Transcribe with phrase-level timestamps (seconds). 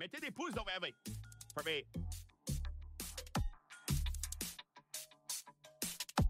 [0.00, 0.94] Mettez des pouces, me.
[1.54, 1.82] For me.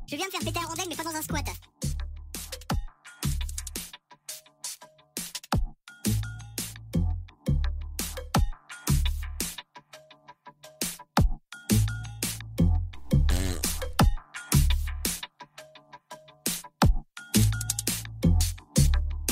[0.08, 1.46] Je viens de faire péter un rondel, mais pas dans un squat.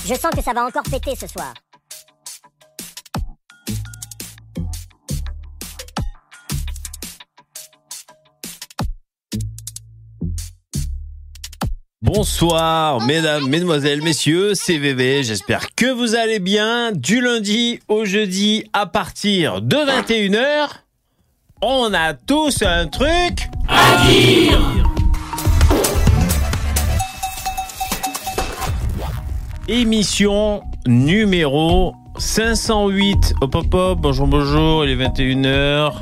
[0.06, 1.52] Je sens que ça va encore péter ce soir.
[12.08, 15.22] Bonsoir, mesdames, mesdemoiselles, messieurs, c'est VV.
[15.22, 16.90] J'espère que vous allez bien.
[16.90, 20.68] Du lundi au jeudi, à partir de 21h,
[21.60, 24.58] on a tous un truc à dire.
[29.68, 33.34] Émission numéro 508.
[33.42, 35.92] Hop hop hop, bonjour bonjour, il est 21h.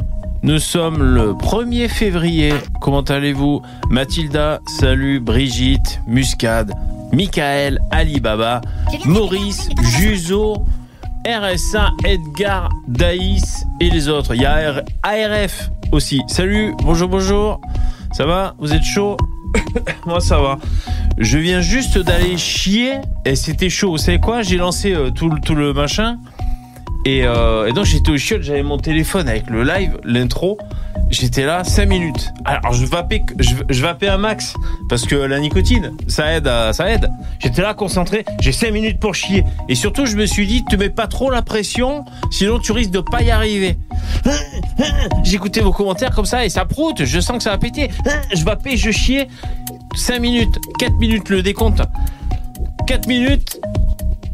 [0.46, 2.54] Nous sommes le 1er février.
[2.80, 3.62] Comment allez-vous?
[3.90, 6.72] Mathilda, salut, Brigitte, Muscade,
[7.12, 8.60] Michael, Alibaba,
[9.06, 10.64] Maurice, Juzo,
[11.26, 14.36] RSA, Edgar, Daïs et les autres.
[14.36, 16.22] Il y a ARF aussi.
[16.28, 17.60] Salut, bonjour, bonjour.
[18.12, 18.54] Ça va?
[18.60, 19.16] Vous êtes chaud?
[20.06, 20.58] Moi ça va.
[21.18, 23.90] Je viens juste d'aller chier et c'était chaud.
[23.90, 24.42] Vous savez quoi?
[24.42, 26.18] J'ai lancé euh, tout, tout le machin.
[27.06, 30.58] Et, euh, et donc j'étais au chiottes, j'avais mon téléphone avec le live, l'intro.
[31.08, 32.32] J'étais là 5 minutes.
[32.44, 34.54] Alors je vapais, je, je vapais un max
[34.88, 37.08] parce que la nicotine, ça aide, ça aide.
[37.38, 39.44] J'étais là concentré, j'ai 5 minutes pour chier.
[39.68, 42.90] Et surtout je me suis dit, te mets pas trop la pression, sinon tu risques
[42.90, 43.78] de pas y arriver.
[45.22, 47.88] J'écoutais vos commentaires comme ça et ça proute, je sens que ça va péter.
[48.34, 49.28] Je vapais, je chiais.
[49.94, 51.82] 5 minutes, 4 minutes le décompte.
[52.88, 53.60] 4 minutes,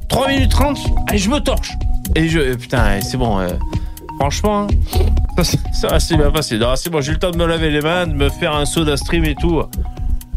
[0.09, 0.78] 3 minutes 30,
[1.12, 1.73] et je me torche.
[2.15, 2.55] Et je.
[2.55, 3.39] Putain, c'est bon.
[3.39, 3.49] euh,
[4.19, 4.67] franchement,
[5.37, 6.59] ça, c'est- ça c'est bien passé.
[6.59, 8.55] Non, C'est bon, j'ai eu le temps de me laver les mains, de me faire
[8.55, 9.63] un soda stream et tout.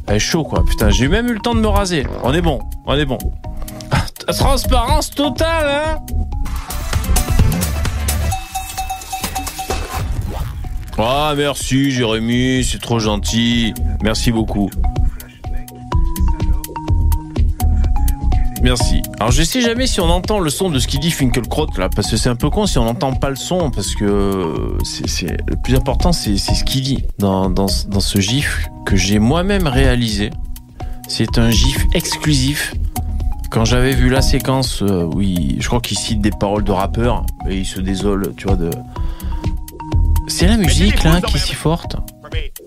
[0.07, 0.63] Elle est chaud, quoi.
[0.65, 2.05] Putain, j'ai même eu le temps de me raser.
[2.23, 3.17] On est bon, on est bon.
[3.91, 5.99] Ah, Transparence totale, hein
[10.97, 13.73] Ah, merci, Jérémy, c'est trop gentil.
[14.01, 14.69] Merci beaucoup.
[18.65, 19.03] Merci.
[19.19, 21.87] Alors je sais jamais si on entend le son de ce qu'il dit Finkelkraut là,
[21.87, 25.07] parce que c'est un peu con si on n'entend pas le son, parce que c'est
[25.07, 28.95] c'est- le plus important c'est ce qu'il dit dans, dans, ce- dans ce gif que
[28.95, 30.31] j'ai moi-même réalisé.
[31.07, 32.73] C'est un gif exclusif.
[33.51, 36.71] Quand j'avais vu la séquence euh, où il- je crois qu'il cite des paroles de
[36.71, 38.71] rappeurs et il se désole, tu vois, de...
[40.27, 41.97] C'est la musique là qui est si forte.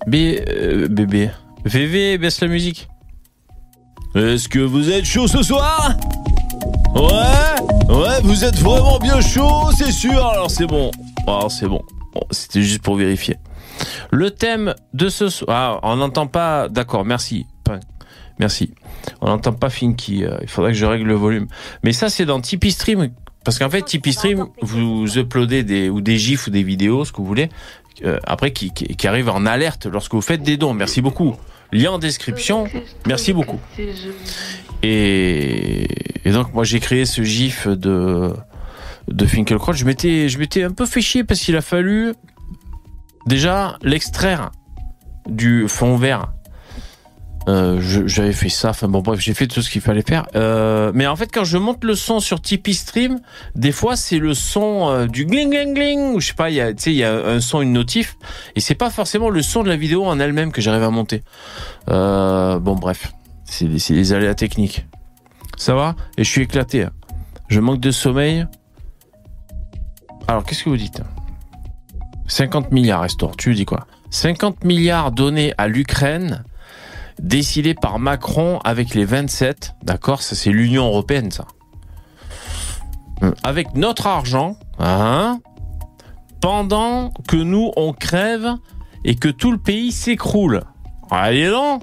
[0.07, 1.31] B, euh, bébé.
[1.65, 2.89] VV, baisse la musique.
[4.19, 5.97] Est-ce que vous êtes chaud ce soir?
[6.95, 10.27] Ouais Ouais, vous êtes vraiment bien chaud, c'est sûr.
[10.27, 10.91] Alors c'est bon.
[11.27, 11.81] Alors c'est bon.
[12.13, 13.37] Bon, C'était juste pour vérifier.
[14.11, 15.79] Le thème de ce soir...
[15.83, 16.69] Ah, on n'entend pas...
[16.69, 17.47] D'accord, merci.
[18.41, 18.73] Merci.
[19.21, 20.25] On n'entend pas Finky.
[20.25, 21.47] euh, Il faudrait que je règle le volume.
[21.85, 23.11] Mais ça, c'est dans Tipeee Stream.
[23.45, 27.13] Parce qu'en fait, Tipeee Stream, vous uploadez des, ou des gifs ou des vidéos, ce
[27.13, 27.49] que vous voulez,
[28.05, 30.73] euh, après qui, qui, qui arrive en alerte lorsque vous faites des dons.
[30.75, 31.35] Merci beaucoup.
[31.73, 32.67] Lien en description.
[33.07, 33.61] Merci beaucoup.
[34.83, 35.87] Et,
[36.27, 38.33] donc moi j'ai créé ce gif de
[39.09, 39.73] de Finkelkraut.
[39.73, 42.15] Je m'étais je m'étais un peu fait chier parce qu'il a fallu
[43.27, 44.51] déjà l'extraire
[45.29, 46.33] du fond vert.
[47.47, 50.27] Euh, J'avais fait ça, enfin bon bref, j'ai fait tout ce qu'il fallait faire.
[50.35, 53.21] Euh, mais en fait, quand je monte le son sur Tipeee Stream,
[53.55, 56.57] des fois c'est le son euh, du gling gling gling, ou je sais pas, il
[56.57, 58.17] y a, un son, une notif,
[58.55, 61.23] et c'est pas forcément le son de la vidéo en elle-même que j'arrive à monter.
[61.87, 63.13] Bon bref,
[63.45, 64.87] c'est les aléas techniques.
[65.57, 65.97] Ça va?
[66.19, 66.85] Et je suis éclaté.
[66.85, 66.91] hein.
[67.49, 68.47] Je manque de sommeil.
[70.29, 71.01] Alors, qu'est-ce que vous dites?
[72.27, 73.87] 50 milliards, Estor, tu dis quoi?
[74.11, 76.45] 50 milliards donnés à l'Ukraine,
[77.19, 79.75] décidés par Macron avec les 27.
[79.83, 81.47] D'accord Ça, c'est l'Union Européenne, ça.
[83.43, 85.41] Avec notre argent, hein
[86.41, 88.55] pendant que nous, on crève
[89.05, 90.63] et que tout le pays s'écroule.
[91.11, 91.83] Allez donc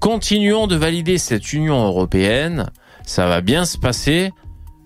[0.00, 2.70] Continuons de valider cette Union européenne.
[3.06, 4.32] Ça va bien se passer.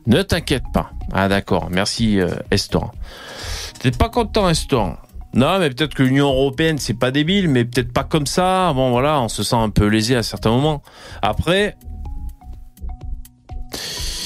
[0.06, 0.90] Ne t'inquiète pas.
[1.10, 1.68] Ah d'accord.
[1.70, 2.92] Merci euh, Estor.
[3.80, 4.98] T'es pas content Estor
[5.36, 8.72] Non, mais peut-être que l'Union européenne c'est pas débile, mais peut-être pas comme ça.
[8.74, 10.82] Bon voilà, on se sent un peu lésé à certains moments.
[11.20, 11.76] Après,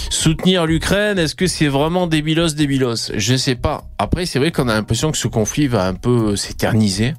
[0.08, 3.10] soutenir l'Ukraine, est-ce que c'est vraiment débilos débilos?
[3.12, 3.82] Je sais pas.
[3.98, 7.14] Après, c'est vrai qu'on a l'impression que ce conflit va un peu s'éterniser.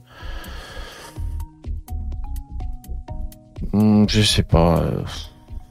[3.73, 4.85] Hmm, je sais pas.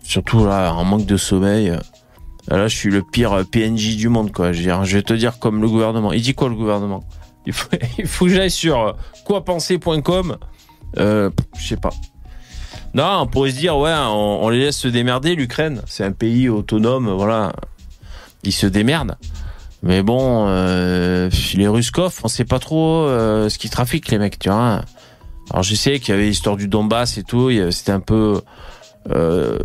[0.02, 1.72] Surtout là, en manque de sommeil.
[2.48, 4.52] Là, je suis le pire PNJ du monde, quoi.
[4.52, 6.12] Je vais te dire comme le gouvernement.
[6.12, 7.02] Il dit quoi, le gouvernement?
[7.98, 10.36] il faut, que j'aille sur quoipenser.com.
[10.98, 11.92] Euh, je sais pas.
[12.94, 15.82] Non, on pourrait se dire, ouais, on, les laisse se démerder, l'Ukraine.
[15.86, 17.52] C'est un pays autonome, voilà.
[18.42, 19.16] Ils se démerdent.
[19.82, 24.38] Mais bon, euh, les Ruskov, on sait pas trop euh, ce qu'ils trafiquent, les mecs,
[24.38, 24.82] tu vois.
[25.50, 28.40] Alors je sais qu'il y avait l'histoire du Donbass et tout, c'était un peu...
[29.10, 29.58] euh,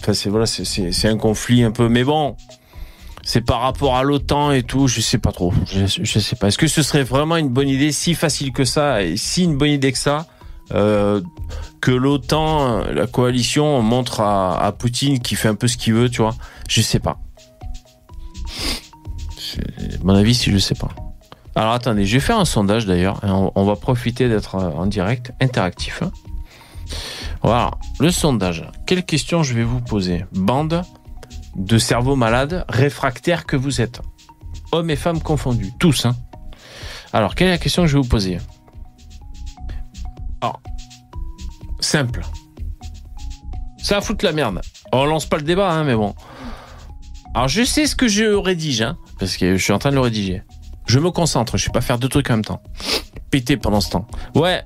[0.00, 1.88] Enfin, c'est voilà, c'est un conflit un peu...
[1.88, 2.36] Mais bon,
[3.24, 5.52] c'est par rapport à l'OTAN et tout, je sais pas trop.
[5.66, 6.48] Je, sais pas.
[6.48, 9.70] Est-ce que ce serait vraiment une bonne idée, si facile que ça, si une bonne
[9.70, 10.26] idée que ça,
[10.72, 11.20] euh,
[11.80, 16.22] que l'OTAN, la coalition, montre à, Poutine qu'il fait un peu ce qu'il veut, tu
[16.22, 16.34] vois?
[16.68, 17.18] Je sais pas.
[20.02, 20.88] Mon avis, si je sais pas.
[21.54, 23.20] Alors attendez, je vais faire un sondage d'ailleurs.
[23.22, 26.02] On, on va profiter d'être euh, en direct, interactif.
[26.02, 26.10] hein.
[27.42, 28.64] Voilà, le sondage.
[28.86, 30.24] Quelle question je vais vous poser?
[30.32, 30.82] Bande
[31.56, 34.00] de cerveaux malades, réfractaires que vous êtes.
[34.72, 36.06] Hommes et femmes confondus, tous.
[36.06, 36.16] Hein.
[37.12, 38.38] Alors, quelle est la question que je vais vous poser
[40.40, 40.60] Alors,
[41.80, 42.22] simple.
[43.78, 44.60] Ça va foutre la merde.
[44.92, 46.14] On lance pas le débat, hein, mais bon.
[47.34, 49.96] Alors, je sais ce que je rédige, hein, parce que je suis en train de
[49.96, 50.42] le rédiger.
[50.86, 52.62] Je me concentre, je vais pas faire deux trucs en même temps.
[53.30, 54.06] Péter pendant ce temps.
[54.34, 54.62] Ouais,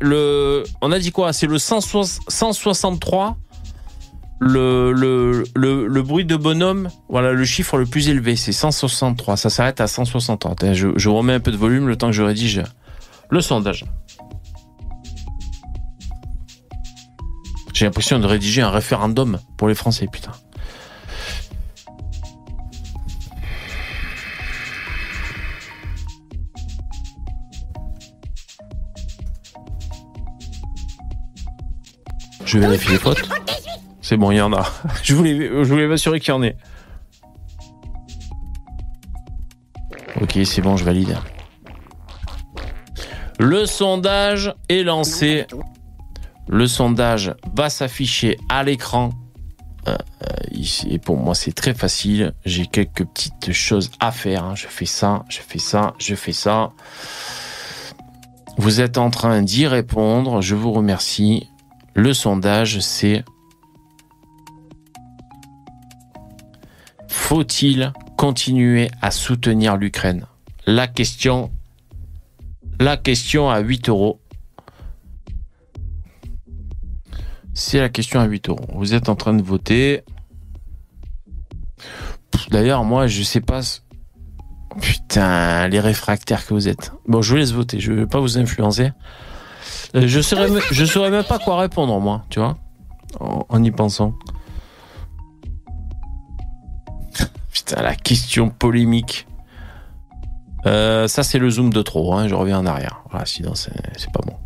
[0.80, 1.32] on a dit quoi?
[1.32, 3.36] C'est le 160 163
[4.40, 9.36] le, bruit de bonhomme, voilà le chiffre le plus élevé, c'est 163.
[9.36, 10.52] Ça s'arrête à 163.
[10.52, 12.62] Attends, Je, je remets un peu de volume le temps que je rédige
[13.30, 13.84] le sondage.
[17.74, 20.32] J'ai l'impression de rédiger un référendum pour les Français, putain.
[32.44, 33.28] Je vérifie les fautes.
[34.08, 34.66] C'est bon, il y en a.
[35.02, 36.56] Je voulais, je voulais m'assurer qu'il y en ait.
[40.22, 41.18] Ok, c'est bon, je valide.
[43.38, 45.46] Le sondage est lancé.
[46.48, 49.10] Le sondage va s'afficher à l'écran.
[49.86, 52.32] Euh, euh, et pour moi, c'est très facile.
[52.46, 54.42] J'ai quelques petites choses à faire.
[54.42, 54.54] hein.
[54.54, 56.70] Je fais ça, je fais ça, je fais ça.
[58.56, 60.40] Vous êtes en train d'y répondre.
[60.40, 61.50] Je vous remercie.
[61.92, 63.22] Le sondage, c'est
[67.28, 70.24] Faut-il continuer à soutenir l'Ukraine?
[70.64, 71.52] La question,
[72.80, 74.18] la question à 8 euros.
[77.52, 78.64] C'est la question à 8 euros.
[78.72, 80.04] Vous êtes en train de voter.
[82.50, 83.60] D'ailleurs, moi, je sais pas.
[84.80, 86.92] Putain, les réfractaires que vous êtes.
[87.06, 87.78] Bon, je vous laisse voter.
[87.78, 88.92] Je vais pas vous influencer.
[89.94, 92.56] Euh, Je saurais, je saurais même pas quoi répondre, moi, tu vois,
[93.20, 94.14] en y pensant.
[97.58, 99.26] Putain, la question polémique.
[100.64, 102.14] Euh, ça, c'est le zoom de trop.
[102.14, 103.02] Hein, je reviens en arrière.
[103.10, 104.36] Voilà, sinon, c'est c'est pas bon.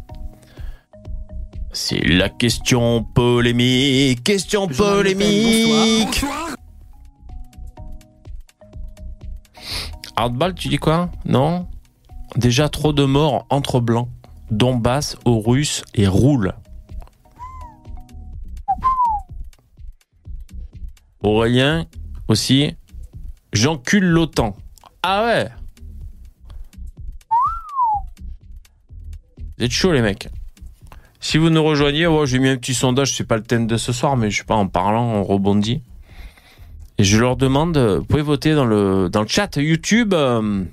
[1.73, 4.25] C'est la question polémique.
[4.25, 6.25] Question polémique.
[10.17, 11.11] Hardball, tu dis quoi?
[11.27, 11.69] Non?
[12.37, 14.09] Déjà trop de morts entre blancs.
[14.51, 16.55] Donbass aux Russes et roule.
[21.23, 21.85] Aurélien
[22.29, 22.75] aussi.
[23.53, 24.57] J'encule l'OTAN.
[25.03, 25.49] Ah ouais
[29.59, 30.29] Vous êtes chaud les mecs.
[31.21, 33.93] Si vous nous rejoignez, j'ai mis un petit sondage, c'est pas le thème de ce
[33.93, 35.83] soir, mais je sais pas, en parlant, on rebondit.
[36.99, 40.65] Et je leur demande, euh, vous pouvez voter dans le, dans le chat YouTube, euh,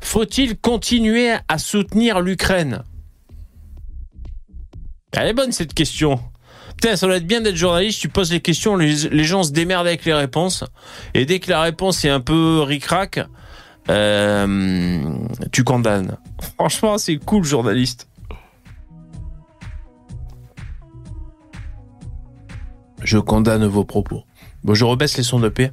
[0.00, 2.82] faut-il continuer à soutenir l'Ukraine?
[5.12, 6.20] Elle est bonne cette question.
[6.80, 9.88] Putain, ça doit être bien d'être journaliste, tu poses les questions, les, gens se démerdent
[9.88, 10.62] avec les réponses.
[11.12, 13.18] Et dès que la réponse est un peu ric-rac,
[13.90, 15.02] euh,
[15.50, 16.18] tu condamnes.
[16.54, 18.08] Franchement, c'est cool, journaliste.
[23.02, 24.22] Je condamne vos propos.
[24.62, 25.72] Bon, je rebaisse les sons de paix.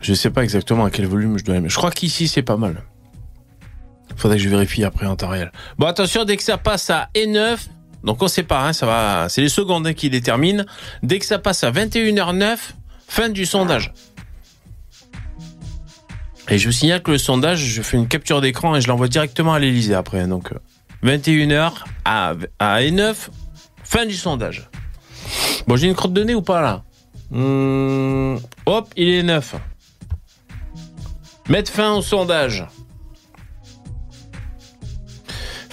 [0.00, 1.72] Je sais pas exactement à quel volume je dois mettre.
[1.72, 2.84] Je crois qu'ici, c'est pas mal.
[4.14, 5.50] Faudrait que je vérifie après en temps réel.
[5.78, 7.58] Bon, attention, dès que ça passe à E9,
[8.04, 10.64] donc on sait pas, hein, ça va, c'est les secondes qui déterminent.
[11.02, 12.56] Dès que ça passe à 21h09,
[13.08, 13.92] fin du sondage.
[16.48, 19.08] Et je vous signale que le sondage, je fais une capture d'écran et je l'envoie
[19.08, 20.26] directement à l'Elysée après.
[20.26, 20.58] Donc, euh,
[21.04, 21.72] 21h
[22.04, 23.14] à, à E9,
[23.84, 24.68] fin du sondage.
[25.66, 26.82] Bon, j'ai une crotte de nez ou pas là?
[27.30, 29.54] Hmm, Hop, il est 9.
[31.48, 32.66] Mettre fin au sondage.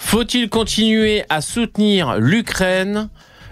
[0.10, 3.10] Faut-il continuer à soutenir l'Ukraine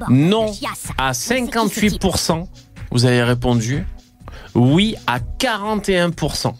[0.09, 0.51] Non
[0.97, 2.47] à 58%.
[2.89, 3.85] Vous avez répondu.
[4.55, 6.55] Oui à 41%.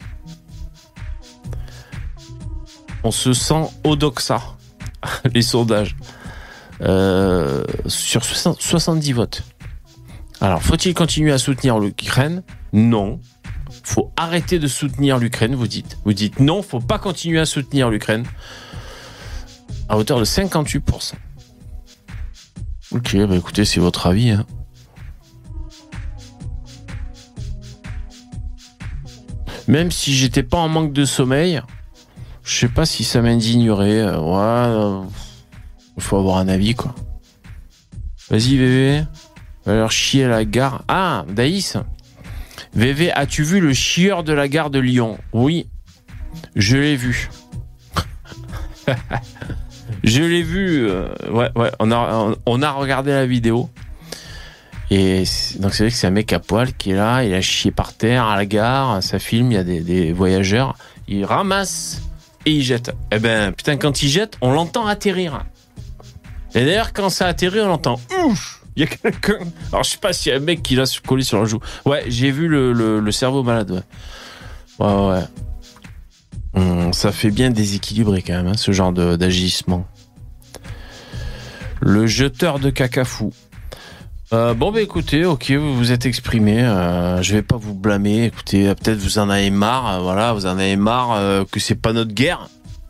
[3.04, 4.40] On se sent au doxa,
[5.34, 5.96] les sondages.
[6.82, 9.42] Euh, sur 70 votes.
[10.42, 13.20] Alors, faut-il continuer à soutenir l'Ukraine Non.
[13.84, 15.98] Faut arrêter de soutenir l'Ukraine, vous dites.
[16.06, 18.26] Vous dites non, faut pas continuer à soutenir l'Ukraine.
[19.90, 21.14] À hauteur de 58%.
[22.92, 24.32] Ok, bah écoutez, c'est votre avis.
[24.32, 24.46] Hein.
[29.68, 31.62] Même si j'étais pas en manque de sommeil,
[32.44, 34.00] je sais pas si ça m'indignerait.
[34.00, 35.08] Euh, ouais,
[35.98, 36.96] il faut avoir un avis, quoi.
[38.30, 39.04] Vas-y, VV.
[39.66, 40.84] Va leur chier à la gare.
[40.88, 41.76] Ah, Daïs.
[42.74, 45.18] VV, as-tu vu le chieur de la gare de Lyon?
[45.34, 45.68] Oui,
[46.56, 47.30] je l'ai vu.
[50.04, 50.88] je l'ai vu.
[50.90, 51.72] Euh, ouais, ouais.
[51.80, 53.70] On a, regardé la vidéo.
[54.90, 55.24] Et
[55.60, 57.72] donc c'est vrai que c'est un mec à poil qui est là, il a chié
[57.72, 60.78] par terre à la gare, ça filme, il y a des, voyageurs,
[61.10, 62.02] il ramasse
[62.46, 62.96] et il jette.
[63.12, 65.44] Eh ben putain quand il jette, on l'entend atterrir.
[66.56, 68.64] Et d'ailleurs quand ça atterrit, on l'entend ouf.
[68.78, 69.40] Il y a quelqu'un.
[69.74, 71.60] Alors je sais pas s'il y a un mec qui l'a collé sur la joue.
[71.86, 73.84] Ouais, j'ai vu le, le, le, cerveau malade.
[74.80, 75.10] Ouais, ouais.
[75.10, 75.24] ouais.
[76.54, 79.86] Hum, ça fait bien déséquilibré quand même, hein, ce genre d'agissement.
[81.82, 83.32] Le jeteur de caca fou.
[84.34, 86.62] Euh, bon bah écoutez, ok, vous vous êtes exprimé.
[86.62, 88.26] Euh, je vais pas vous blâmer.
[88.26, 89.96] Écoutez, peut-être vous en avez marre.
[89.96, 92.50] Euh, voilà, vous en avez marre euh, que c'est pas notre guerre.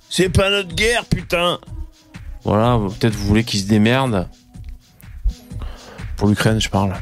[0.09, 1.59] C'est pas notre guerre, putain.
[2.43, 4.27] Voilà, peut-être vous voulez qu'ils se démerdent.
[6.15, 6.95] Pour l'Ukraine, je parle.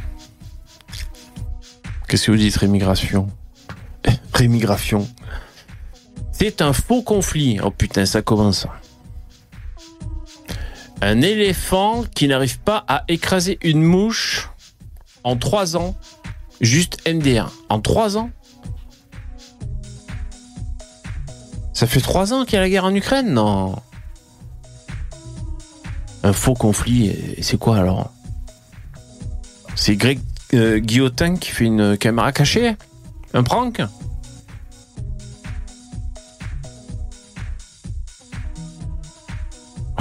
[2.08, 3.30] Qu'est-ce que vous dites, rémigration?
[4.34, 5.08] Rémigration.
[6.38, 7.60] C'est un faux conflit.
[7.63, 8.68] Oh putain, ça commence.
[11.01, 14.50] Un éléphant qui n'arrive pas à écraser une mouche
[15.24, 15.96] en trois ans,
[16.60, 17.50] juste MDR.
[17.70, 18.32] En trois ans
[21.74, 23.75] Ça fait trois ans qu'il y a la guerre en Ukraine Non?
[26.24, 28.12] Un faux conflit, c'est quoi alors?
[29.75, 30.20] C'est Greg
[30.54, 32.75] euh, Guillotin qui fait une caméra cachée?
[33.34, 33.82] Un prank?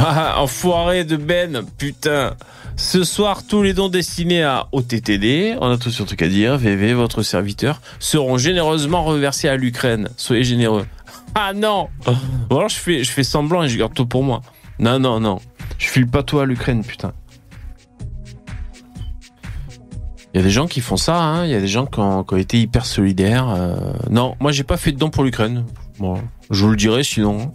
[0.07, 2.35] Ah, enfoiré de Ben, putain.
[2.77, 6.59] Ce soir, tous les dons destinés à OTTD, on a tous sur truc à dire,
[6.59, 10.11] VV, votre serviteur, seront généreusement reversés à l'Ukraine.
[10.17, 10.87] Soyez généreux.
[11.37, 11.89] Ah non
[12.49, 14.41] Bon alors je fais, je fais semblant et je garde tout pour moi.
[14.79, 15.41] Non, non, non.
[15.79, 17.13] Je file pas tout à l'Ukraine, putain.
[20.33, 21.45] Il y a des gens qui font ça, hein.
[21.45, 23.49] Il y a des gens qui ont, qui ont été hyper solidaires.
[23.49, 23.95] Euh...
[24.11, 25.65] Non, moi j'ai pas fait de don pour l'Ukraine.
[25.99, 26.21] Bon,
[26.53, 27.53] je vous le dirai sinon.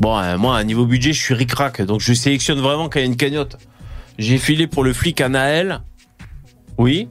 [0.00, 3.02] Bon, euh, moi, à niveau budget, je suis ric-rac, donc je sélectionne vraiment quand il
[3.02, 3.56] y a une cagnotte.
[4.18, 5.80] J'ai filé pour le flic à Naël.
[6.78, 7.08] Oui.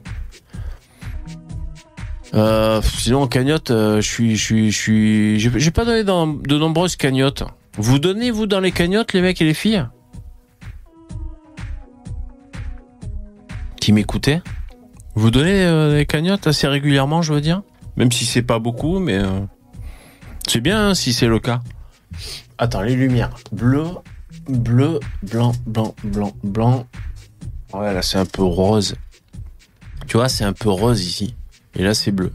[2.34, 6.96] Euh, sinon, en cagnotte, euh, je suis, je suis, j'ai pas donné dans de nombreuses
[6.96, 7.44] cagnottes.
[7.76, 9.86] Vous donnez, vous, dans les cagnottes, les mecs et les filles?
[13.80, 14.42] Qui m'écoutaient?
[15.14, 17.62] Vous donnez des cagnottes assez régulièrement, je veux dire?
[17.96, 19.20] Même si c'est pas beaucoup, mais
[20.48, 21.62] c'est bien hein, si c'est le cas.
[22.58, 23.34] Attends, les lumières.
[23.52, 23.84] Bleu,
[24.48, 26.86] bleu, blanc, blanc, blanc, blanc.
[27.72, 28.94] Ouais, là, c'est un peu rose.
[30.06, 31.34] Tu vois, c'est un peu rose ici.
[31.74, 32.32] Et là, c'est bleu.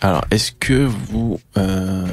[0.00, 1.40] Alors, est-ce que vous...
[1.56, 2.06] Euh...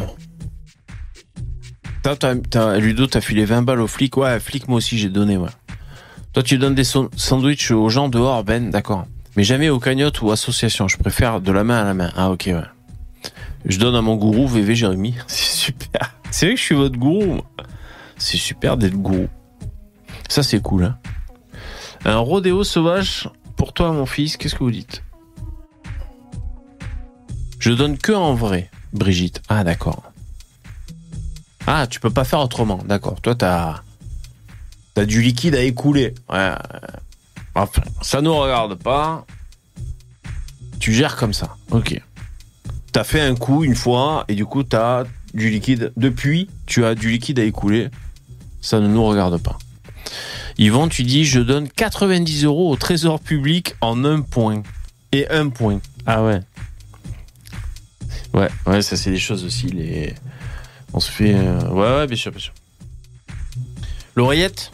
[2.02, 4.18] T'as, t'as, Ludo, t'as filé 20 balles au flic.
[4.18, 5.50] Ouais, flic, moi aussi, j'ai donné, ouais.
[6.34, 9.06] Toi, tu donnes des sandwichs aux gens dehors, Ben, d'accord.
[9.36, 10.88] Mais jamais aux cagnottes ou associations.
[10.88, 12.12] Je préfère de la main à la main.
[12.16, 12.62] Ah, ok, ouais.
[13.66, 15.16] Je donne à mon gourou VV Jérémy.
[15.28, 16.16] C'est super.
[16.32, 17.42] C'est vrai que je suis votre gourou.
[18.18, 19.28] C'est super d'être gourou.
[20.30, 20.86] Ça, c'est cool.
[20.86, 20.98] Hein.
[22.04, 24.38] Un rodéo sauvage pour toi, mon fils.
[24.38, 25.04] Qu'est-ce que vous dites?
[27.60, 29.42] Je donne que en vrai, Brigitte.
[29.50, 30.04] Ah, d'accord.
[31.68, 32.80] Ah, tu peux pas faire autrement.
[32.86, 33.22] D'accord.
[33.22, 33.82] Toi, t'as
[34.98, 36.14] as du liquide à écouler.
[36.30, 36.52] Ouais.
[37.54, 39.26] Enfin, ça nous regarde pas.
[40.80, 41.56] Tu gères comme ça.
[41.72, 42.02] Ok
[42.96, 45.92] t'as fait un coup une fois et du coup t'as du liquide.
[45.98, 47.90] Depuis, tu as du liquide à écouler.
[48.62, 49.58] Ça ne nous regarde pas.
[50.58, 54.64] Yvon, tu dis je donne 90 euros au trésor public en un point.
[55.12, 55.82] Et un point.
[56.06, 56.40] Ah ouais.
[58.34, 59.68] Ouais, ouais, ça c'est des choses aussi.
[59.68, 60.16] Les...
[60.94, 61.34] On se fait.
[61.36, 62.54] euh, Ouais, ouais, bien sûr, bien sûr.
[64.16, 64.72] L'oreillette?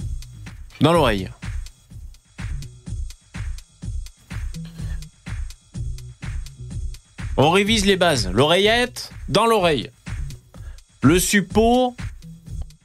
[0.80, 1.28] Dans l'oreille.
[7.44, 8.30] On révise les bases.
[8.32, 9.90] L'oreillette dans l'oreille.
[11.02, 11.96] Le suppôt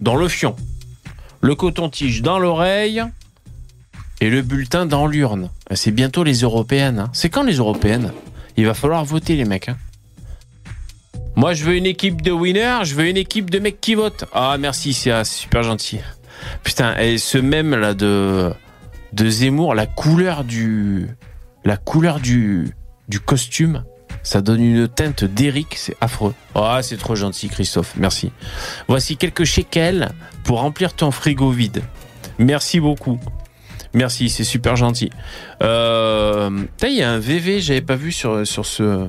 [0.00, 0.56] dans le fion.
[1.42, 3.02] Le coton-tige dans l'oreille.
[4.22, 5.50] et le bulletin dans l'urne.
[5.75, 7.00] C'est bientôt les européennes.
[7.00, 7.10] hein.
[7.12, 8.12] C'est quand les européennes?
[8.56, 9.68] Il va falloir voter les mecs.
[9.68, 9.76] hein.
[11.34, 14.25] Moi, je veux une équipe de winners, je veux une équipe de mecs qui votent.
[14.32, 15.98] Ah, merci, c'est ah, super gentil.
[16.62, 18.54] Putain, et ce même là de
[19.12, 21.08] de Zemmour, la couleur du
[21.66, 22.75] la couleur du
[23.08, 23.84] du costume,
[24.26, 26.35] ça donne une teinte d'Eric, c'est affreux.
[26.56, 27.95] Ah, c'est trop gentil, Christophe.
[27.97, 28.33] Merci.
[28.88, 30.11] Voici quelques shekels
[30.42, 31.85] pour remplir ton frigo vide.
[32.40, 33.21] Merci beaucoup.
[33.95, 35.11] Merci, c'est super gentil.
[35.62, 36.50] Euh,
[36.83, 39.06] il y a un VV, j'avais pas vu sur, ce.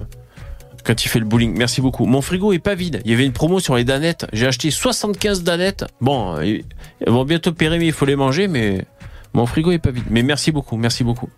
[0.83, 1.57] Quand il fait le bowling.
[1.57, 2.05] Merci beaucoup.
[2.05, 3.01] Mon frigo est pas vide.
[3.03, 4.27] Il y avait une promo sur les danettes.
[4.33, 5.85] J'ai acheté 75 danettes.
[5.99, 6.63] Bon, ils
[7.01, 8.85] elles vont bientôt périmer, il faut les manger, mais
[9.33, 10.05] mon frigo est pas vide.
[10.11, 11.29] Mais merci beaucoup, merci beaucoup.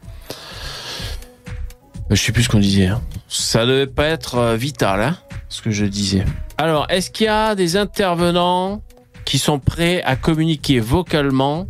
[2.11, 2.87] Euh, Je sais plus ce qu'on disait.
[2.87, 3.01] hein.
[3.27, 5.17] Ça devait pas être euh, vital, hein,
[5.49, 6.25] ce que je disais.
[6.57, 8.81] Alors, est-ce qu'il y a des intervenants
[9.25, 11.67] qui sont prêts à communiquer vocalement?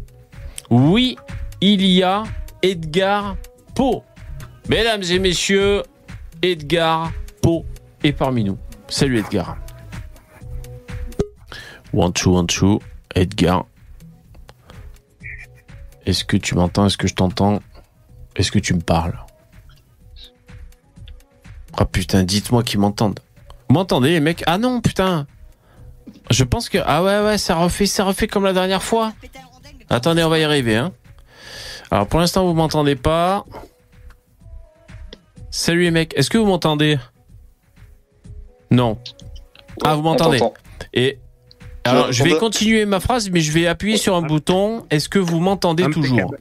[0.69, 1.17] Oui,
[1.61, 2.23] il y a
[2.61, 3.35] Edgar
[3.75, 4.01] Poe.
[4.69, 5.83] Mesdames et messieurs,
[6.41, 7.63] Edgar Poe
[8.03, 8.57] est parmi nous.
[8.87, 9.57] Salut Edgar.
[11.91, 12.79] One, two, one, two.
[13.15, 13.65] Edgar.
[16.05, 16.85] Est-ce que tu m'entends?
[16.85, 17.59] Est-ce que je t'entends?
[18.35, 19.17] Est-ce que tu me parles?
[21.81, 23.21] Ah putain, dites-moi qu'ils m'entendent.
[23.69, 24.43] Vous m'entendez les mecs?
[24.47, 25.27] Ah non, putain.
[26.29, 29.13] Je pense que ah ouais ouais, ça refait ça refait comme la dernière fois.
[29.89, 30.91] Attendez, on va y arriver hein.
[31.89, 33.45] Alors pour l'instant, vous m'entendez pas.
[35.51, 36.99] Salut les mecs, est-ce que vous m'entendez?
[38.71, 38.99] Non.
[39.85, 40.41] Ah, vous m'entendez.
[40.93, 41.17] Et
[41.85, 44.85] alors, je vais continuer ma phrase, mais je vais appuyer sur un bouton.
[44.89, 46.35] Est-ce que vous m'entendez toujours?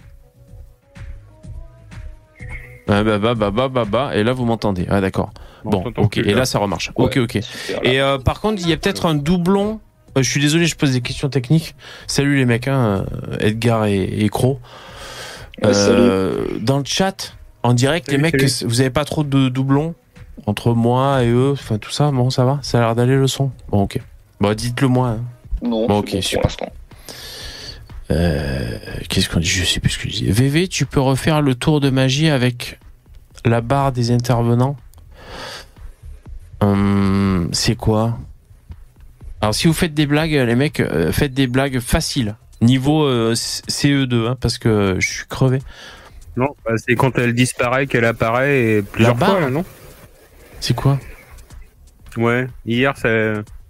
[2.88, 4.86] Bah, bah, bah, bah, bah, bah, et là vous m'entendez.
[4.88, 5.30] Ah d'accord.
[5.64, 6.10] On Bon, ok.
[6.12, 6.38] plus, Et là.
[6.40, 6.90] là ça remarche.
[6.96, 7.04] Ouais.
[7.04, 7.36] Ok, ok.
[7.82, 9.80] Et euh, par contre, il y a peut-être un doublon.
[10.16, 11.74] Euh, je suis désolé, je pose des questions techniques.
[12.06, 14.58] Salut les mecs, hein, euh, Edgar et, et Cro.
[15.64, 18.70] Euh, dans le chat, en direct, Salut, les mecs, salut.
[18.70, 19.94] vous avez pas trop de doublons
[20.46, 22.10] entre moi et eux, enfin tout ça.
[22.12, 23.50] Bon, ça va, ça a l'air d'aller le son.
[23.70, 24.00] Bon, ok.
[24.40, 25.08] Bon, dites-le moi.
[25.08, 25.20] hein.
[25.62, 26.50] Non, Bon, ok, bon super.
[28.10, 29.46] Euh, Qu'est-ce qu'on dit?
[29.48, 30.30] Je sais plus ce que je dis.
[30.30, 32.78] VV, tu peux refaire le tour de magie avec
[33.44, 34.76] la barre des intervenants?
[36.60, 38.18] Hum, C'est quoi?
[39.40, 42.34] Alors, si vous faites des blagues, les mecs, euh, faites des blagues faciles.
[42.60, 45.60] Niveau euh, CE2, hein, parce que je suis crevé.
[46.36, 49.64] Non, bah, c'est quand elle disparaît qu'elle apparaît et plusieurs fois, là, non?
[50.60, 50.98] C'est quoi?
[52.16, 53.08] Ouais, hier, ça,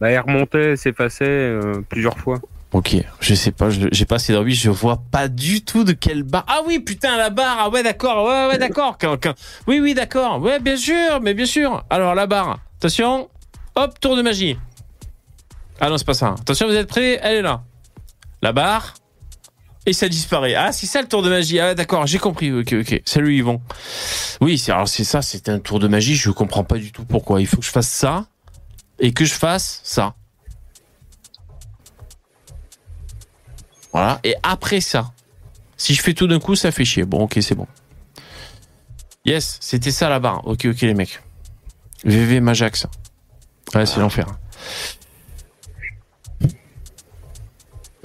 [0.01, 2.41] bah, elle remontait, s'effaçait euh, plusieurs fois.
[2.73, 6.23] Ok, je sais pas, j'ai pas assez d'envie, je vois pas du tout de quelle
[6.23, 6.45] barre.
[6.49, 8.99] Ah oui, putain, la barre, ah ouais, d'accord, ouais, ouais, d'accord.
[9.67, 11.83] Oui, oui, d'accord, ouais, bien sûr, mais bien sûr.
[11.89, 13.31] Alors, la barre, attention,
[13.75, 14.59] hop, tour de magie.
[15.81, 16.35] Ah non, c'est pas ça.
[16.41, 17.63] Attention, vous êtes prêts Elle est là.
[18.43, 18.95] La barre,
[19.89, 20.55] et ça disparaît.
[20.55, 21.59] Ah, c'est ça le tour de magie.
[21.59, 22.53] Ah, d'accord, j'ai compris.
[22.53, 23.01] Ok, ok.
[23.07, 23.63] Salut Yvon.
[24.43, 26.15] Oui, c'est alors c'est ça, c'était un tour de magie.
[26.15, 27.41] Je comprends pas du tout pourquoi.
[27.41, 28.27] Il faut que je fasse ça
[28.99, 30.15] et que je fasse ça.
[33.99, 34.21] Voilà.
[34.25, 35.13] Et après ça,
[35.77, 37.05] si je fais tout d'un coup, ça fait chier.
[37.05, 37.67] Bon, ok, c'est bon.
[39.25, 40.47] Yes, c'était ça la barre.
[40.47, 41.21] Ok, ok, les mecs.
[42.05, 42.87] VV Majax.
[43.75, 44.27] Ouais, c'est l'enfer.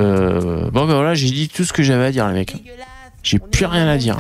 [0.02, 2.56] Euh, bon, ben voilà, j'ai dit tout ce que j'avais à dire, les mecs.
[3.22, 4.18] J'ai plus rien à dire.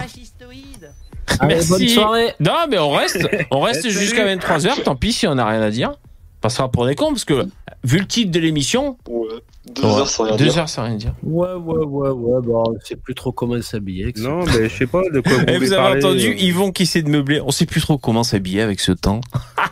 [1.39, 1.69] Allez, Merci.
[1.69, 2.33] bonne soirée.
[2.39, 4.83] Non, mais on reste, on reste jusqu'à 23h.
[4.83, 5.91] Tant pis si on n'a rien à dire.
[5.91, 7.47] On passera pour des cons, parce que,
[7.83, 9.27] vu le titre de l'émission, Ouais.
[9.65, 10.57] Deux ouais, heures sans rien deux dire.
[10.57, 11.13] heures sans rien dire.
[11.23, 12.41] Ouais, ouais, ouais, ouais.
[12.45, 14.03] Bah, on sait plus trop comment s'habiller.
[14.03, 14.27] avec ça.
[14.27, 16.35] Non, mais je sais pas de quoi vous Et voulez vous avez parler, entendu euh.
[16.37, 17.39] Yvon qui essaie de meubler.
[17.41, 19.21] On sait plus trop comment s'habiller avec ce temps.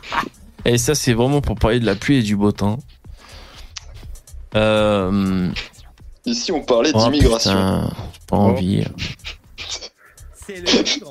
[0.65, 2.79] et ça, c'est vraiment pour parler de la pluie et du beau temps.
[4.55, 5.49] Euh,
[6.25, 7.89] Ici, on parlait oh, d'immigration.
[8.27, 8.85] pas envie.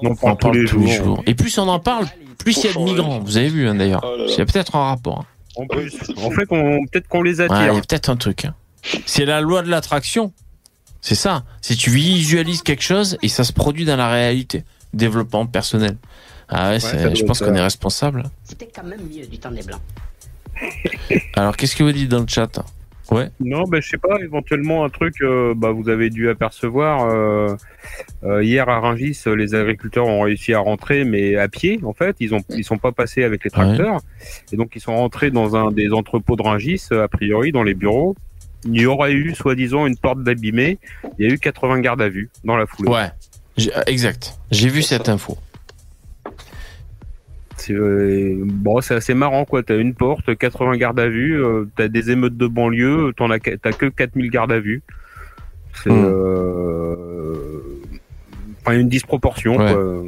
[0.03, 1.23] On On parle en parle tous les jours.
[1.27, 2.07] Et plus on en parle,
[2.39, 3.19] plus il y a de migrants.
[3.21, 4.03] Vous avez vu hein, d'ailleurs.
[4.05, 4.25] Oh.
[4.29, 5.21] Il y a peut-être un rapport.
[5.21, 5.25] hein.
[5.57, 7.75] En plus, en fait, peut-être qu'on les Ouais, il attire.
[7.75, 8.45] y a peut-être un truc.
[8.45, 8.55] hein.
[9.07, 10.33] C'est la loi de l'attraction.
[11.01, 11.45] C'est ça.
[11.61, 14.65] Si tu visualises quelque chose et ça se produit dans la réalité.
[14.93, 15.97] Développement personnel.
[16.49, 18.25] Ah ouais, je pense qu'on est responsable.
[18.45, 19.81] C'était quand même mieux du temps des Blancs.
[21.37, 22.61] Alors, qu'est-ce que vous dites dans le chat?
[23.11, 23.29] Ouais.
[23.41, 27.57] Non, ben je sais pas, éventuellement un truc, euh, bah, vous avez dû apercevoir, euh,
[28.23, 32.17] euh, hier à Rungis, les agriculteurs ont réussi à rentrer, mais à pied, en fait,
[32.21, 34.01] ils ont, ils sont pas passés avec les tracteurs,
[34.53, 37.75] et donc ils sont rentrés dans un des entrepôts de Rungis, a priori, dans les
[37.75, 38.15] bureaux.
[38.65, 40.79] Il y aurait eu, soi-disant, une porte d'abîmée,
[41.19, 42.91] il y a eu 80 gardes à vue dans la foulée.
[42.91, 43.11] Ouais.
[43.59, 44.39] Euh, Exact.
[44.51, 45.37] J'ai vu cette info.
[47.57, 49.63] C'est euh, bon, c'est assez marrant quoi.
[49.63, 53.39] T'as une porte, 80 gardes à vue, euh, t'as des émeutes de banlieue, t'en as
[53.39, 54.83] que- t'as que 4000 gardes à vue.
[55.75, 56.05] C'est Hmm.
[56.07, 57.61] euh,
[58.63, 59.57] enfin, une disproportion.
[59.59, 59.73] Ouais.
[59.73, 60.03] quoi.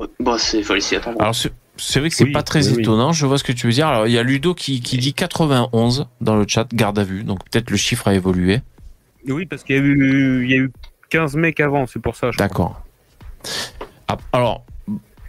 [0.00, 1.20] Ouais, bah, c'est, fallait s'y attendre.
[1.20, 1.34] Alors
[1.76, 2.82] c'est vrai que c'est Oui, pas très oui, oui.
[2.82, 3.12] étonnant.
[3.12, 3.86] Je vois ce que tu veux dire.
[3.88, 7.24] Alors il y a Ludo qui, qui dit 91 dans le chat, garde à vue.
[7.24, 8.60] Donc peut-être le chiffre a évolué.
[9.28, 10.72] Oui, parce qu'il y a eu, il y a eu
[11.10, 12.30] 15 mecs avant, c'est pour ça.
[12.38, 12.82] D'accord.
[14.08, 14.64] Ah, Alors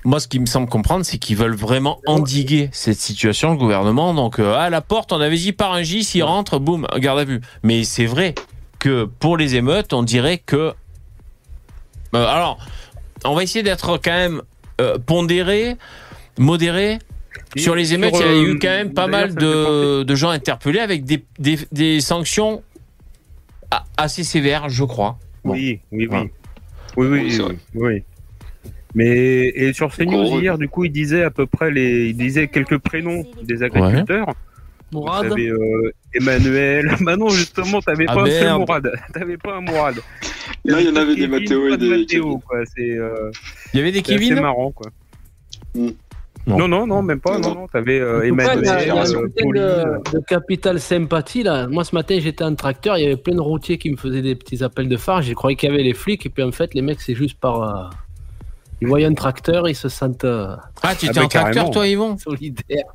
[0.04, 4.14] moi, ce qui me semble comprendre, c'est qu'ils veulent vraiment endiguer cette situation, le gouvernement.
[4.14, 7.18] Donc, euh, à la porte, on avait dit par un J, s'il rentre, boum, garde
[7.18, 7.42] à vue.
[7.64, 8.36] Mais c'est vrai
[8.78, 10.74] que pour les émeutes, on dirait que.
[12.14, 12.60] Euh, alors,
[13.24, 14.44] on va essayer d'être quand même
[14.80, 15.76] euh, pondéré,
[16.38, 17.00] modéré.
[17.56, 20.16] Et Sur les émeutes, il y a euh, eu quand même pas mal de, de
[20.16, 22.64] gens interpellés avec des, des, des sanctions
[23.98, 25.18] assez sévères, je crois.
[25.44, 25.54] Bon.
[25.54, 26.18] Oui, oui, oui.
[26.18, 26.32] Ouais.
[26.98, 27.40] Oui, oui,
[27.74, 28.04] Oui, c'est.
[28.96, 32.48] Mais et sur CNews hier, du coup, il disait à peu près les, il disait
[32.48, 34.34] quelques prénoms des agriculteurs.
[34.94, 36.96] Mourad T'avais euh, Emmanuel.
[37.02, 38.58] bah non, justement, t'avais Ah pas un seul.
[38.58, 38.92] Mourad.
[39.14, 39.96] T'avais pas un Mourad.
[40.64, 42.60] Là, il y en avait des Mathéo et de des Mathéo, quoi.
[42.66, 43.32] C'est euh,
[43.74, 44.90] Il y avait des c'est Kevin marrant, quoi.
[45.74, 45.90] Hmm.
[46.48, 46.58] Non.
[46.60, 47.40] Non, non, non, même pas.
[47.40, 47.56] Non, Non.
[47.62, 50.80] non, t'avais euh, Emmanuel, il y a, il y a un euh, de, de capital
[50.80, 51.68] sympathie là.
[51.68, 54.22] Moi ce matin j'étais en tracteur, il y avait plein de routiers qui me faisaient
[54.22, 55.24] des petits appels de phare.
[55.24, 57.40] J'ai croyais qu'il y avait les flics et puis en fait les mecs c'est juste
[57.40, 57.62] par.
[57.64, 57.90] euh,
[58.82, 61.88] Ils voient un tracteur, ils se sentent euh, Ah, tu Ah étais en tracteur, toi,
[61.88, 62.86] Yvon solidaires.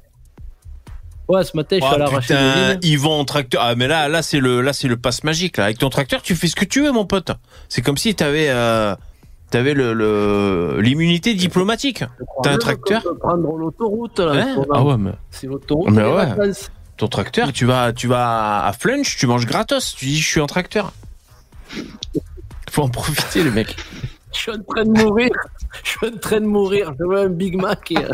[1.29, 2.89] Ouais, ce matin je suis Oh, allé arracher des putain.
[2.89, 3.63] Yvon en tracteur.
[3.65, 5.65] Ah, mais là, là, c'est le, là, c'est le passe magique, là.
[5.65, 7.31] Avec ton tracteur, tu fais ce que tu veux, mon pote.
[7.69, 8.97] C'est comme si t'avais, euh,
[9.51, 12.05] t'avais le, l'immunité diplomatique.
[12.43, 14.33] T'as un tracteur prendre l'autoroute là.
[14.33, 15.91] Hein ah ouais, mais C'est l'autoroute.
[15.91, 16.53] Mais ouais.
[16.97, 19.95] ton tracteur, tu vas, tu vas à Flunch, tu manges gratos.
[19.95, 20.93] Tu dis, je suis en tracteur.
[22.71, 23.77] Faut en profiter, le mec.
[24.33, 25.31] Je suis en train de mourir.
[25.83, 26.93] Je suis en train de mourir.
[26.97, 27.91] Je veux un Big Mac.
[27.91, 28.09] Et, euh,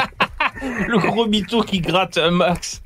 [0.89, 2.83] Le gros mytho qui gratte un max.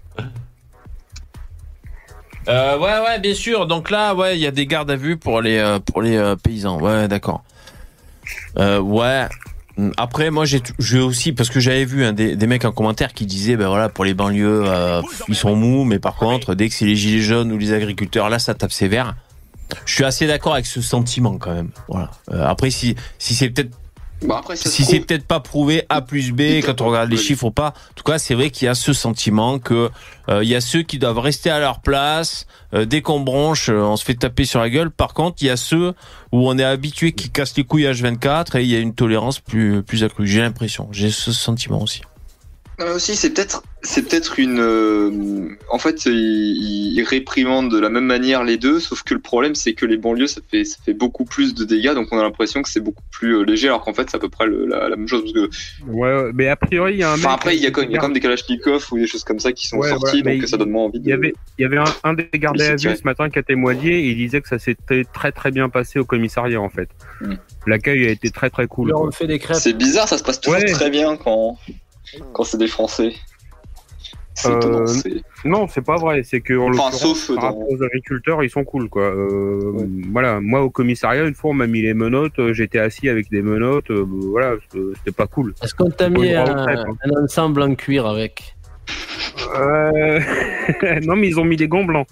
[2.48, 3.66] Euh, ouais, ouais, bien sûr.
[3.66, 6.16] Donc là, ouais, il y a des gardes à vue pour les euh, pour les
[6.16, 6.80] euh, paysans.
[6.80, 7.44] Ouais, d'accord.
[8.58, 9.26] Euh, ouais.
[9.96, 13.24] Après, moi, j'ai aussi parce que j'avais vu hein, des, des mecs en commentaire qui
[13.24, 16.74] disaient, ben voilà, pour les banlieues, euh, ils sont mous, mais par contre, dès que
[16.74, 19.14] c'est les gilets jaunes ou les agriculteurs, là, ça tape sévère.
[19.86, 21.70] Je suis assez d'accord avec ce sentiment quand même.
[21.88, 22.10] Voilà.
[22.32, 23.70] Euh, après, si si c'est peut-être
[24.22, 27.44] Bah, après, si c'est peut-être pas prouvé A plus B quand on regarde les chiffres
[27.44, 29.90] ou pas, en tout cas c'est vrai qu'il y a ce sentiment que
[30.28, 32.46] euh, il y a ceux qui doivent rester à leur place.
[32.74, 34.90] euh, dès qu'on bronche, euh, on se fait taper sur la gueule.
[34.90, 35.94] Par contre, il y a ceux
[36.32, 39.40] où on est habitué qui cassent les couilles H24 et il y a une tolérance
[39.40, 40.26] plus plus accrue.
[40.26, 42.02] J'ai l'impression, j'ai ce sentiment aussi.
[42.80, 44.58] Non, mais aussi, c'est peut-être, c'est peut-être une.
[44.58, 49.20] euh, en fait, ils, ils réprimandent de la même manière les deux, sauf que le
[49.20, 52.18] problème, c'est que les banlieues, ça fait, ça fait beaucoup plus de dégâts, donc on
[52.18, 54.46] a l'impression que c'est beaucoup plus euh, léger, alors qu'en fait, c'est à peu près
[54.46, 55.22] le- la, la même chose.
[55.22, 55.50] Parce que,
[55.90, 57.26] Ouais, mais a priori, il y a un mec.
[57.26, 58.98] enfin, après, il y a quand même, il y a quand même des Kalachnikov ou
[58.98, 59.90] des choses comme ça qui sont Ouais,
[60.24, 60.98] mais donc ça donne moins envie.
[60.98, 61.10] Il De...
[61.10, 63.38] y avait, il y avait un, un des gardés à Il vue ce matin qui
[63.38, 66.70] a témoigné et il disait que ça s'était très très bien passé au commissariat en
[66.70, 66.88] fait.
[67.20, 67.34] Mm.
[67.66, 68.88] L'accueil a été très très cool.
[68.88, 69.08] leur quoi.
[69.08, 69.58] on fait des crêpes.
[69.60, 70.64] C'est bizarre, ça se passe toujours Ouais.
[70.72, 71.58] très bien quand,
[72.32, 73.12] quand c'est des Français.
[74.34, 74.84] C'est Euh, étonnant.
[75.44, 76.22] Non, c'est pas vrai.
[76.22, 79.02] C'est que en Enfin, sauf par dans- rapport aux agriculteurs, ils sont cool quoi.
[79.02, 79.86] Euh, Ouais.
[80.12, 83.28] Voilà, moi au commissariat une fois on m'a mis les menottes, euh, j'étais assis avec
[83.30, 85.52] des menottes, euh, voilà, c'était- pas cool.
[85.62, 86.84] Est-ce qu'on t'a mis un, hein.
[87.04, 88.54] un ensemble en cuir avec
[89.56, 90.20] Euh...
[91.02, 92.06] non mais ils ont mis des gants blancs.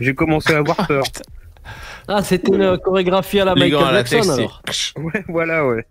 [0.00, 1.04] J'ai commencé à avoir peur.
[2.08, 4.62] Ah, c'était une chorégraphie à la Les Michael Jackson alors.
[4.96, 5.84] Ouais, voilà, ouais.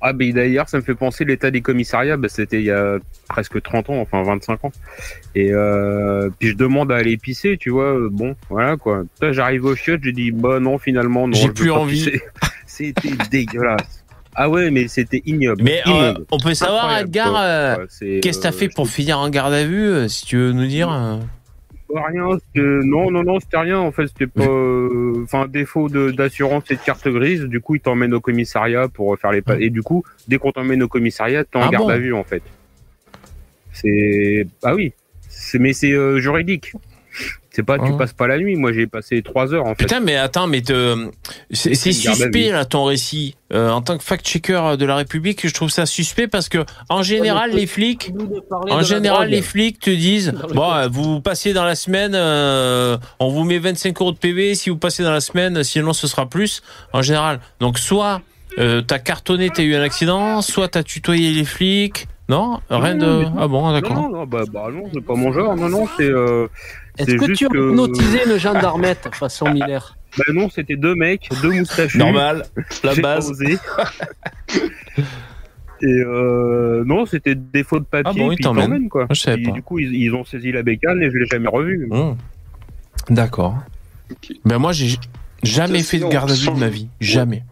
[0.00, 2.98] Ah, mais d'ailleurs, ça me fait penser l'état des commissariats, bah, c'était il y a
[3.28, 4.72] presque 30 ans, enfin 25 ans.
[5.34, 9.02] Et euh, puis je demande à aller pisser, tu vois, euh, bon, voilà quoi.
[9.20, 11.34] J'arrive au chiottes, j'ai dit, bah non, finalement, non.
[11.34, 12.10] J'ai plus envie.
[12.66, 14.04] C'était dégueulasse.
[14.34, 15.62] Ah ouais, mais c'était ignoble.
[15.62, 16.26] Mais euh, Immonde.
[16.30, 17.76] on peut savoir, Incroyable, Edgar, euh,
[18.22, 20.66] qu'est-ce que t'as euh, fait pour finir en garde à vue, si tu veux nous
[20.66, 20.88] dire
[21.94, 23.78] rien, non, non, non, c'était rien.
[23.78, 24.44] En fait, c'était pas.
[24.44, 27.42] euh, Enfin, défaut d'assurance et de carte grise.
[27.42, 29.42] Du coup, ils t'emmènent au commissariat pour faire les.
[29.58, 32.14] Et du coup, dès qu'on t'emmène au commissariat, t'es en Ah garde bon à vue,
[32.14, 32.42] en fait.
[33.72, 34.46] C'est.
[34.62, 34.92] Ah oui.
[35.28, 36.72] C'est- Mais c'est euh, juridique.
[37.52, 38.54] C'est pas, tu passes pas la nuit.
[38.54, 39.84] Moi, j'ai passé trois heures, en fait.
[39.84, 41.10] Putain, mais attends, mais te-
[41.52, 43.34] c'est suspect là ton récit.
[43.52, 46.58] Euh, en tant que fact-checker de la République, je trouve ça suspect parce que
[46.88, 48.12] en général, les flics,
[48.70, 53.30] en général, les flics te disent bon, euh, vous passez dans la semaine, euh, on
[53.30, 56.26] vous met 25 euros de PV si vous passez dans la semaine, sinon ce sera
[56.28, 56.62] plus.
[56.92, 58.22] En général, donc soit
[58.58, 62.06] euh, t'as cartonné, t'as eu un accident, soit t'as tutoyé les flics.
[62.28, 63.26] Non, rien Non, de.
[63.40, 63.94] Ah bon, d'accord.
[63.96, 65.56] non, non, bah, bah non, c'est pas mon genre.
[65.56, 66.08] Non, non, c'est.
[66.98, 71.28] Est-ce que tu as que- hypnotisé une gendarmette façon Miller Bah non, c'était deux mecs,
[71.42, 71.98] deux moustachus.
[71.98, 72.44] Normal,
[72.84, 73.30] la base.
[73.30, 73.56] osé.
[75.82, 78.12] Et euh, non, c'était des faux de papier.
[78.14, 78.88] Ah bon, ils puis ils t'emmènent.
[78.90, 79.06] quoi.
[79.10, 79.52] Je savais Puis, pas.
[79.52, 81.88] Du coup, ils, ils ont saisi la bécane et je l'ai jamais revu.
[81.90, 82.16] Mmh.
[83.08, 83.56] D'accord.
[84.44, 84.96] Ben moi j'ai
[85.42, 86.88] Jamais fait de garde à vue de ma vie.
[87.00, 87.42] Jamais.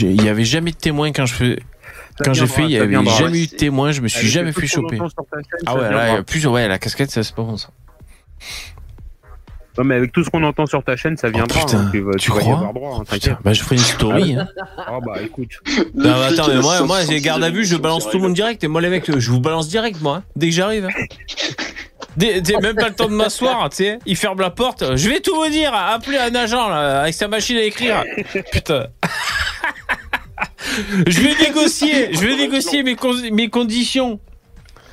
[0.00, 1.58] Il y avait jamais de témoin quand je fais.
[2.24, 3.16] Quand j'ai fait, il y ça avait viendra.
[3.18, 3.92] jamais eu de témoin.
[3.92, 4.98] Je me suis jamais fait choper.
[5.66, 7.68] Ah ouais, là, plus, ouais, la casquette, ça c'est pas bon ça.
[9.78, 11.60] Non, mais avec tout ce qu'on entend sur ta chaîne, ça viendra.
[11.60, 13.76] putain, hein, tu vas, tu vas y crois avoir droit, hein, Putain, bah je ferai
[13.76, 14.34] une story.
[14.34, 14.48] hein.
[14.78, 15.50] Ah bah écoute.
[15.94, 18.32] Non, mais attends, mais moi, moi j'ai garde à vue, je balance tout le monde
[18.32, 18.64] direct.
[18.64, 20.86] Et moi, les mecs, je vous balance direct, moi, hein, dès que j'arrive.
[20.86, 21.04] hein.
[22.16, 23.98] Dès- dès- même pas le temps de m'asseoir, tu sais.
[24.06, 24.96] Il ferme la porte.
[24.96, 25.74] Je vais tout vous dire.
[25.74, 28.04] Appelez un agent, là, avec sa machine à écrire.
[28.50, 28.86] Putain.
[31.06, 32.12] Je vais négocier.
[32.12, 34.20] Je vais négocier mes, con- mes conditions.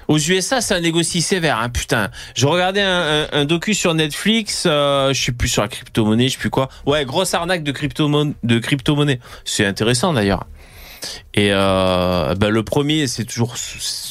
[0.09, 2.09] Aux USA, ça négocie sévère, hein, putain.
[2.35, 6.39] Je regardais un, docu sur Netflix, euh, je suis plus sur la crypto-monnaie, je sais
[6.39, 6.67] plus quoi.
[6.85, 8.33] Ouais, grosse arnaque de crypto-monnaie.
[8.61, 9.19] Crypto-monnaie.
[9.45, 10.45] C'est intéressant d'ailleurs.
[11.33, 13.55] Et euh, bah, le premier, c'est toujours,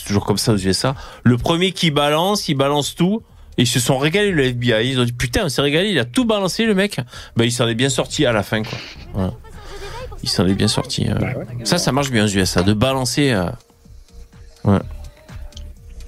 [0.06, 0.94] toujours comme ça aux USA.
[1.24, 3.22] Le premier qui balance, il balance tout.
[3.58, 4.88] Ils se sont régalés, le FBI.
[4.88, 6.96] Ils ont dit, putain, on s'est régalé, il a tout balancé, le mec.
[7.36, 8.78] Bah, il s'en est bien sorti à la fin, quoi.
[9.12, 9.32] Voilà.
[10.22, 11.08] Il s'en est bien sorti.
[11.10, 11.14] euh.
[11.64, 13.32] Ça, ça marche bien aux USA, de balancer.
[13.32, 13.44] euh.
[14.64, 14.78] Ouais.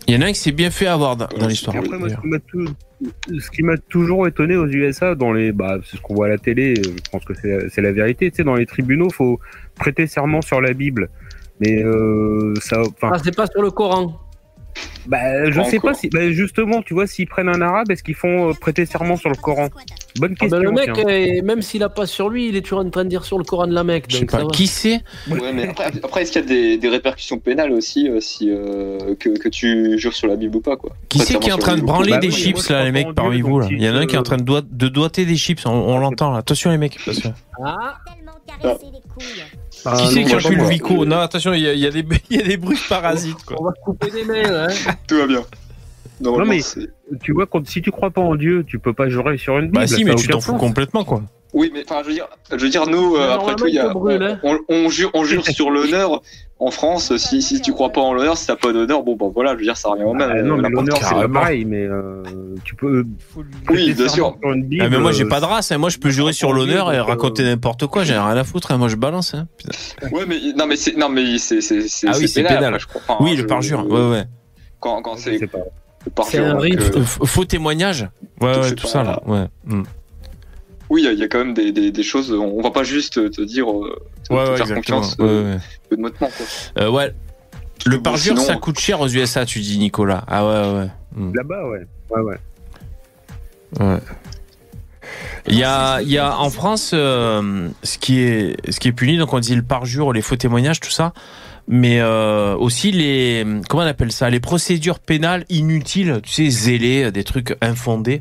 [0.07, 1.77] Il y en a un qui s'est bien fait avoir dans, dans l'histoire.
[1.77, 6.15] Après, moi, ce qui m'a toujours étonné aux USA, dans les, bah, c'est ce qu'on
[6.15, 8.31] voit à la télé, euh, je pense que c'est la vérité.
[8.31, 9.41] Tu sais, dans les tribunaux, faut
[9.77, 11.09] prêter serment sur la Bible.
[11.61, 14.21] Mais euh, ça, Ah, c'est pas sur le Coran.
[15.07, 18.15] Bah, je sais pas si, bah, justement, tu vois, s'ils prennent un arabe, est-ce qu'ils
[18.15, 19.69] font euh, prêter serment sur le Coran?
[20.19, 20.59] Bonne Ah question.
[20.59, 21.05] ben, le mec, tiens.
[21.09, 23.37] euh, même s'il a pas sur lui, il est toujours en train de dire sur
[23.37, 24.05] le Coran de la Mecque.
[24.09, 24.51] Je sais donc ça pas, va.
[24.51, 28.09] qui c'est Ouais, mais après, après, est-ce qu'il y a des, des répercussions pénales aussi
[28.09, 30.91] euh, si euh, que, que tu jures sur la Bible ou pas quoi?
[31.09, 32.85] Qui c'est qui est en train de branler Bah des oui, chips moi, je là,
[32.85, 34.23] les mecs parmi Dieu, vous là donc Il y en a un qui est en
[34.23, 36.39] train de, doi- de doigter des chips, on, on l'entend là.
[36.39, 36.99] Attention les mecs.
[37.05, 37.29] parce que-
[37.65, 39.43] Ah, Tellement caressé les couilles.
[39.87, 41.81] Ah, qui c'est non, qui moi, encule moi, Vico Non, attention, il y, a- il
[41.81, 43.57] y a des il y a des bruits parasites quoi.
[43.61, 44.93] on va se couper des mains, là, hein.
[45.07, 45.43] Tout va bien.
[46.21, 49.37] Normalement, mais- Tu vois, quand, si tu crois pas en Dieu, tu peux pas jurer
[49.37, 49.79] sur une Bible.
[49.79, 51.23] Bah si, a mais tu t'en fous complètement quoi.
[51.55, 53.79] Oui, mais enfin, je veux dire, je veux dire, nous, euh, après tout, il y
[53.79, 54.39] a, hein.
[54.43, 56.21] on, on jure, on jure sur l'honneur.
[56.61, 59.27] En France, si, si tu crois pas en l'honneur, si t'as pas d'honneur, bon, bah
[59.33, 60.31] voilà, je veux dire, ça revient au même.
[60.33, 62.23] Ah, non, euh, mais l'honneur, c'est pareil, mais euh,
[62.65, 63.05] tu peux.
[63.37, 64.37] Oui, prêter bien sûr.
[64.57, 65.79] Bible, Ah, mais moi j'ai euh, pas de race, hein.
[65.79, 68.79] moi je peux jurer sur l'honneur et raconter n'importe quoi, j'ai rien à foutre, hein.
[68.79, 69.35] moi je balance.
[69.35, 69.47] Hein.
[70.13, 72.87] Ouais, mais non, mais c'est non, mais c'est c'est c'est Ah oui, c'est pénal, je
[72.87, 73.01] crois.
[73.09, 74.25] Enfin, Oui, je- le parjure, ouais ouais.
[74.81, 75.39] Quand quand c'est
[76.27, 78.09] C'est un euh, Euh, Faux témoignage
[78.41, 79.21] Ouais, ouais, tout ça là.
[79.27, 79.47] Ouais.
[80.95, 82.31] Oui, il y a- il y, a quand même des, des, des choses.
[82.33, 85.01] On va pas juste te dire, euh, te, Ouais, te ouais, faire exactement.
[85.01, 85.59] confiance Ouais, euh,
[85.97, 86.11] ouais.
[86.19, 86.29] quoi.
[86.79, 87.13] Euh, ouais.
[87.85, 90.23] Le Bon, parjure, sinon- ça coûte cher aux USA, tu dis, Nicolas.
[90.29, 90.89] Ah ouais, ouais.
[91.17, 91.35] Mm.
[91.35, 91.87] Là-bas, ouais.
[92.11, 92.37] Ouais, ouais.
[93.81, 93.99] Ouais.
[95.49, 98.93] Il y a, il y a en France euh, ce qui est ce qui est
[98.93, 101.13] puni donc on dit le parjure, les faux témoignages, tout ça,
[101.69, 107.11] mais euh, aussi les comment on appelle ça, les procédures pénales inutiles, tu sais zélées,
[107.13, 108.21] des trucs infondés.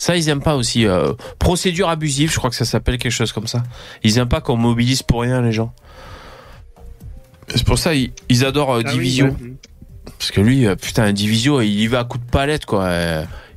[0.00, 0.86] Ça ils aiment pas aussi.
[0.86, 3.62] Euh, procédure abusive, je crois que ça s'appelle quelque chose comme ça.
[4.02, 5.74] Ils aiment pas qu'on mobilise pour rien les gens.
[7.48, 9.26] C'est pour ça ils, ils adorent euh, Ah oui, Divisio.
[9.26, 9.34] ouais.
[10.18, 12.90] Parce que lui, euh, putain, Divisio, il y va à coups de palette, quoi.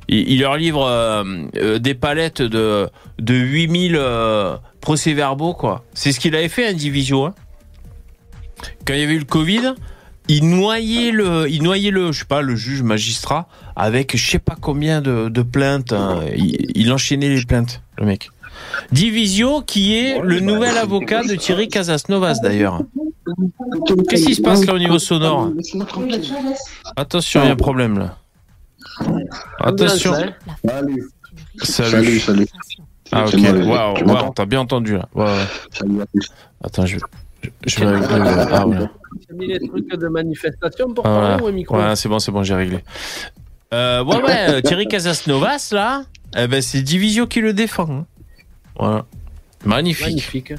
[0.08, 5.82] Il, il leur livre euh, des palettes de, de 8000 euh, procès-verbaux, quoi.
[5.94, 7.24] C'est ce qu'il avait fait, un Divisio.
[7.24, 7.34] Hein.
[8.86, 9.74] Quand il y avait eu le Covid,
[10.28, 14.38] il noyait le, il noyait le, je sais pas, le juge magistrat avec je sais
[14.38, 15.92] pas combien de, de plaintes.
[15.92, 16.20] hein.
[16.36, 18.30] Il, il enchaînait les plaintes, le mec.
[18.92, 22.80] Divisio, qui est le nouvel avocat de Thierry Casasnovas, d'ailleurs.
[24.08, 25.50] Qu'est-ce qui se passe là au niveau sonore
[26.96, 28.18] Attention, il y a un problème là.
[29.60, 30.12] Attention.
[30.62, 31.10] Salut.
[31.62, 32.46] Salut, salut.
[33.12, 33.34] Ah ok.
[33.66, 35.08] Waouh, t'as bien entendu là.
[35.14, 35.44] Ouais, ouais.
[35.72, 36.28] Salut à tous.
[36.62, 37.04] Attends, je, je,
[37.66, 38.18] je vais régler.
[38.18, 38.90] le- Ah voilà.
[39.26, 41.44] Tu as mis les trucs de manifestation pour Ah, parler voilà.
[41.44, 42.78] ou micro Ouais, c'est bon, c'est bon, j'ai réglé.
[43.72, 46.04] Euh, ouais, ouais, euh, Thierry Casasnovas là,
[46.36, 47.88] eh ben, c'est Divisio qui le défend.
[47.90, 48.06] hein.
[48.78, 49.04] Voilà.
[49.64, 50.06] Magnifique.
[50.06, 50.52] Magnifique.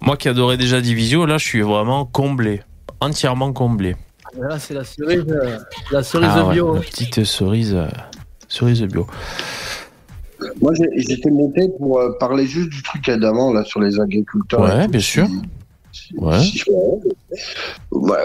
[0.00, 2.62] Moi qui adorais déjà Divisio, là je suis vraiment comblé.
[3.00, 3.96] Entièrement comblé.
[4.38, 5.58] Là, c'est la cerise, euh,
[5.90, 6.74] la cerise Ah ouais, bio.
[6.74, 7.76] la petite cerise,
[8.48, 9.06] cerise bio.
[10.62, 14.60] Moi, j'ai- j'étais monté pour parler juste du truc d'avant, là, sur les agriculteurs.
[14.60, 15.26] Ouais, bien sûr.
[17.90, 18.18] Ouais,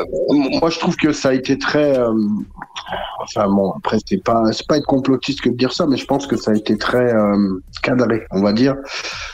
[0.61, 1.97] moi, je trouve que ça a été très.
[1.97, 2.13] euh,
[3.19, 6.27] Enfin, bon, après, c'est pas, pas être complotiste que de dire ça, mais je pense
[6.27, 8.75] que ça a été très euh, cadré, on va dire.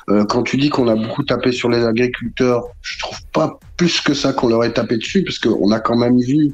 [0.10, 4.00] Euh, quand tu dis qu'on a beaucoup tapé sur les agriculteurs, je trouve pas plus
[4.00, 6.54] que ça qu'on leur ait tapé dessus, parce qu'on a quand même vu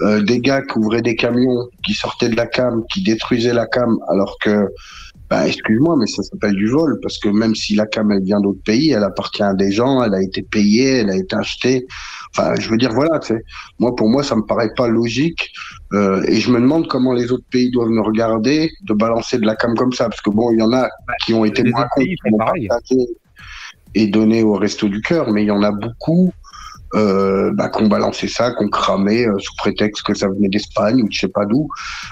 [0.00, 3.66] euh, des gars qui ouvraient des camions, qui sortaient de la cam, qui détruisaient la
[3.66, 4.72] cam, alors que
[5.30, 8.40] bah, excuse-moi, mais ça s'appelle du vol, parce que même si la cam elle vient
[8.40, 11.86] d'autres pays, elle appartient à des gens, elle a été payée, elle a été achetée.
[12.30, 13.44] Enfin, je veux dire, voilà, tu sais,
[13.78, 15.52] moi, pour moi, ça me paraît pas logique,
[15.92, 19.46] euh, et je me demande comment les autres pays doivent me regarder de balancer de
[19.46, 20.88] la cam comme ça, parce que bon, il y en a
[21.24, 23.06] qui ont été Les moins qui ont partagé
[23.94, 26.32] et donné au resto du cœur, mais il y en a beaucoup
[26.94, 31.08] euh, bah, qu'on balançait ça, qu'on cramait euh, sous prétexte que ça venait d'Espagne ou
[31.08, 31.68] de je sais pas d'où.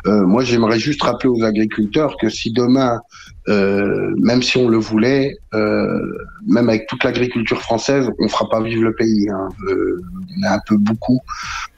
[0.07, 3.01] Euh, moi, j'aimerais juste rappeler aux agriculteurs que si demain,
[3.49, 6.01] euh, même si on le voulait, euh,
[6.47, 9.29] même avec toute l'agriculture française, on fera pas vivre le pays.
[9.29, 9.49] Hein.
[9.69, 10.01] Euh,
[10.39, 11.21] on est un peu beaucoup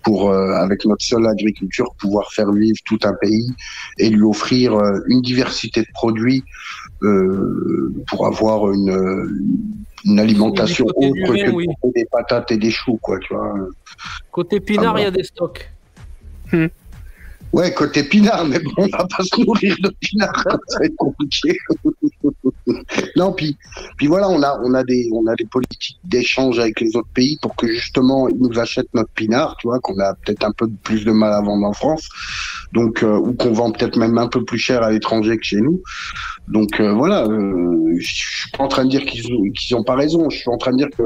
[0.02, 3.52] pour, avec notre seule agriculture, pouvoir faire vivre tout un pays
[3.98, 4.72] et lui offrir
[5.06, 6.42] une diversité de produits
[8.08, 9.84] pour avoir une, une
[10.18, 11.66] alimentation Du côté autre que oui.
[11.94, 13.54] des patates et des choux, quoi, tu vois.
[14.30, 15.70] Côté Pinard, il y a des stocks.
[17.52, 20.94] Ouais, côté pinard, mais bon, on va pas se nourrir de pinard, ça va être
[20.96, 21.58] compliqué.
[23.16, 23.56] non, puis,
[23.96, 27.08] puis voilà, on a, on a des, on a des politiques d'échange avec les autres
[27.12, 30.52] pays pour que justement ils nous achètent notre pinard, tu vois, qu'on a peut-être un
[30.52, 32.08] peu plus de mal à vendre en France,
[32.72, 35.60] donc euh, ou qu'on vend peut-être même un peu plus cher à l'étranger que chez
[35.60, 35.82] nous.
[36.48, 39.84] Donc euh, voilà, euh, je suis pas en train de dire qu'ils ont, qu'ils ont
[39.84, 41.02] pas raison, je suis en train de dire que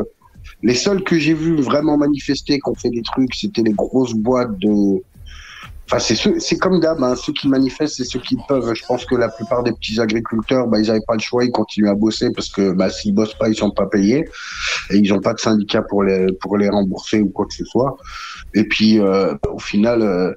[0.62, 4.58] les seuls que j'ai vus vraiment manifester, qu'on fait des trucs, c'était les grosses boîtes
[4.58, 5.02] de
[5.86, 8.72] Enfin, c'est c'est comme d'hab, hein, ceux qui manifestent, c'est ceux qui peuvent.
[8.74, 11.50] Je pense que la plupart des petits agriculteurs, bah, ils n'avaient pas le choix, ils
[11.50, 14.24] continuent à bosser parce que bah, s'ils bossent pas, ils sont pas payés
[14.90, 17.66] et ils n'ont pas de syndicat pour les pour les rembourser ou quoi que ce
[17.66, 17.98] soit.
[18.54, 20.32] Et puis, euh, au final, euh,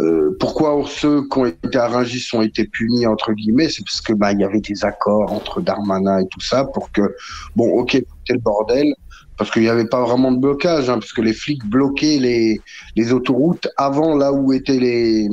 [0.00, 4.00] euh, pourquoi ceux qui ont été à Rungis ont été punis entre guillemets, c'est parce
[4.00, 7.14] que bah il y avait des accords entre Darmanin et tout ça pour que
[7.56, 8.94] bon, ok, c'était le bordel.
[9.36, 12.60] Parce qu'il n'y avait pas vraiment de blocage, hein, parce que les flics bloquaient les,
[12.94, 15.28] les autoroutes avant là où étaient les,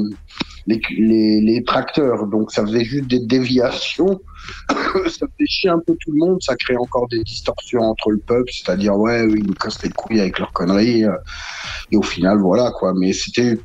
[0.65, 2.25] les, les, les tracteurs.
[2.25, 4.19] Donc ça faisait juste des déviations.
[4.69, 6.39] ça faisait chier un peu tout le monde.
[6.41, 8.51] Ça crée encore des distorsions entre le peuple.
[8.51, 11.05] C'est-à-dire, ouais, ils nous cassent les couilles avec leurs conneries.
[11.05, 11.15] euh,
[11.91, 12.93] Et au final, voilà quoi.
[12.95, 13.59] Mais c'était.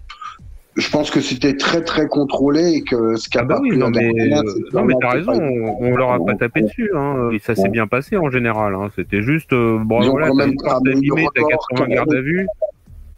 [0.76, 3.88] Je pense que c'était très très contrôlé et que ce qu'a Ah bah oui, non
[3.88, 4.42] mais, euh,
[4.74, 7.70] non mais t'as raison, on, on leur a pas tapé dessus, hein, et ça s'est
[7.70, 8.74] bien passé en général.
[8.74, 8.88] Hein.
[8.94, 11.42] C'était juste, euh, bon Ils voilà, quand t'as même une porte cramé abîmée, le t'as
[11.42, 12.46] remorque, 80 gardes à vue.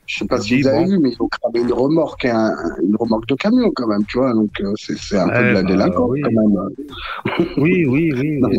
[0.07, 0.87] Je sais pas si vous avez bon.
[0.91, 4.05] vu, mais ils ont cramé une remorque, et un- une remorque de camion quand même,
[4.07, 4.33] tu vois.
[4.35, 6.23] Donc euh, c'est un peu de la bah, délinquance oui.
[6.23, 7.49] quand même.
[7.59, 8.39] Oui, oui, oui.
[8.41, 8.51] Non,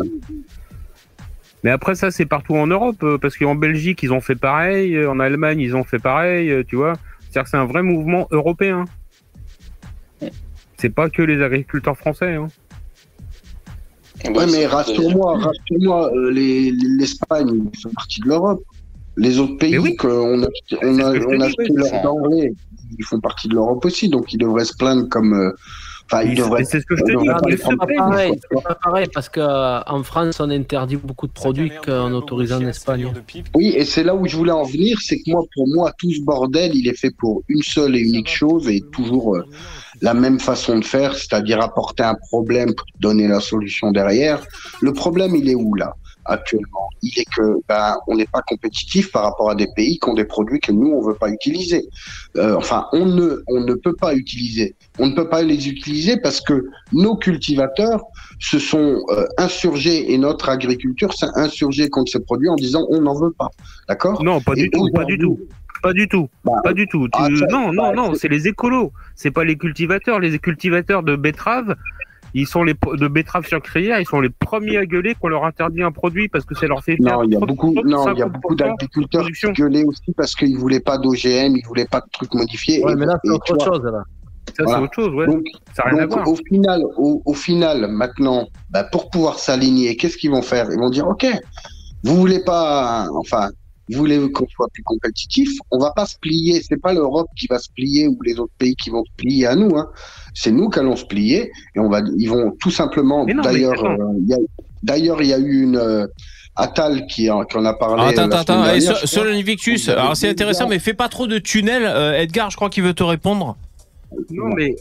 [1.64, 5.18] mais- après ça, c'est partout en Europe, parce qu'en Belgique, ils ont fait pareil, en
[5.20, 6.92] Allemagne, ils ont fait pareil, tu vois.
[7.30, 8.84] C'est-à-dire que c'est un vrai mouvement européen.
[10.78, 12.34] C'est pas que les agriculteurs français.
[12.34, 12.48] Hein.
[14.34, 18.62] Ouais, mais rassure-moi, rassure-moi, euh, les- les- l'Espagne, ils font partie de l'Europe.
[19.16, 19.96] Les autres pays oui.
[19.96, 20.46] qu'on a,
[20.82, 22.52] on a, on a acheté leurs denrées,
[22.98, 25.52] ils font partie de l'Europe aussi, donc ils devraient se plaindre comme.
[26.12, 26.64] Euh, Enfin, ils Et devraient.
[26.64, 27.56] C'est ce que je te dis.
[27.56, 28.32] se c'est pas pareil,
[28.64, 33.12] pas pareil parce qu'en France, on interdit beaucoup de produits qu'en autorisant en Espagne.
[33.54, 36.12] Oui, et c'est là où je voulais en venir, c'est que moi, pour moi, tout
[36.12, 39.44] ce bordel, il est fait pour une seule et unique chose et toujours euh,
[40.00, 44.40] la même façon de faire, c'est-à-dire apporter un problème pour donner la solution derrière.
[44.80, 45.94] Le problème, il est où là?
[46.24, 50.08] Actuellement Il est que ben on n'est pas compétitif par rapport à des pays qui
[50.08, 51.88] ont des produits que nous on veut pas utiliser.
[52.36, 54.74] Euh, enfin, on ne on ne peut pas utiliser.
[54.98, 58.02] On ne peut pas les utiliser parce que nos cultivateurs
[58.38, 63.00] se sont euh, insurgés et notre agriculture s'est insurgée contre ces produits en disant on
[63.02, 63.48] n'en veut pas.
[63.88, 64.22] D'accord?
[64.22, 65.38] Non, pas Et du tout, pas du tout.
[65.82, 67.06] Pas du tout, Bah, pas du tout.
[67.08, 68.92] Tu- ah, non, non, bah, non, c'est- c'est les écolos.
[69.14, 70.20] C'est pas les cultivateurs.
[70.20, 71.74] Les cultivateurs de betteraves,
[72.34, 75.82] ils sont les de betteraves sucrières, ils sont les premiers à gueuler qu'on leur interdit
[75.82, 78.22] un produit parce que ça leur fait Non, il y a beaucoup, non, il y
[78.22, 82.00] a 50% beaucoup d'agriculteurs qui gueulaient aussi parce qu'ils voulaient pas d'OGM, ils voulaient pas
[82.00, 82.84] de trucs modifiés.
[82.84, 83.82] Ouais, Et- mais là, c'est autre chose.
[83.84, 84.02] Là.
[84.48, 84.82] Ça, c'est Voilà.
[84.82, 85.26] autre chose, ouais.
[85.26, 86.26] Donc, ça n'a rien à voir.
[86.28, 90.66] au final, au, au final, maintenant, bah, pour pouvoir s'aligner, qu'est-ce qu'ils vont faire?
[90.72, 91.26] Ils vont dire, ok,
[92.02, 93.50] vous voulez pas, enfin,
[93.96, 96.60] voulez qu'on soit plus compétitif, on va pas se plier.
[96.66, 99.46] C'est pas l'Europe qui va se plier ou les autres pays qui vont se plier
[99.46, 99.76] à nous.
[99.76, 99.88] Hein.
[100.34, 103.24] C'est nous qui allons se plier et on va, ils vont tout simplement.
[103.42, 104.38] D'ailleurs, euh, il y a-
[104.82, 106.06] d'ailleurs, il y a eu une euh,
[106.56, 108.02] Attal qui, en- qui en a parlé.
[108.04, 108.62] Ah, attends, euh, la attends, attends.
[108.62, 108.80] Vous avez
[109.88, 111.84] alors c'est intéressant, mais fais pas trop de tunnels.
[111.86, 113.56] Euh, Edgar, je crois qu'il veut te répondre.
[114.30, 114.74] Non, mais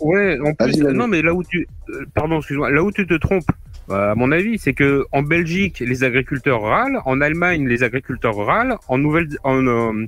[0.00, 3.14] ouais, en plus, non, mais là où tu, euh, pardon, excuse-moi, là où tu te
[3.14, 7.82] trompes, euh, à mon avis, c'est que en Belgique, les agriculteurs râlent, en Allemagne, les
[7.82, 10.06] agriculteurs râlent, en Nouvelle, en, euh,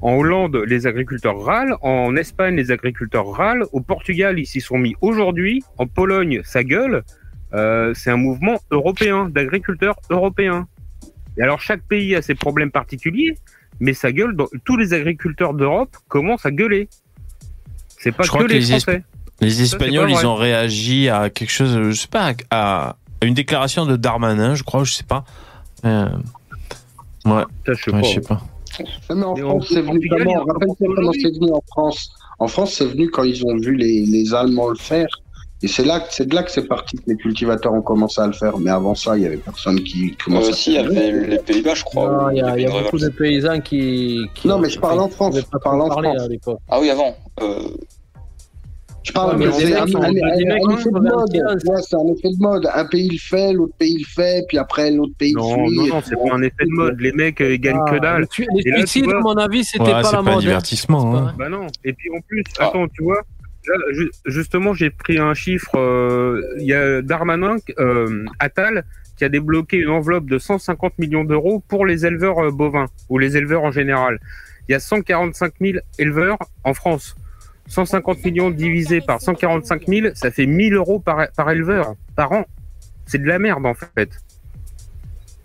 [0.00, 4.78] en Hollande, les agriculteurs râlent, en Espagne, les agriculteurs râlent, au Portugal, ils s'y sont
[4.78, 7.04] mis aujourd'hui, en Pologne, ça gueule.
[7.54, 10.66] Euh, c'est un mouvement européen d'agriculteurs européens.
[11.36, 13.36] Et alors chaque pays a ses problèmes particuliers,
[13.78, 14.34] mais ça gueule.
[14.34, 14.48] Dans...
[14.64, 16.88] Tous les agriculteurs d'Europe commencent à gueuler.
[17.88, 19.04] C'est pas Je que les Français.
[19.42, 23.84] Les Espagnols, ils ont réagi à quelque chose, je sais pas, à, à une déclaration
[23.86, 25.24] de Darmanin, je crois, je sais pas.
[25.84, 26.08] Euh,
[27.26, 28.06] ouais, Ça, je sais ouais, pas.
[28.08, 28.40] je sais pas.
[29.14, 30.44] Non, mais en Mais France, c'est venu comment?
[30.46, 32.10] comment c'est venu en France.
[32.38, 35.06] En France, c'est venu quand ils ont vu les, les Allemands le faire.
[35.64, 38.20] Et c'est là, que- c'est de là que c'est parti que les cultivateurs ont commencé
[38.20, 38.58] à le faire.
[38.58, 41.26] Mais avant ça, il y avait personne qui Euh, commençait à si, il y avait
[41.28, 42.30] les Pays-Bas, je crois.
[42.32, 44.22] Il y a, y beaucoup de paysans qui.
[44.34, 46.22] qui Non, mais je parle en France, je parle en parler France.
[46.22, 46.58] à l'époque.
[46.68, 47.14] Ah oui, avant.
[47.42, 47.68] Euh,
[49.04, 51.30] Je parle Ouais, mais mais on c'est est- un, un- un- effet de mode.
[51.32, 51.46] 21.
[51.54, 52.68] Ouais, c'est un effet de mode.
[52.72, 55.76] Un pays le fait, l'autre pays le fait, puis après l'autre pays Non, suit.
[55.76, 57.00] non, non, c'est pas un effet de mode.
[57.00, 58.26] Les mecs, euh, ils gagnent Ah, que dalle.
[58.64, 60.34] Les, suicides, à mon avis, c'était Ouais, pas c'est la pas un mode.
[60.34, 60.38] hein.
[60.38, 61.16] divertissement.
[61.16, 61.34] hein.
[61.36, 61.66] Bah non.
[61.84, 62.68] Et puis en plus, Ah.
[62.68, 63.20] attends, tu vois,
[63.66, 65.76] là, ju- justement, j'ai pris un chiffre.
[65.76, 68.84] euh, Il y a Darmanin, euh, Attal,
[69.18, 73.18] qui a débloqué une enveloppe de 150 millions d'euros pour les éleveurs euh, bovins ou
[73.18, 74.20] les éleveurs en général.
[74.68, 77.16] Il y a 145 000 éleveurs en France.
[77.72, 82.44] 150 millions divisé par 145 000, ça fait 1000 euros par, éleveur par an.
[83.06, 84.10] C'est de la merde en fait.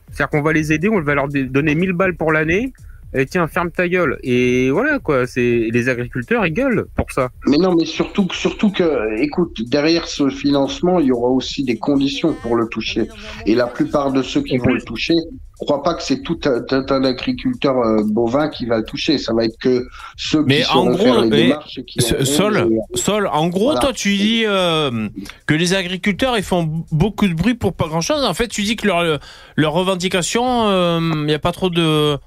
[0.10, 2.74] C'est-à-dire qu'on va les aider, on va leur donner 1000 balles pour l'année.
[3.14, 4.18] Et tiens, ferme ta gueule.
[4.22, 7.30] Et voilà quoi, c'est les agriculteurs ils gueulent pour ça.
[7.48, 11.78] Mais non, mais surtout, surtout que, écoute, derrière ce financement, il y aura aussi des
[11.78, 13.08] conditions pour le toucher.
[13.46, 15.14] Et la plupart de ceux qui vont le toucher,
[15.60, 18.84] je crois pas que c'est tout un, tout un agriculteur euh, bovin qui va le
[18.84, 19.18] toucher.
[19.18, 19.88] Ça va être que
[20.18, 23.66] ceux Mais qui en gros, faire les mais démarches qui Sol, les- Sol, en gros,
[23.72, 23.80] Voilà.
[23.80, 25.08] toi, tu dis euh,
[25.48, 28.24] que les agriculteurs, ils font beaucoup de bruit pour pas grand-chose.
[28.24, 29.20] En fait, tu dis que leur,
[29.56, 32.18] leur revendication, il n'y a pas trop de,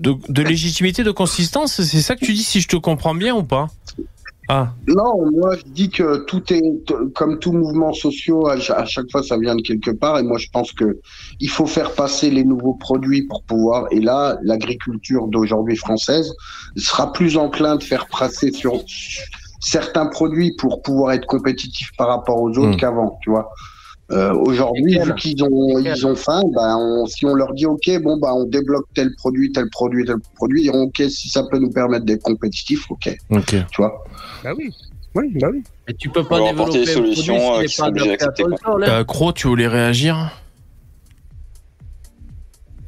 [0.00, 1.80] de, de légitimité, de consistance.
[1.82, 3.68] C'est ça que tu dis, si je te comprends bien ou pas?
[4.48, 6.60] Ah, Non, moi je dis que tout est
[7.14, 10.18] comme tout mouvement social, à cha- à chaque fois ça vient de quelque part.
[10.18, 10.98] Et moi je pense que
[11.40, 13.86] il faut faire passer les nouveaux produits pour pouvoir.
[13.90, 16.30] Et là, l'agriculture d'aujourd'hui française
[16.76, 18.82] sera plus enclin de faire passer sur
[19.60, 22.76] certains produits pour pouvoir être compétitif par rapport aux autres Mm.
[22.76, 23.48] qu'avant, tu vois.
[24.10, 28.02] Euh, Aujourd'hui, vu qu'ils ont ils ont faim, ben on, si on leur dit ok,
[28.02, 31.42] bon bah on débloque tel produit, tel produit, tel produit, ils diront ok si ça
[31.50, 33.46] peut nous permettre d'être compétitifs, ok, ok.
[33.46, 34.04] tu vois?
[34.42, 34.70] Bah oui.
[35.14, 35.62] Oui, bah oui.
[35.88, 38.42] Et tu peux pas développer des un produit solutions, euh, qui pas sont obligées adapté
[38.44, 40.30] à d'accepter, Cro, tu voulais réagir?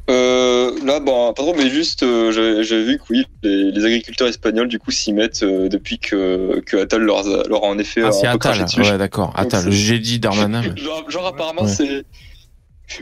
[0.09, 4.29] Euh, là, bon, pas trop, mais juste, euh, j'ai vu que oui, les, les agriculteurs
[4.29, 7.79] espagnols, du coup, s'y mettent euh, depuis que, que Attal leur, a- leur a en
[7.79, 8.65] effet Ah, c'est un peu Attal.
[8.65, 8.81] dessus.
[8.83, 9.33] Ouais, d'accord.
[9.37, 9.71] Attal.
[9.71, 10.63] J'ai dit Darmanin.
[10.63, 11.69] mais- Genre, genre, apparemment, Ouais.
[11.69, 12.05] c'est.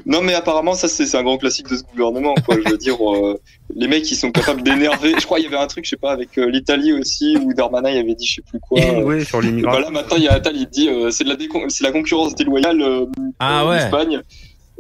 [0.07, 2.57] Non, mais apparemment, ça, c'est un grand classique de ce gouvernement, quoi.
[2.65, 3.39] Je veux dire, euh,
[3.77, 5.13] les mecs, ils sont capables d'énerver.
[5.21, 7.53] Je crois qu'il y avait un truc, je sais pas, avec euh, l'Italie aussi, où
[7.53, 8.81] Darmanin, il avait dit, je sais plus quoi.
[8.83, 9.79] euh, oui, sur l'immigration.
[9.83, 12.35] Voilà, maintenant, il y a Attal, il dit, euh, c'est de la, décon- la concurrence
[12.35, 13.05] déloyale euh,
[13.39, 13.77] Ah euh, ouais.
[13.81, 14.23] d'Espagne.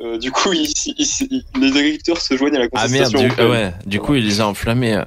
[0.01, 3.45] Euh, du coup, les agriculteurs se joignent à la Ah merde, contestation.
[3.47, 4.95] du, ouais, du coup, il les a enflammés.
[4.95, 5.05] euh.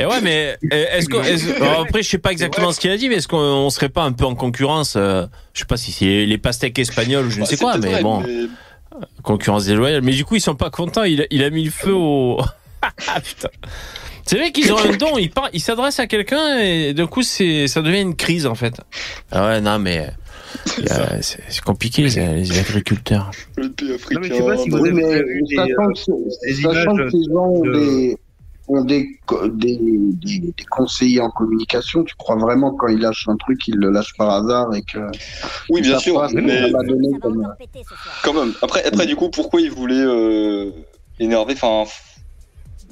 [0.00, 1.16] Et ouais, mais est-ce que.
[1.16, 3.70] est-ce- alors après, je sais pas exactement ce qu'il a dit, mais est-ce qu'on on
[3.70, 7.26] serait pas un peu en concurrence euh, Je sais pas si c'est les pastèques espagnols
[7.26, 8.46] ou je ne Bah, sais quoi, mais vrai, bon, mais-
[9.22, 10.02] concurrence déloyale.
[10.02, 11.04] Mais du coup, ils sont pas contents.
[11.04, 12.38] Il a, il a mis le feu au.
[12.82, 13.48] ah putain.
[14.24, 15.16] C'est vrai qu'ils ont un don.
[15.18, 18.54] Ils par- ils s'adressent à quelqu'un et d'un coup, c'est, ça devient une crise en
[18.54, 18.80] fait.
[19.32, 20.10] Ah ouais, non, mais.
[21.20, 23.30] C'est compliqué les, agriculteurs.
[23.56, 24.14] Le pays africain.
[24.14, 25.82] Non, mais je sais pas si vous Oui, avez mais vu des, sachant
[26.98, 28.16] euh, que, ces gens ont, de- des,
[28.68, 29.08] ont des,
[29.54, 33.76] des, des, des conseillers en communication, tu crois vraiment quand ils lâchent un truc, ils
[33.76, 34.98] le lâchent par hasard et que
[35.70, 36.70] Oui, bien sûr, pas mais
[37.20, 37.46] comme-
[38.22, 38.52] quand même.
[38.62, 40.70] Après, après du coup, pourquoi ils voulaient euh,
[41.18, 41.84] énerver Enfin,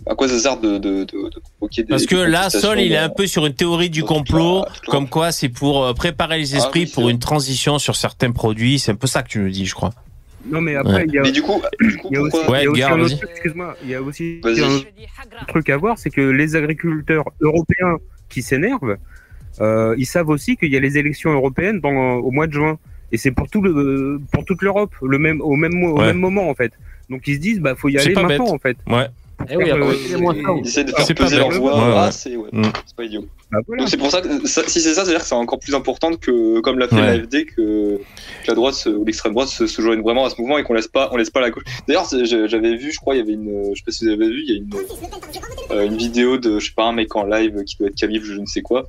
[0.04, 1.88] à quoi ça sert de, de, de, de provoquer des.
[1.88, 4.64] Parce que des là, Sol, il est un peu sur une théorie du toute complot,
[4.88, 8.30] comme quoi c'est pour euh, préparer les Ah esprits oui, pour une transition sur certains
[8.32, 8.78] produits.
[8.78, 9.90] C'est un peu ça que tu nous dis, je crois.
[10.48, 11.04] Non, mais après, Ouais.
[11.08, 12.64] il y a, Mais du coup, du coup il y a aussi, pourquoi Ouais, il
[12.64, 14.60] y a aussi Edgar, un autre truc, excuse-moi, il y a aussi Vas-y.
[14.62, 17.96] un truc à voir, c'est que les agriculteurs européens
[18.28, 18.96] qui s'énervent,
[19.60, 22.78] euh, ils savent aussi qu'il y a les élections européennes dans, au mois de juin.
[23.12, 26.06] Et c'est pour tout le, pour toute l'Europe, le même, au même, au Ouais.
[26.06, 26.72] même moment, en fait.
[27.08, 28.52] Donc ils se disent, bah, faut y aller pas maintenant, bête.
[28.54, 28.76] en fait.
[28.88, 29.06] Ouais.
[29.50, 29.64] Eh oui,
[30.64, 32.12] c'est de Ah, faire peser leur voix Ouais, Ah, ouais.
[32.12, 32.62] c'est ouais, Mm.
[32.86, 33.24] c'est pas idiot.
[33.50, 33.64] Voilà.
[33.78, 36.12] Donc c'est pour ça que ça- si c'est ça, c'est-à-dire que c'est encore plus important
[36.16, 37.02] que, comme l'a fait Ouais.
[37.18, 40.40] l'AFD, que, que la droite se- ou l'extrême droite se, se joigne vraiment à ce
[40.40, 41.62] mouvement et qu'on laisse pas, on laisse pas la gauche.
[41.86, 44.28] D'ailleurs, j'avais vu, je crois, il y avait une, je sais pas si vous avez
[44.28, 44.70] vu, il y a une,
[45.72, 48.20] euh, une vidéo de, je sais pas, un mec en live qui doit être Camille,
[48.24, 48.86] je ne sais quoi,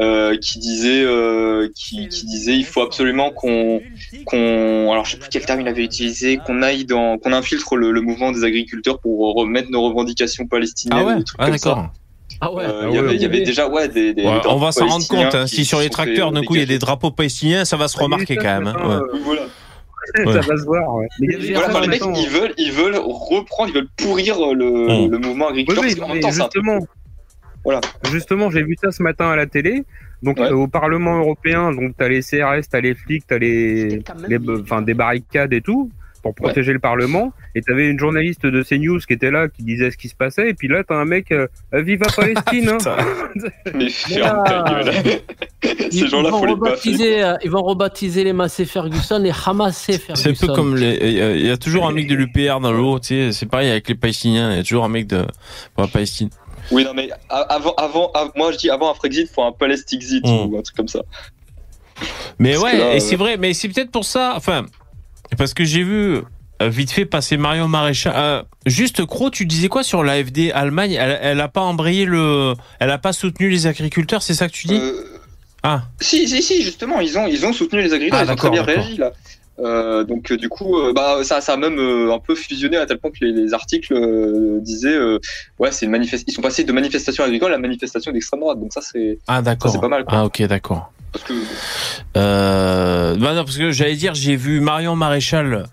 [0.00, 3.80] euh, qui disait, euh, qui, qui disait, il faut absolument qu'on,
[4.24, 7.76] qu'on, alors je sais plus quel terme il avait utilisé, qu'on aille dans, qu'on infiltre
[7.76, 11.88] le, le mouvement des agriculteurs pour remettre nos revendications palestiniennes, Ah ouais Ah d'accord.
[12.40, 12.64] Ah ouais.
[12.64, 14.50] Euh, Ah il y avait, ouais, il y avait déjà ouais des, des Ouais, drapeaux
[14.50, 15.34] on va s'en rendre compte.
[15.34, 15.46] hein.
[15.46, 17.98] Si sur les tracteurs, d'un coup, il y a des drapeaux palestiniens, ça va se
[17.98, 18.66] remarquer quand même.
[18.68, 19.00] hein.
[19.12, 19.18] Ouais.
[19.24, 19.42] Voilà.
[20.24, 20.32] Ouais.
[20.34, 20.84] Ça va se voir.
[21.20, 25.10] Mais Voilà, enfin, les mecs, ils veulent, ils veulent reprendre, ils veulent pourrir le, Mm.
[25.10, 25.84] le mouvement Oui, agriculteur.
[25.84, 26.78] oui, même temps, justement,
[27.64, 27.80] Voilà.
[28.12, 29.82] justement, j'ai vu ça ce matin à la télé.
[30.22, 30.46] Donc Ouais.
[30.50, 34.00] euh, au Parlement européen, donc t'as les CRS, t'as les flics, t'as les,
[34.62, 35.90] enfin des barricades et tout
[36.22, 37.32] pour protéger le Parlement.
[37.58, 40.50] Et t'avais une journaliste de CNews qui était là, qui disait ce qui se passait.
[40.50, 42.68] Et puis là, t'as un mec, euh, Viva Palestine.
[42.68, 42.96] hein.
[43.74, 45.20] Mais ferme là, ta gueule.
[45.90, 46.68] Ils, Ces gens-là, ils vont faut les baffer.
[46.68, 50.22] rebaptiser, euh, ils vont rebaptiser les Massé Ferguson les Hamassé Ferguson.
[50.36, 50.98] C'est un peu comme les.
[51.00, 53.32] Il y a- il y a toujours un mec de l'UPR dans l'eau, tu sais.
[53.32, 54.52] C'est pareil avec les Palestiniens.
[54.52, 55.24] Il y a toujours un mec de
[55.74, 56.28] pour la Palestine.
[56.70, 60.22] Oui, non, mais avant, avant, av- moi je dis avant un Frexit, faut un Palestixit
[60.24, 60.28] Mm.
[60.52, 61.00] ou un truc comme ça.
[62.38, 64.34] Mais Parce ouais, là, et euh, c'est vrai, mais c'est peut-être pour ça.
[64.36, 64.66] Enfin,
[65.38, 66.20] parce que j'ai vu
[66.62, 68.12] euh, vite fait passer Marion Maréchal.
[68.16, 70.92] Euh, juste, Cro, tu disais quoi sur l'AFD Allemagne?
[70.92, 72.54] Elle, elle a pas embrayé le.
[72.80, 74.78] Elle a pas soutenu les agriculteurs, c'est ça que tu dis?
[74.80, 75.02] Euh,
[75.62, 75.82] Ah.
[76.00, 78.50] Si, si, si, justement, ils ont, ils ont soutenu les agriculteurs, Ah, ils ont très
[78.50, 79.12] bien réagi là.
[79.58, 82.84] Euh, donc euh, du coup, euh, bah ça, ça a même un peu fusionné à
[82.84, 83.94] tel point que les, les articles
[84.60, 84.98] disaient,
[85.58, 86.26] ouais, c'est une manifestation.
[86.28, 88.60] Ils sont passés de manifestation agricole à manifestation d'extrême droite.
[88.60, 89.72] Donc ça, c'est Ah, d'accord.
[89.72, 90.18] C'est pas mal, quoi.
[90.18, 90.92] Ah, ok, d'accord.
[91.12, 91.32] parce que
[92.14, 95.66] bah non, parce que j'allais dire, j'ai vu Marion Maréchal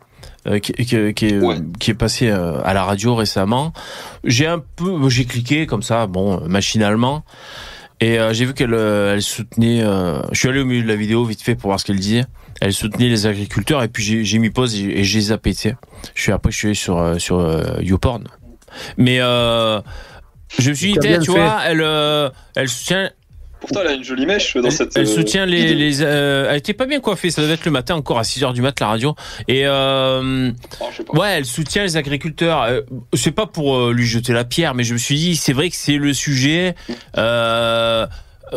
[0.47, 1.57] euh, qui, qui, qui est, Ouais.
[1.79, 3.73] qui est passé euh, à la radio récemment.
[4.23, 7.23] J'ai un peu, j'ai cliqué comme ça, bon, machinalement,
[7.99, 9.81] et euh, j'ai vu qu'elle elle soutenait.
[9.83, 11.99] euh, je suis allé au milieu de la vidéo vite fait pour voir ce qu'elle
[11.99, 12.25] disait.
[12.61, 15.53] Elle soutenait les agriculteurs et puis j'ai mis pause et, et j'ai zappé.
[15.53, 15.75] tu sais.
[16.13, 18.25] Je suis après, je suis allé sur sur euh, YouPorn,
[18.97, 19.81] mais euh,
[20.59, 21.31] je me suis dit, tu fait.
[21.31, 23.09] vois, elle euh, elle soutient
[23.63, 24.97] pourtant, elle a une jolie mèche dans elle, cette.
[24.97, 27.71] elle euh, soutient les, les euh, elle était pas bien coiffée ça devait être le
[27.71, 29.15] matin encore à 6 heures du mat la radio
[29.47, 30.51] et euh,
[30.81, 31.17] Oh, pas.
[31.19, 32.81] ouais elle soutient les agriculteurs euh,
[33.13, 35.69] c'est pas pour euh, lui jeter la pierre mais je me suis dit c'est vrai
[35.69, 36.75] que c'est le sujet
[37.17, 38.05] euh,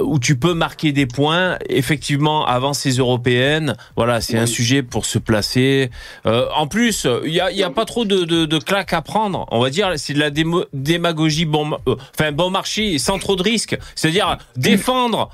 [0.03, 3.77] où tu peux marquer des points effectivement avant ces européennes.
[3.97, 5.91] Voilà c'est un sujet pour se placer.
[6.27, 9.03] Euh, en plus il y a, y a pas trop de, de, de claques à
[9.03, 9.93] prendre on va dire.
[9.97, 13.77] C'est de la démo- démagogie bon euh, enfin bon marché sans trop de risques.
[13.95, 15.31] C'est-à-dire défendre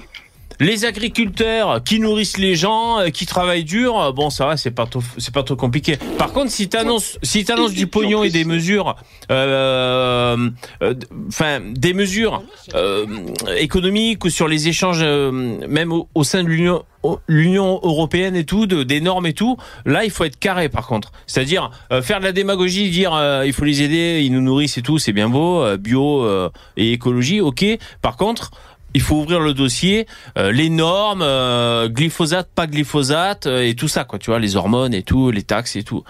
[0.61, 4.70] les agriculteurs qui nourrissent les gens, euh, qui travaillent dur, euh, bon ça va, c'est
[4.70, 5.96] pas trop, c'est pas trop compliqué.
[6.18, 8.96] Par contre, si t'annonces, si t'annonces du pognon et des mesures,
[9.30, 10.50] euh,
[10.82, 10.94] euh,
[11.28, 12.42] enfin des mesures
[12.74, 13.07] euh,
[13.57, 15.30] économiques ou sur les échanges, euh,
[15.68, 16.84] même au, sein de l'Union,
[17.28, 20.86] l'Union européenne et tout, de, des normes et tout, là il faut être carré par
[20.86, 21.12] contre.
[21.26, 24.78] C'est-à-dire euh, faire de la démagogie, dire euh, il faut les aider, ils nous nourrissent
[24.78, 27.64] et tout, c'est bien beau, euh, bio euh, et écologie, ok.
[28.00, 28.50] Par contre
[28.95, 30.07] il faut ouvrir le dossier,
[30.38, 34.57] euh, les normes, euh, glyphosate, pas glyphosate, euh, et tout ça, quoi, tu vois, les
[34.57, 36.05] hormones et tout, les taxes et tout.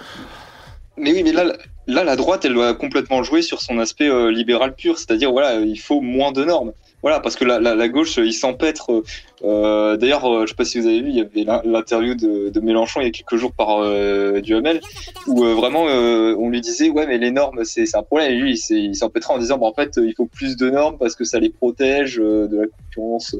[0.96, 1.44] Mais oui, mais là,
[1.86, 5.80] là, la droite, elle doit complètement jouer sur son aspect libéral pur, c'est-à-dire, voilà, il
[5.80, 6.72] faut moins de normes.
[7.02, 9.02] Voilà, parce que la, la, la gauche, il s'empêtre.
[9.44, 12.14] Euh, D'ailleurs, euh, je sais pas si vous avez vu, il y avait l'in- l'interview
[12.14, 14.80] de, de Mélenchon il y a quelques jours par euh, Duhamel,
[15.26, 18.32] où euh, vraiment on lui disait, ouais, mais les normes, c'est un problème.
[18.32, 21.14] Et lui, il s'empêtrait en disant, bah, en fait, il faut plus de normes parce
[21.16, 23.34] que ça les protège de la concurrence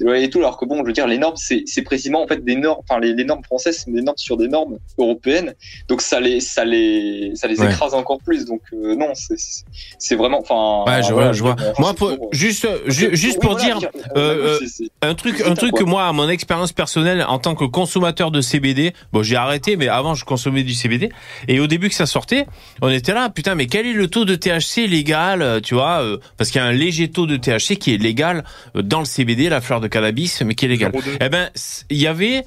[0.00, 0.38] et tout.
[0.38, 2.80] Alors que bon, je veux dire, les normes, c'est précisément en fait des normes.
[2.88, 5.54] Enfin, les, les normes françaises, c'est des normes sur des normes européennes.
[5.88, 7.66] Donc ça les, ça les, ça les Ouais.
[7.66, 8.44] écrase encore plus.
[8.44, 10.84] Donc non, c'est- vraiment, enfin.
[10.90, 11.56] Ouais, je voilà, vois, je vois.
[11.78, 13.78] Moi, pour, juste, juste pour dire,
[15.02, 18.40] un truc, un truc que moi, à mon expérience personnelle, en tant que consommateur de
[18.40, 21.10] CBD, bon, j'ai arrêté, mais avant, je consommais du CBD.
[21.48, 22.46] Et au début que ça sortait,
[22.82, 26.02] on était là, putain, mais quel est le taux de THC légal, euh, tu vois,
[26.02, 28.44] euh, parce qu'il y a un léger taux de THC qui est légal
[28.76, 30.92] euh, dans le CBD, la fleur de cannabis, mais qui est légal.
[30.92, 31.18] 0,2.
[31.20, 31.50] Eh ben,
[31.90, 32.44] il y avait.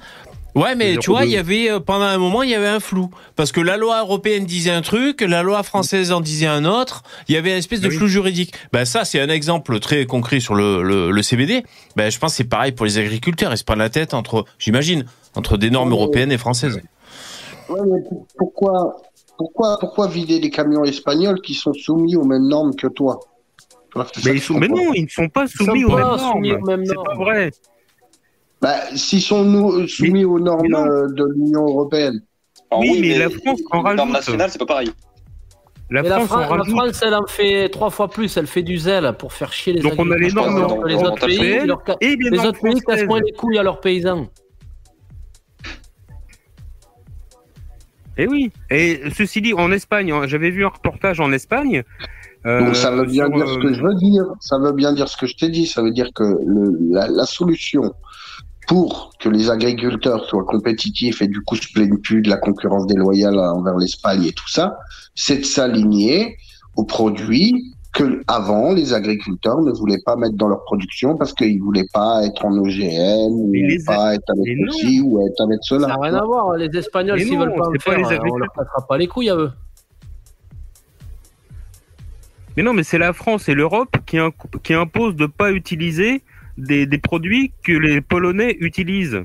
[0.54, 1.26] Ouais, mais tu vois, 0,2.
[1.26, 3.76] il y avait euh, pendant un moment, il y avait un flou parce que la
[3.78, 7.02] loi européenne disait un truc, la loi française en disait un autre.
[7.28, 7.96] Il y avait une espèce de Oui.
[7.96, 8.52] flou juridique.
[8.72, 11.62] Ben ça, c'est un exemple très concret sur le, le, le CBD.
[11.96, 13.50] Ben je pense que c'est pareil pour les agriculteurs.
[13.52, 16.80] Ils se prennent la tête entre, j'imagine, entre des normes européennes et françaises.
[17.70, 18.96] Ouais, mais pour- pourquoi,
[19.38, 23.20] pourquoi, pourquoi vider les camions espagnols qui sont soumis aux mêmes normes que toi?
[24.14, 26.18] C'est Mais, ils sont, mais non, ils ne sont pas sont soumis aux pas mêmes
[26.18, 26.62] soumis normes.
[26.62, 27.06] aux mêmes C'est normes.
[27.06, 27.50] pas vrai.
[28.62, 32.22] Bah, s'ils sont nous, soumis aux normes euh, de l'Union européenne.
[32.70, 34.12] Alors oui, mais la France en les normes rajoute.
[34.14, 34.90] nationales, c'est pas pareil.
[35.90, 36.68] La France Fran- la rajoute.
[36.76, 38.34] France, elle en fait trois fois plus.
[38.36, 40.94] Elle fait du zèle pour faire chier les Donc on a les normes que les
[40.94, 44.28] dans- autres pays, leur et les, autres pays cassent moins les couilles à leurs paysans.
[48.16, 48.52] Et Eh oui.
[48.70, 51.82] Et ceci dit, en Espagne, hein, j'avais vu un reportage en Espagne.
[52.46, 54.24] euh, Donc ça veut bien sur, dire ce euh, que je veux dire.
[54.40, 55.66] Ça veut bien dire ce que je t'ai dit.
[55.66, 57.92] Ça veut dire que le, la, la solution
[58.68, 62.86] pour que les agriculteurs soient compétitifs et du coup se plaignent plus de la concurrence
[62.86, 64.78] déloyale envers l'Espagne et tout ça,
[65.14, 66.36] c'est de s'aligner
[66.76, 71.60] aux produits que avant les agriculteurs ne voulaient pas mettre dans leur production parce qu'ils
[71.60, 73.52] voulaient pas être en OGM ou
[73.84, 75.88] pas être avec ceci ou être avec Ça cela.
[75.88, 76.56] n'a rien à voir.
[76.56, 78.38] Les Espagnols, Mais s'ils non, veulent pas pas faire, les euh, on agriculteurs.
[78.38, 79.52] leur passera pas les couilles à eux.
[82.56, 84.18] Mais non, mais c'est la France et l'Europe qui,
[84.62, 86.22] qui imposent de pas utiliser
[86.58, 89.22] des, des produits que les Polonais utilisent.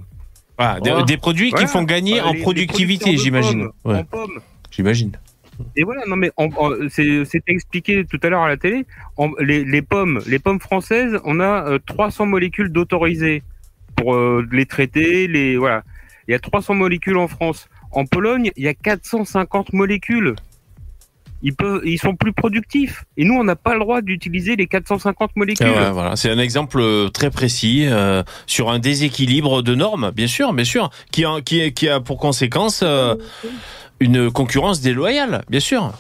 [0.58, 1.06] Ah, des, Voilà.
[1.06, 3.68] des produits qui font gagner en les- productivité, j'imagine.
[3.86, 4.04] Ouais,
[4.72, 5.12] j'imagine.
[5.76, 6.32] Et voilà, non mais
[6.90, 8.86] c'était expliqué tout à l'heure à la télé.
[9.18, 13.44] En- les, les pommes, les pommes françaises, on a euh, 300 molécules d'autorisées
[13.96, 15.28] pour euh, les traiter.
[15.28, 15.84] Les voilà,
[16.28, 17.70] il y a 300 molécules en France.
[17.92, 20.36] En Pologne, il y a 450 molécules.
[21.44, 23.04] Ils peuvent, ils sont plus productifs.
[23.16, 25.68] Et nous, on n'a pas le droit d'utiliser les 450 molécules.
[25.68, 30.26] Ouais, voilà, c'est un exemple euh, très précis euh, sur un déséquilibre de normes, bien
[30.28, 33.14] sûr, bien sûr, qui a, qui, a- qui a pour conséquence euh,
[34.00, 35.94] une concurrence déloyale, bien sûr.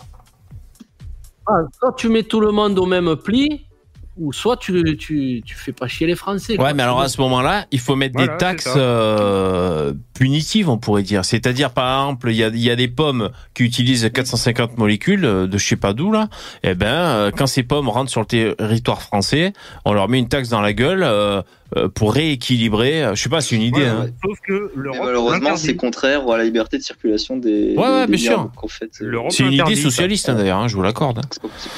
[1.47, 3.66] Ah, soit tu mets tout le monde au même pli,
[4.19, 6.55] ou soit tu, tu, tu fais pas chier les Français.
[6.55, 6.65] quoi.
[6.65, 10.77] Ouais, mais alors à ce moment-là, il faut mettre Voilà, des taxes euh, punitives, on
[10.77, 11.25] pourrait dire.
[11.25, 15.25] C'est-à-dire, par exemple, il y a, il y a des pommes qui utilisent 450 molécules
[15.25, 16.29] euh, de je sais pas d'où là.
[16.63, 19.53] Eh ben, euh, quand ces pommes rentrent sur le territoire français,
[19.85, 21.41] on leur met une taxe dans la gueule euh,
[21.95, 23.11] pour rééquilibrer.
[23.13, 23.81] Je sais pas, c'est une idée.
[23.81, 24.01] Voilà.
[24.01, 24.07] hein.
[24.23, 27.75] Sauf que malheureusement, c'est contraire à la liberté de circulation des.
[27.77, 28.51] Ouais, ouais, des bien sûr.
[28.61, 28.89] en fait,
[29.29, 31.21] C'est une idée socialiste hein, d'ailleurs, hein, je vous l'accorde.
[31.31, 31.73] c'est pas possible.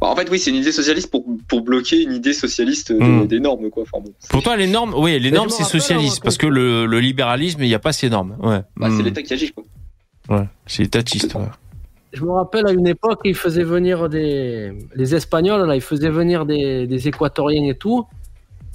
[0.00, 2.98] Bon, en fait, oui, c'est une idée socialiste pour, pour bloquer une idée socialiste des,
[3.04, 3.26] Hmm.
[3.26, 3.84] des normes, quoi.
[3.84, 6.46] Enfin, bon, Pour toi, les normes, oui, les normes c'est rappelle, socialiste hein, parce que
[6.46, 8.36] le, le libéralisme, il n'y a pas ces normes.
[8.42, 9.04] Ouais, bah, c'est Hmm.
[9.06, 9.64] l'État qui agit, quoi.
[10.28, 11.34] Ouais, c'est étatiste.
[11.34, 11.42] ouais.
[12.12, 14.72] Je me rappelle à une époque, ils faisaient venir des.
[14.94, 18.04] Les Espagnols, là, ils faisaient venir des, des Équatoriens et tout.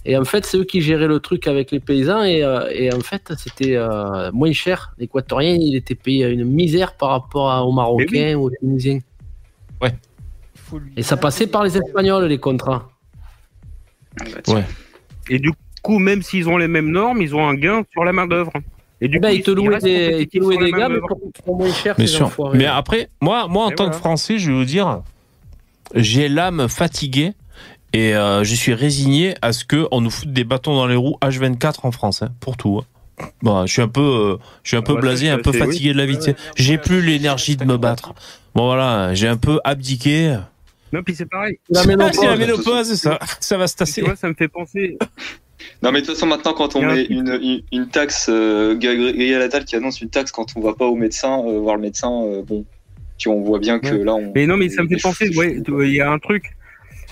[0.05, 2.23] Et en fait, c'est eux qui géraient le truc avec les paysans.
[2.23, 4.93] Et, euh, et en fait, c'était euh, moins cher.
[4.97, 8.99] L'Équatorien, il était payé une misère par rapport à- aux Marocains ou aux Tunisiens.
[10.95, 12.89] Et ça passait par les Espagnols, les contrats.
[14.47, 14.63] Ouais.
[15.29, 15.51] Et du
[15.81, 18.51] coup, même s'ils ont les mêmes normes, ils ont un gain sur la main d'œuvre.
[18.99, 20.95] Et du Eh ben, coup, ils te louaient des, ils te louaient des gars, mais
[20.95, 21.07] main-d'œuvre.
[21.45, 22.31] pour, moins cher, Bien ces sûr.
[22.53, 23.91] Mais après, moi, moi en Et tant voilà.
[23.95, 25.01] que Français, je vais vous dire,
[25.93, 27.33] j'ai l'âme fatiguée
[27.93, 30.95] et euh, je suis résigné à ce que on nous foute des bâtons dans les
[30.95, 32.81] roues H24 en France, hein, pour tout.
[32.81, 32.85] hein.
[33.41, 35.51] Bon, je suis un peu, euh, je suis un peu Ah bah, blasé, un peu
[35.51, 36.17] fatigué de la vie.
[36.55, 38.13] J'ai plus l'énergie de me battre.
[38.55, 40.37] Bon voilà, j'ai un peu abdiqué.
[40.93, 41.59] Non, puis c'est pareil.
[41.69, 41.89] La Ah, c'est
[42.25, 42.65] la ménopause.
[42.65, 44.01] ménopause, ça, ça va se Tu tasser.
[44.01, 44.97] vois, ça me fait penser.
[45.83, 49.41] Non, mais de toute façon, maintenant, quand on met une, une, une taxe, euh, Gabriel
[49.41, 52.09] Attal qui annonce une taxe quand on va pas au médecin, euh, voir le médecin,
[52.23, 52.63] euh, bon,
[53.17, 54.03] tu, on voit bien que Ouais.
[54.03, 54.31] là, on.
[54.33, 55.35] Mais non, mais ça me fait penser.
[55.37, 56.53] Ouais, il y a un truc.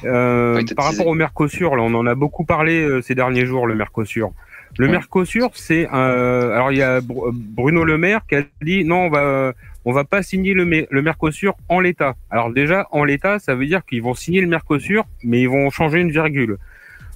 [0.03, 3.45] euh, Ouais, par rapport au Mercosur, là, on en a beaucoup parlé euh, ces derniers
[3.45, 4.31] jours, le Mercosur.
[4.77, 4.87] Le.
[4.89, 6.49] Mercosur, c'est un.
[6.51, 9.53] Alors, il y a Br- Bruno Le Maire qui a dit non, on va,
[9.85, 12.15] on va pas signer le, Mer- le Mercosur en l'état.
[12.29, 15.69] Alors déjà, en l'état, ça veut dire qu'ils vont signer le Mercosur, mais ils vont
[15.69, 16.57] changer une virgule.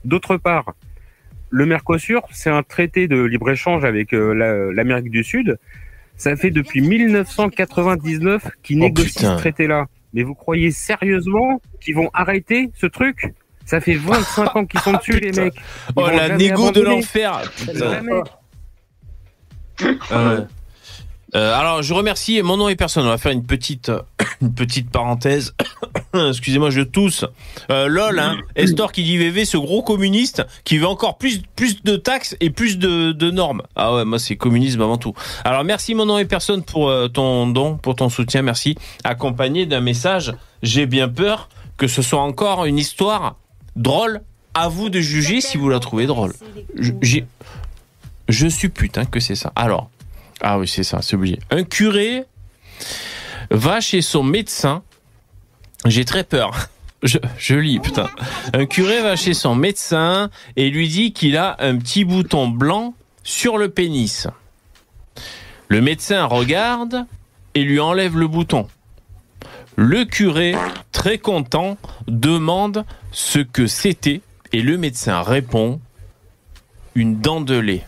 [0.05, 0.73] D'autre part,
[1.49, 5.57] le Mercosur, c'est un traité de libre-échange avec euh, la- l'Amérique du Sud.
[6.15, 9.35] Ça fait depuis 1999 qu'ils Oh, négocient putain.
[9.35, 9.85] ce traité-là.
[10.13, 13.33] Mais vous croyez sérieusement qu'ils vont arrêter ce truc?
[13.65, 15.55] Ça fait 25 ans qu'ils sont dessus, les mecs.
[15.55, 17.41] Ils Oh la négo de l'enfer.
[21.35, 23.05] Euh, alors, je remercie mon nom et personne.
[23.05, 23.91] On va faire une petite,
[24.41, 25.53] une petite parenthèse.
[26.13, 27.25] Excusez-moi, je tousse.
[27.69, 28.37] Euh, lol, hein.
[28.55, 32.49] Estor qui dit VV, ce gros communiste qui veut encore plus, plus de taxes et
[32.49, 33.61] plus de, normes.
[33.75, 35.13] Ah ouais, moi c'est communisme avant tout.
[35.43, 38.75] Alors merci mon nom et personne pour euh, ton don, pour ton soutien, merci.
[39.03, 40.33] Accompagné d'un message.
[40.63, 43.35] J'ai bien peur que ce soit encore une histoire
[43.75, 44.21] drôle.
[44.55, 46.33] À vous de juger si vous la trouvez drôle.
[46.75, 47.19] Je-
[48.27, 49.53] je suis putain que c'est ça.
[49.55, 49.89] Alors,
[50.41, 51.39] ah oui, c'est ça, c'est obligé.
[51.49, 52.25] Un curé
[53.51, 54.83] va chez son médecin.
[55.85, 56.67] J'ai très peur.
[57.01, 58.09] Je, je lis, putain.
[58.51, 62.93] Un curé va chez son médecin et lui dit qu'il a un petit bouton blanc
[63.23, 64.27] sur le pénis.
[65.69, 67.05] Le médecin regarde
[67.55, 68.67] et lui enlève le bouton.
[69.77, 70.55] Le curé,
[70.91, 71.77] très content,
[72.09, 72.83] demande
[73.13, 74.19] ce que c'était
[74.51, 75.79] et le médecin répond
[76.95, 77.85] une dent de lait.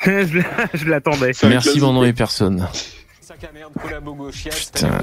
[0.04, 0.44] je l'a-
[0.74, 1.32] je l'attendais.
[1.48, 2.66] Merci mon nom et personne.
[4.72, 4.98] Putain,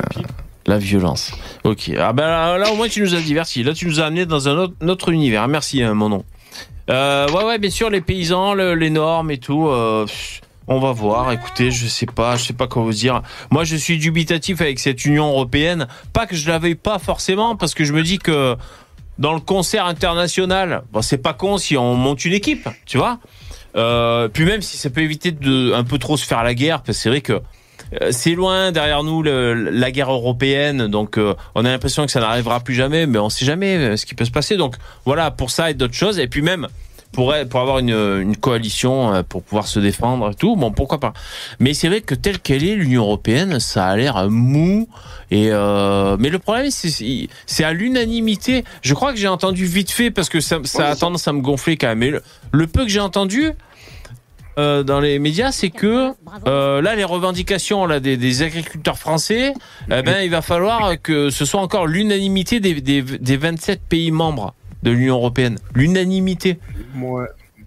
[0.66, 1.32] la violence.
[1.64, 1.92] Ok.
[1.98, 3.64] Ah ben là, là, au moins tu nous as divertis.
[3.64, 5.48] Là tu nous as amené dans un autre, notre univers.
[5.48, 6.26] Merci hein, mon nom.
[6.90, 9.68] Euh, ouais ouais bien sûr les paysans, le- les normes et tout.
[9.68, 10.06] euh,
[10.70, 11.32] on va voir.
[11.32, 13.22] Écoutez, je sais pas, je sais pas quoi vous dire.
[13.52, 15.88] Moi je suis dubitatif avec cette Union européenne.
[16.12, 18.58] Pas que je la veuille pas forcément parce que je me dis que
[19.18, 23.20] dans le concert international, bon, c'est pas con si on monte une équipe, tu vois.
[23.76, 26.82] Euh, puis même si ça peut éviter de un peu trop se faire la guerre,
[26.82, 27.42] parce que c'est vrai que
[28.02, 32.20] euh, c'est loin derrière nous la guerre européenne, donc euh, on a l'impression que ça
[32.20, 34.58] n'arrivera plus jamais, mais on sait jamais ce qui peut se passer.
[34.58, 36.68] Donc voilà, pour ça et d'autres choses, et puis même
[37.12, 37.90] pour, pour avoir une,
[38.22, 41.14] une coalition, euh, pour pouvoir se défendre et tout, bon, pourquoi pas.
[41.60, 44.88] Mais c'est vrai que telle qu'elle est, l'Union européenne, ça a l'air mou.
[45.32, 48.64] Et euh, mais le problème, c'est c'est à l'unanimité.
[48.82, 51.78] Je crois que j'ai entendu vite fait parce que ça, a tendance à me gonfler
[51.78, 52.00] quand même.
[52.00, 53.52] Mais le, le peu que j'ai entendu
[54.58, 56.14] euh, dans les médias, c'est que
[56.48, 59.54] euh, là, les revendications là des, des agriculteurs français,
[59.92, 64.12] eh ben, il va falloir que ce soit encore l'unanimité des, des, des 27 pays
[64.12, 65.58] membres de l'Union européenne.
[65.76, 66.60] L'unanimité.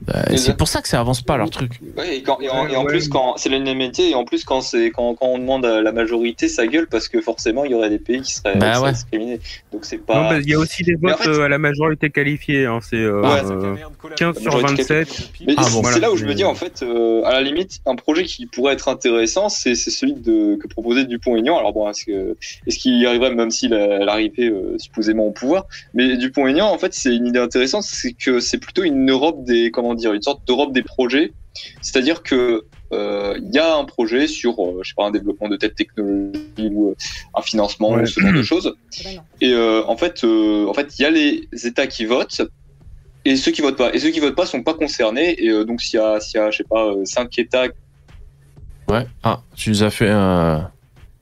[0.08, 1.72] Euh, c'est pour ça que ça avance pas leur truc.
[1.96, 2.88] Ouais, et, quand- et en, Ouais, et en ouais.
[2.88, 5.92] plus, quand c'est l'unanimité, et en plus, quand, c'est, quand, quand on demande à la
[5.92, 8.74] majorité, ça gueule parce que forcément, il y aurait des pays qui seraient, Bah qui
[8.76, 8.92] seraient ouais.
[8.92, 9.40] discriminés.
[9.72, 10.38] Donc, c'est Non, pas.
[10.40, 12.64] il y a aussi des en votes fait- euh, à la majorité qualifiée.
[12.66, 12.78] Hein.
[12.82, 13.40] C'est euh, Ouais.
[13.44, 13.74] euh,
[14.16, 15.30] 15 sur majorité 27.
[15.46, 15.98] Mais Ah c'est bon, c'est voilà.
[15.98, 18.72] là où je me dis, en fait, euh, à la limite, un projet qui pourrait
[18.72, 21.58] être intéressant, c'est celui de, que proposait Dupont-Aignan.
[21.58, 22.36] Alors, bon, est-ce que-
[22.66, 25.66] est-ce qu'il y arriverait même s'il arrivait euh, supposément au pouvoir?
[25.94, 29.70] Mais Dupont-Aignan, en fait, c'est une idée intéressante, c'est que c'est plutôt une Europe des,
[29.70, 31.32] comment dire, une sorte d'Europe des projets.
[31.82, 35.48] C'est-à-dire que euh, il y a un projet sur, euh, je sais pas, un développement
[35.48, 36.40] de telle technologie
[36.72, 36.94] ou euh,
[37.34, 38.02] un financement Ouais.
[38.02, 38.74] ou ce genre de choses.
[39.40, 42.42] Et euh, en fait, euh, en fait, il y a les États qui votent
[43.24, 43.92] et ceux qui votent pas.
[43.94, 45.34] Et ceux qui votent pas sont pas concernés.
[45.42, 47.66] Et euh, donc, s'il y a, s'il y a, je sais pas, euh, cinq États
[48.88, 49.06] Ouais.
[49.22, 50.70] Ah, tu nous as fait un.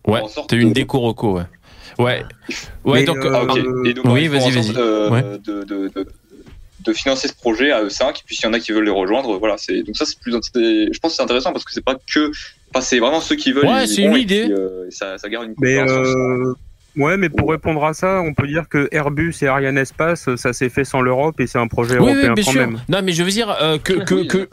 [0.07, 0.21] Ouais.
[0.47, 1.43] T'as eu une déco reco, ouais.
[1.99, 2.23] Ouais.
[2.85, 3.19] Ouais, Mais, donc.
[3.19, 3.59] euh, Ah, ok.
[3.87, 4.71] Et donc, oui, vas-y, vas-y.
[5.11, 5.39] Ouais.
[5.45, 5.91] de, de,
[6.89, 8.21] de, financer ce projet à eux cinq.
[8.21, 9.57] Et puis, s'il y en a qui veulent les rejoindre, voilà.
[9.59, 10.33] C'est donc ça, c'est plus.
[10.33, 12.31] Je pense que c'est intéressant parce que c'est pas que.
[12.75, 13.67] Enfin, c'est vraiment ceux qui veulent.
[13.67, 14.45] Ouais, c'est une et idée.
[14.45, 16.07] puis, euh, ça, ça garde une Mais cohérence.
[16.09, 16.55] euh,
[16.99, 20.53] ouais, mais pour répondre à ça, on peut dire que Airbus et Ariane Espace, ça
[20.53, 22.61] s'est fait sans l'Europe et c'est un projet Oui, européen oui, bien quand sûr.
[22.61, 22.81] même.
[22.89, 24.49] Non, mais je veux dire euh, que que que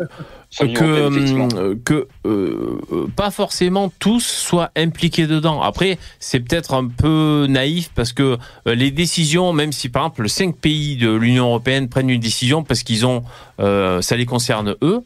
[0.59, 5.61] que, euh, que euh, euh, pas forcément tous soient impliqués dedans.
[5.61, 8.37] Après, c'est peut-être un peu naïf parce que
[8.67, 12.63] euh, les décisions, même si par exemple cinq pays de l'Union européenne prennent une décision
[12.63, 13.23] parce qu'ils ont,
[13.59, 15.01] euh, ça les concerne eux.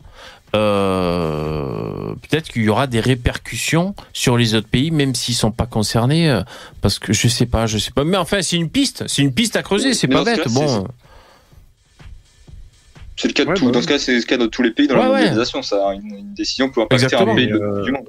[0.56, 5.66] Euh, peut-être qu'il y aura des répercussions sur les autres pays, même s'ils sont pas
[5.66, 6.42] concernés, euh,
[6.82, 8.04] parce que je sais pas, je sais pas.
[8.04, 10.44] Mais enfin, c'est une piste, c'est une piste à creuser, c'est pas ce bête.
[10.44, 10.88] cas, Bon,
[13.16, 13.66] C'est le cas de Ouais, tout.
[13.66, 15.16] bah Dans ce cas, c'est le cas de tous les pays dans Ouais, la ouais.
[15.18, 15.62] mondialisation.
[15.62, 17.34] Ça, une, une décision peut impacter Exactement.
[17.34, 18.08] un pays de- Euh, du monde.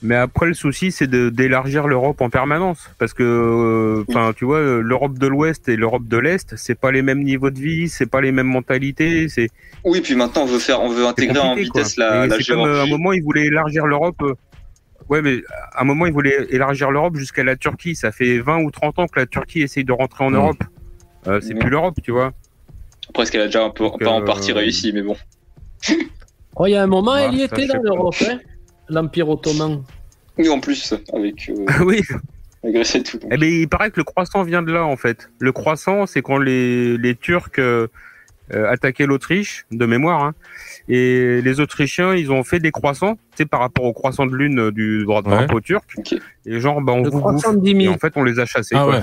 [0.00, 2.88] Mais après, le souci, c'est de- d'élargir l'Europe en permanence.
[2.98, 6.92] Parce que, euh, enfin, tu vois, l'Europe de l'Ouest et l'Europe de l'Est, c'est pas
[6.92, 9.48] les mêmes niveaux de vie, c'est pas les mêmes mentalités, c'est
[9.84, 11.62] Oui, puis maintenant on veut faire, on veut intégrer en quoi.
[11.62, 14.16] vitesse la, Et la C'est comme euh, à un moment, ils voulaient élargir l'Europe.
[14.22, 14.34] euh,
[15.08, 15.38] Ouais, mais
[15.74, 17.94] à un moment, ils voulaient élargir l'Europe jusqu'à la Turquie.
[17.96, 20.34] Ça fait 20 ou 30 ans que la Turquie essaye de rentrer en Mm.
[20.36, 20.62] Europe.
[21.26, 21.58] Euh, c'est Mm.
[21.60, 22.32] plus l'Europe, tu vois.
[23.08, 25.16] Après, ce qu'elle a déjà un peu, Donc, pas en euh, partie réussi, mais bon.
[26.56, 28.38] Oh, il y a un moment, elle y était dans l'Europe, hein
[28.88, 29.82] l'Empire ottoman.
[30.38, 32.00] Oui, en plus, avec euh, oui.
[32.64, 33.18] et tout.
[33.30, 35.30] Eh ben, il paraît que le croissant vient de là, en fait.
[35.38, 37.88] Le croissant, c'est quand les, les Turcs euh,
[38.54, 40.34] euh, attaquaient l'Autriche, de mémoire, hein,
[40.88, 44.34] et les Autrichiens, ils ont fait des croissants, tu sais, par rapport au croissant de
[44.34, 45.36] lune du droit de Ouais.
[45.36, 45.84] drapeau turc.
[45.98, 46.14] Ok.
[46.46, 47.50] Et genre, bah, on Le vous bouffe.
[47.54, 47.94] de 10 Et 000.
[47.94, 48.74] en fait, on les a chassés.
[48.76, 49.02] ah quoi.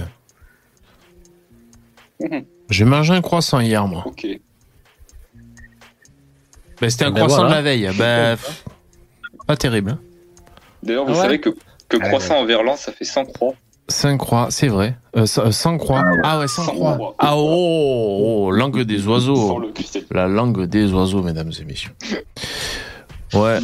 [2.29, 2.45] ouais.
[2.69, 4.03] J'ai mangé un croissant hier, moi.
[4.07, 4.25] Ok.
[6.81, 7.49] Ben, c'était un Ben croissant voilà.
[7.49, 7.89] de la veille.
[7.97, 8.65] Ben, pff,
[9.45, 9.91] pas terrible.
[9.91, 9.99] hein.
[10.83, 11.49] D'ailleurs, vous Ah ouais savez que,
[11.89, 13.53] que Ah, croissant en verlan, ça fait 100 croix.
[13.87, 14.97] Cinq croix, c'est vrai.
[15.15, 16.03] Euh, c- euh, sans croix.
[16.23, 16.93] Ah ouais, sans Sans croix.
[16.95, 17.15] croix.
[17.19, 19.61] Ah oh, oh, langue des Sans oiseaux.
[20.11, 21.91] La langue des oiseaux, mesdames et messieurs.
[23.33, 23.59] Ouais.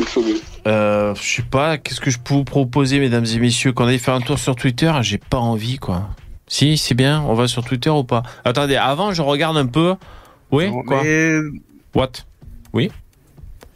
[0.68, 3.98] Euh, je sais pas, qu'est-ce que je peux vous proposer, mesdames et messieurs, qu'on aille
[4.00, 4.92] faire un tour sur Twitter?
[5.02, 6.10] J'ai pas envie, quoi.
[6.48, 8.22] Si, c'est bien, on va sur Twitter ou pas?
[8.46, 9.96] Attendez, avant, je regarde un peu.
[10.52, 11.02] Oui, Non, quoi?
[11.04, 11.40] mais-
[11.96, 12.12] What?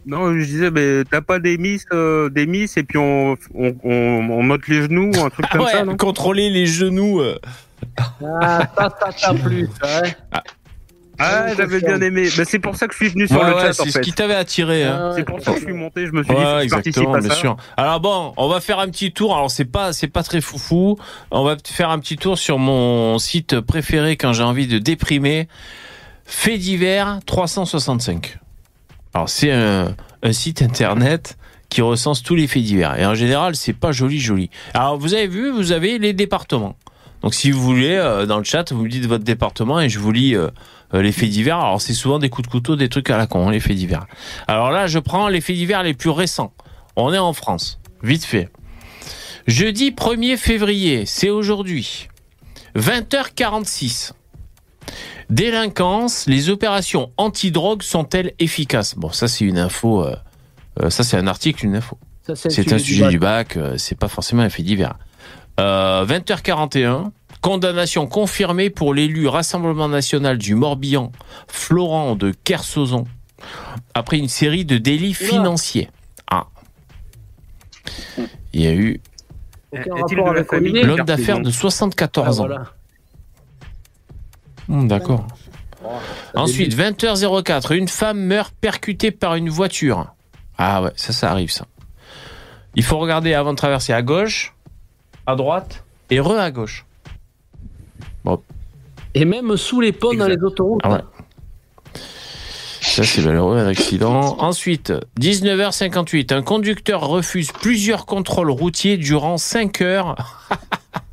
[0.06, 3.76] Non, je disais, mais t'as pas des miss, euh, des miss, et puis on, on,
[3.84, 5.98] on, on note les genoux, un truc Ah comme ouais, ça, non?
[5.98, 7.22] contrôler les genoux.
[7.22, 7.38] euh.
[7.98, 10.02] Ah, ça, ça t'a plu, ça,
[10.34, 10.40] hein
[11.18, 12.28] Ah, j'avais bien aimé.
[12.38, 13.86] Mais c'est pour ça que je suis venu sur Ouais, le ouais, chat, en c'est
[13.92, 14.02] ce fait.
[14.02, 14.84] qui t'avait attiré.
[14.84, 15.10] Hein.
[15.12, 15.14] Ah.
[15.16, 16.88] C'est pour ça que je suis monté, je me suis dit, faut que je participe
[16.88, 17.36] exactement, à bien ça.
[17.36, 17.58] sûr.
[17.78, 19.34] Alors bon, on va faire un petit tour.
[19.36, 20.98] Alors c'est pas c'est pas très foufou.
[21.32, 25.48] On va faire un petit tour sur mon site préféré quand j'ai envie de déprimer.
[26.26, 28.38] Fait divers 365.
[29.16, 29.96] Alors c'est un,
[30.34, 31.38] site internet
[31.70, 33.00] qui recense tous les faits divers.
[33.00, 34.50] Et en général, c'est pas joli joli.
[34.74, 36.76] Alors vous avez vu, vous avez les départements.
[37.22, 40.00] Donc si vous voulez, euh, dans le chat, vous me dites votre département et je
[40.00, 40.50] vous lis euh,
[40.92, 41.60] les faits divers.
[41.60, 43.78] Alors c'est souvent des coups de couteau, des trucs à la con, hein, les faits
[43.78, 44.06] divers.
[44.50, 46.52] Alors là, je prends les faits divers les plus récents.
[46.98, 48.50] On est en France, vite fait.
[49.48, 52.10] Jeudi 1er février, c'est aujourd'hui.
[52.76, 54.12] 20h46.
[55.30, 58.96] Délinquance, les opérations antidrogue sont-elles efficaces?
[58.96, 60.16] Bon, ça c'est une info, euh,
[60.82, 61.98] euh, ça c'est un article, une info.
[62.34, 64.96] C'est un sujet du bac, euh, c'est pas forcément un fait divers.
[65.60, 67.12] Euh, 20h41,
[67.42, 71.12] Condamnation confirmée pour l'élu Rassemblement national du Morbihan,
[71.48, 73.06] Florent de Kersozon,
[73.94, 75.90] après une série de délits financiers.
[76.32, 76.48] Ah.
[78.54, 79.00] Il y a eu
[79.72, 82.48] L'homme d'affaires de Ah, 74 ans.
[82.48, 82.72] voilà.
[84.68, 85.28] Hmm, D'accord.
[86.34, 90.14] Ensuite, 20h04, une femme meurt percutée par une voiture.
[90.58, 91.66] Ah ouais, ça, ça arrive, ça.
[92.76, 94.54] Il faut regarder avant de traverser à gauche,
[95.28, 96.86] à droite et re à gauche.
[99.14, 100.82] Et même sous les ponts dans les autoroutes.
[100.84, 101.02] Ah ouais.
[102.82, 104.38] Ça, c'est malheureux, un accident.
[104.40, 110.16] Ensuite, 19h58, un conducteur refuse plusieurs contrôles routiers durant 5 heures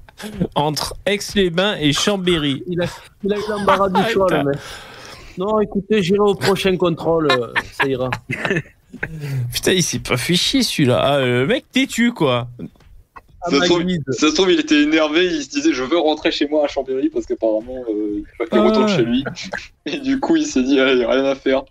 [0.54, 2.62] entre Aix-les-Bains et Chambéry.
[2.66, 2.86] Il a,
[3.24, 4.58] il a eu l'embarras du choix, le mec.
[5.38, 8.10] Non, écoutez, j'irai au prochain contrôle, euh, ça ira.
[9.52, 10.98] Putain, il s'est pas fait chier celui-là.
[11.02, 12.48] Ah, le mec têtu, quoi.
[13.44, 13.98] Ça se, trouve, guise.
[14.10, 16.68] ça se trouve, il était énervé, il se disait je veux rentrer chez moi à
[16.68, 18.62] Chambéry parce qu'apparemment euh, il faut qu'il Ah.
[18.62, 19.24] retourne chez lui.
[19.84, 21.62] Et du coup il s'est dit il n'y a rien à faire.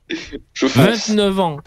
[0.52, 1.08] Je fonce.
[1.12, 1.58] 29 ans.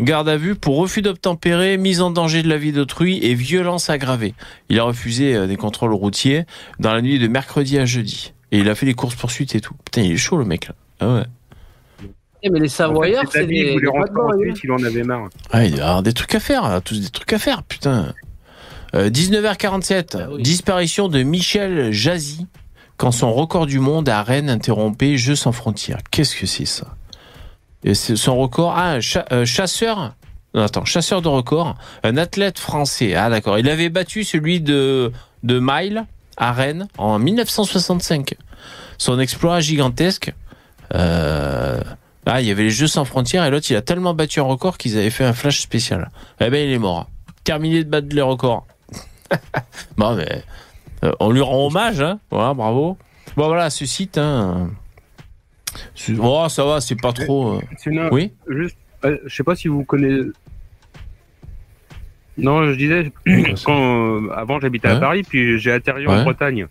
[0.00, 3.88] Garde à vue pour refus d'obtempérer, mise en danger de la vie d'autrui et violence
[3.88, 4.34] aggravée.
[4.68, 6.44] Il a refusé euh, des contrôles routiers
[6.78, 8.32] dans la nuit de mercredi à jeudi.
[8.52, 9.74] Et il a fait des courses poursuites et tout.
[9.84, 10.74] Putain, il est chaud le mec là.
[11.00, 11.22] Ah ouais.
[12.42, 13.72] Eh, mais les En fait, Savoyards, c'est il des.
[13.72, 14.54] voulait des rentrer bad boys, en hein.
[14.62, 15.28] Il en avait marre.
[15.50, 17.62] Ah, il doit y avoir des trucs à faire, là, tous des trucs à faire,
[17.62, 18.12] putain.
[18.94, 20.42] Euh, 19h47, Ah oui.
[20.42, 22.46] disparition de Michel Jazzy
[22.98, 25.98] quand son record du monde à Rennes interrompait Jeux sans frontières.
[26.10, 26.94] Qu'est-ce que c'est ça?
[27.94, 28.98] Son record, ah,
[29.32, 30.14] euh, chasseur,
[30.54, 33.14] non, attends, chasseur de record, un athlète français.
[33.14, 35.12] Ah d'accord, il avait battu celui de
[35.42, 36.06] de Mile
[36.36, 38.34] à Rennes en 1965.
[38.98, 40.32] Son exploit gigantesque.
[40.94, 41.80] Euh,
[42.26, 44.44] ah, il y avait les Jeux sans frontières et l'autre, il a tellement battu un
[44.44, 46.10] record qu'ils avaient fait un flash spécial.
[46.40, 47.08] Eh ben, il est mort.
[47.44, 48.66] Terminé de battre les records.
[49.96, 50.42] bon, mais
[51.04, 52.18] euh, on lui rend hommage, hein.
[52.30, 52.98] Voilà, bravo.
[53.36, 54.70] Bon, voilà, ce site, hein.
[55.94, 57.54] C'est- Oh, ça va, c'est pas trop.
[57.56, 58.32] euh, Sinon, Oui?
[58.48, 60.30] juste, euh, je sais pas si vous connaissez.
[62.38, 63.12] Non, je disais,
[63.64, 63.78] quand
[64.26, 64.94] euh, avant j'habitais Ouais.
[64.94, 66.14] à Paris, puis j'ai atterri Ouais.
[66.14, 66.66] en Bretagne.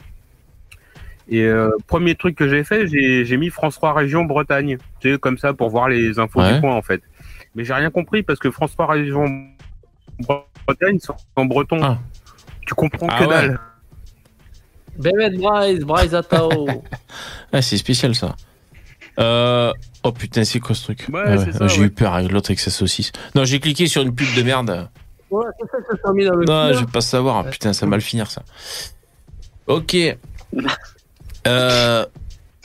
[1.27, 5.11] Et euh, premier truc que j'ai fait, j'ai j'ai mis France 3 Région Bretagne, tu
[5.13, 6.53] sais, comme ça pour voir les infos Ouais.
[6.55, 7.01] du coin en fait.
[7.55, 9.25] Mais j'ai rien compris parce que France 3 Région
[10.67, 11.79] Bretagne sont en breton.
[11.81, 11.97] Ah.
[12.67, 13.29] Tu comprends Ah que ouais.
[13.47, 13.59] dalle.
[14.99, 16.67] Bébé Bryce, Bryce Atao.
[17.51, 18.35] Ah, c'est spécial ça.
[19.19, 19.71] Euh...
[20.03, 21.85] Oh putain, c'est quoi ce truc Ouais, Ah ça, J'ai ouais.
[21.87, 23.11] eu peur avec l'autre avec sa saucisse.
[23.33, 24.89] Non, j'ai cliqué sur une pub de merde.
[25.31, 27.49] Ouais, c'est ça s'est dans le Non, je vais pas savoir.
[27.49, 28.43] Putain, ça va mal finir ça.
[29.67, 29.95] Ok.
[31.47, 32.05] Euh,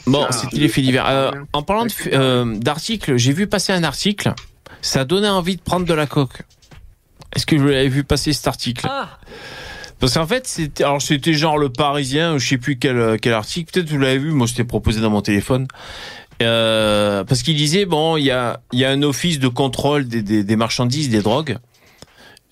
[0.05, 0.31] bon, Ah.
[0.31, 1.07] c'était les faits divers.
[1.07, 4.33] Euh, en parlant euh, d'articles, j'ai vu passer un article.
[4.81, 6.41] Ça donnait envie de prendre de la coque.
[7.35, 9.19] Est-ce que vous l'avez vu passer cet article Ah,
[9.99, 13.71] Parce qu'en fait, c'était alors c'était genre le Parisien, je sais plus quel quel article.
[13.71, 14.31] Peut-être vous l'avez vu.
[14.31, 15.67] Moi, c'était proposé dans mon téléphone.
[16.41, 20.07] Euh, parce qu'il disait bon, il y a il y a un office de contrôle
[20.07, 21.57] des, des, des marchandises, des drogues.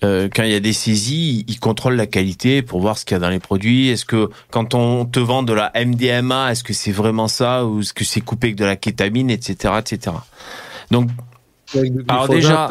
[0.02, 3.14] Euh, quand il y a des saisies, ils contrôlent la qualité pour voir ce qu'il
[3.14, 3.88] y a dans les produits.
[3.88, 7.80] Est-ce que quand on te vend de la MDMA, est-ce que c'est vraiment ça ou
[7.80, 10.16] est-ce que c'est coupé avec de la kétamine, etc., etc.
[10.90, 11.10] Donc,
[12.08, 12.70] alors déjà,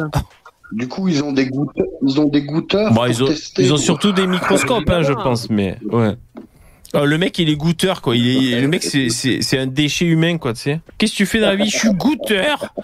[0.72, 1.86] Du coup, ils ont des goûteurs.
[2.02, 2.92] Ils ont des goûteurs.
[2.92, 3.84] Bon, pour ils ont, tester, ils ont quoi.
[3.84, 6.16] surtout des microscopes, hein, je pense, mais ouais.
[6.92, 8.16] Ah, le mec, il est goûteur, quoi.
[8.16, 10.80] Il est, le mec, c'est, un déchet humain, quoi, tu sais.
[10.98, 11.70] Qu'est-ce que tu fais dans la vie?
[11.70, 12.74] Je suis goûteur.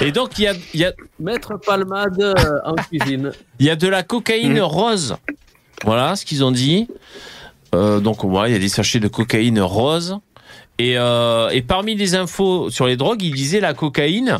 [0.00, 2.34] Et donc, il y a, y a, Maître Palmade euh,
[2.64, 3.30] en cuisine.
[3.58, 5.16] il y a de la cocaïne rose.
[5.84, 6.88] Voilà ce qu'ils ont dit.
[7.74, 10.18] Euh, donc, voilà, il y a des sachets de cocaïne rose.
[10.78, 14.38] Et, euh, et parmi les infos sur les drogues, il disait la cocaïne.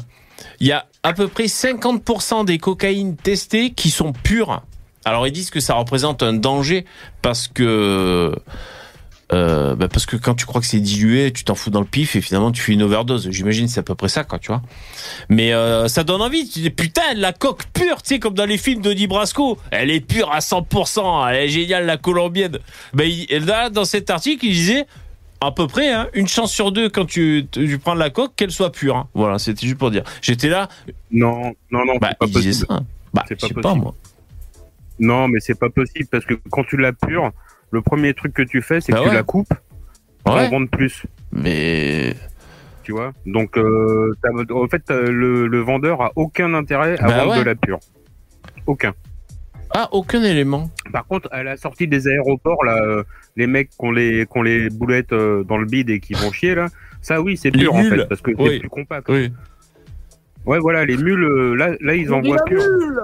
[0.58, 4.62] Il y a à peu près 50% des cocaïnes testées qui sont pures.
[5.04, 6.84] Alors ils disent que ça représente un danger
[7.22, 8.34] parce que
[9.32, 11.86] euh, bah, parce que quand tu crois que c'est dilué, tu t'en fous dans le
[11.86, 13.28] pif et finalement tu fais une overdose.
[13.30, 14.62] J'imagine c'est à peu près ça quoi, tu vois.
[15.28, 16.48] Mais euh, ça donne envie.
[16.48, 19.58] Tu dis putain la coque pure, tu sais comme dans les films de Di Brasco,
[19.70, 21.28] elle est pure à 100%.
[21.30, 22.58] Elle est géniale la colombienne.
[22.92, 23.10] Ben
[23.44, 24.86] là dans cet article il disait
[25.40, 28.34] à peu près hein, une chance sur deux quand tu, tu prends de la coque
[28.36, 28.96] qu'elle soit pure.
[28.96, 29.08] hein.
[29.14, 30.04] Voilà, c'était juste pour dire.
[30.22, 30.68] J'étais là,
[31.10, 32.66] Non, non, non, bah c'est pas il disait possible.
[32.68, 32.80] ça.
[33.12, 33.94] Bah C'est pas pas moi.
[34.98, 37.32] Non, mais c'est pas possible parce que quand tu la pures,
[37.70, 39.10] le premier truc que tu fais, c'est Bah que ouais.
[39.10, 39.52] tu la coupes
[40.24, 40.46] pour Ouais.
[40.46, 41.04] en vendre plus.
[41.32, 42.14] Mais
[42.84, 43.12] Tu vois?
[43.26, 44.12] Donc, euh,
[44.50, 47.38] en fait, le, le vendeur a aucun intérêt à Bah vendre ouais.
[47.40, 47.80] de la pure.
[48.66, 48.92] Aucun.
[49.74, 50.70] ah aucun élément.
[50.92, 53.02] Par contre, à la sortie des aéroports, là, euh,
[53.36, 56.12] les mecs qui ont les, qui ont les boulettes euh, dans le bide et qui
[56.14, 56.68] vont chier, là,
[57.02, 58.58] ça oui, c'est pur en fait, parce que c'est Oui.
[58.60, 59.08] plus compact.
[59.08, 59.32] Oui.
[60.46, 62.56] Ouais, voilà, les mules, euh, là, là ils en Nourris voient la plus.
[62.56, 63.02] mule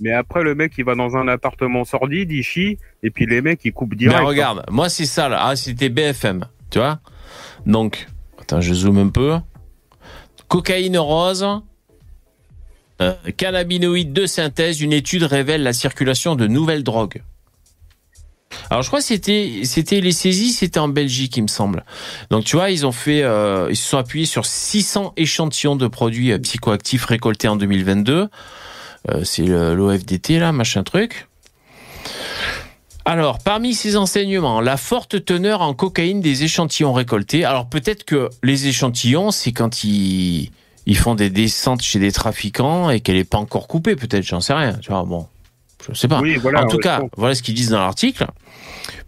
[0.00, 3.40] Mais après, le mec, il va dans un appartement sordide, il chie, et puis les
[3.40, 4.18] mecs, ils coupent direct.
[4.18, 5.38] Mais regarde, moi c'est ça là.
[5.40, 6.98] Ah, c'était BFM, tu vois.
[7.66, 8.06] Donc,
[8.40, 9.36] attends, je zoome un peu.
[10.48, 11.46] Cocaïne rose,
[13.00, 14.80] euh, cannabinoïdes de synthèse.
[14.80, 17.22] Une étude révèle la circulation de nouvelles drogues.
[18.70, 21.84] Alors je crois que c'était c'était les saisies, c'était en Belgique il me semble.
[22.30, 25.86] Donc tu vois ils ont fait euh, ils se sont appuyés sur 600 échantillons de
[25.86, 28.28] produits euh, psychoactifs récoltés en 2022.
[29.10, 31.28] Euh, c'est l'OFDT là machin truc.
[33.06, 37.44] Alors, parmi ces enseignements, la forte teneur en cocaïne des échantillons récoltés.
[37.44, 40.50] Alors, peut-être que les échantillons, c'est quand ils,
[40.86, 44.40] ils font des descentes chez des trafiquants et qu'elle n'est pas encore coupée, peut-être, j'en
[44.40, 44.72] sais rien.
[44.80, 45.26] Tu vois, bon,
[45.92, 46.20] je sais pas.
[46.20, 46.64] Oui, voilà.
[46.64, 48.26] en tout cas, voilà ce qu'ils disent dans l'article.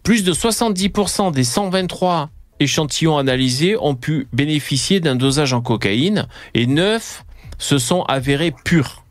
[0.02, 6.66] Plus de 70% des 123 échantillons analysés ont pu bénéficier d'un dosage en cocaïne et
[6.66, 7.24] 9
[7.58, 9.04] se sont avérés purs.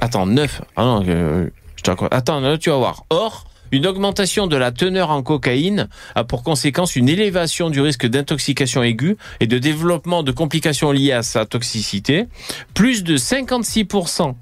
[0.00, 2.12] Attends, 9 Ah non, euh, je te raconte.
[2.12, 3.04] Attends, là, tu vas voir.
[3.10, 8.06] Or, une augmentation de la teneur en cocaïne a pour conséquence une élévation du risque
[8.06, 12.26] d'intoxication aiguë et de développement de complications liées à sa toxicité.
[12.72, 14.34] Plus de 56%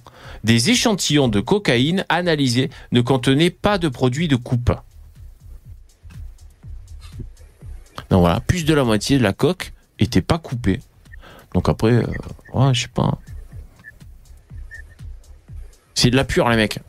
[0.44, 4.72] des échantillons de cocaïne analysés ne contenaient pas de produits de coupe.
[8.10, 10.80] Donc voilà, plus de la moitié de la coque était pas coupée.
[11.54, 13.18] Donc après, euh, je sais pas.
[15.94, 16.80] C'est de la pure, les mecs.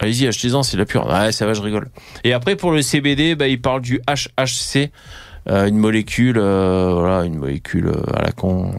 [0.00, 1.06] Allez-y, achetez-en, c'est la pure.
[1.06, 1.90] Ouais, ça va, je rigole.
[2.24, 4.90] Et après, pour le CBD, bah, il parle du HHC,
[5.48, 8.74] euh, une molécule, euh, voilà, une molécule euh, à la con.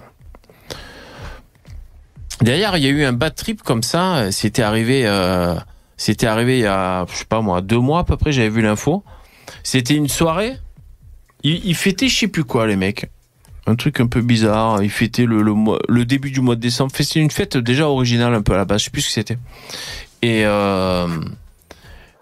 [2.41, 4.31] Derrière, il y a eu un bad trip comme ça.
[4.31, 5.05] C'était arrivé,
[5.95, 8.31] c'était arrivé il y a, je sais pas moi, deux mois à peu près.
[8.31, 9.03] J'avais vu l'info.
[9.61, 10.57] C'était une soirée.
[11.43, 13.11] Ils, fêtaient, je sais plus quoi, les mecs.
[13.67, 14.81] Un truc un peu bizarre.
[14.81, 15.53] Ils fêtaient le, le,
[15.87, 16.91] le début du mois de décembre.
[16.95, 18.79] C'était une fête déjà originale un peu à la base.
[18.79, 19.37] Je sais plus ce que c'était.
[20.21, 21.07] Et, euh,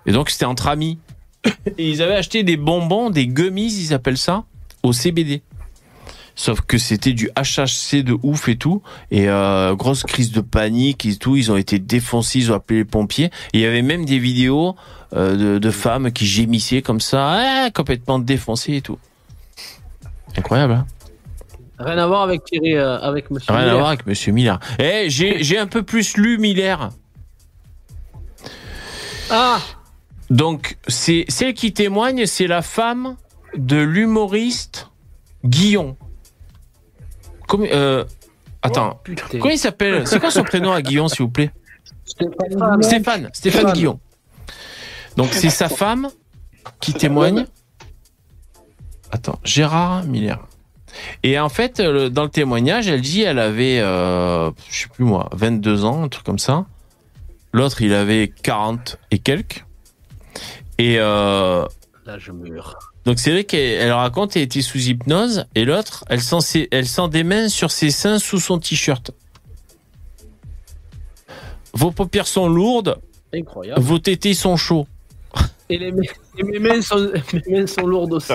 [0.06, 1.00] et donc c'était entre amis.
[1.78, 4.44] Et ils avaient acheté des bonbons, des gummies, ils appellent ça,
[4.84, 5.42] au CBD.
[6.36, 8.82] Sauf que c'était du HHC de ouf et tout.
[9.12, 11.36] Et euh, grosse crise de panique et tout.
[11.36, 13.26] Ils ont été défoncés, ils ont appelé les pompiers.
[13.52, 14.76] Et il y avait même des vidéos
[15.14, 18.98] euh, de, de femmes qui gémissaient comme ça, ah, complètement défoncées et tout.
[20.38, 20.88] Incroyable, hein
[21.80, 24.60] Rien à voir avec Thierry, euh, avec Monsieur Rien à voir avec Monsieur Miller.
[24.80, 26.90] Eh, j'ai un peu plus lu Miller.
[29.32, 29.60] Ah
[30.30, 33.16] Donc, c'est celle qui témoigne, c'est la femme
[33.56, 34.90] de l'humoriste
[35.46, 35.96] Guillon.
[37.48, 38.04] Comme, euh,
[38.62, 39.24] attends, putain.
[39.40, 40.06] comment il s'appelle?
[40.08, 41.52] C'est quoi son prénom à Guillon, s'il vous plaît?
[42.82, 44.00] Stéphane, Stéphane Guillon.
[45.18, 46.10] Donc, c'est sa femme
[46.80, 47.46] qui témoigne.
[49.12, 50.40] Attends, Gérard Miller.
[51.24, 55.06] Et en fait, le- dans le témoignage, elle dit elle avait, euh, je sais plus
[55.06, 56.66] moi, 22 ans, un truc comme ça.
[57.52, 59.66] L'autre, il avait 40 et quelques.
[60.78, 61.66] Et euh,
[62.06, 62.78] Là, je meurs.
[63.06, 66.68] donc c'est vrai qu'elle elle raconte qu'elle était sous hypnose et l'autre, elle sent, ses-
[66.72, 69.12] elle sent des mains sur ses seins sous son t-shirt.
[71.74, 72.98] Vos paupières sont lourdes,
[73.34, 73.82] Incroyable.
[73.82, 74.88] vos tétés sont chauds.
[75.70, 76.02] Et, les, mains-
[76.38, 78.34] et mes, mains sont, mes mains sont lourdes aussi.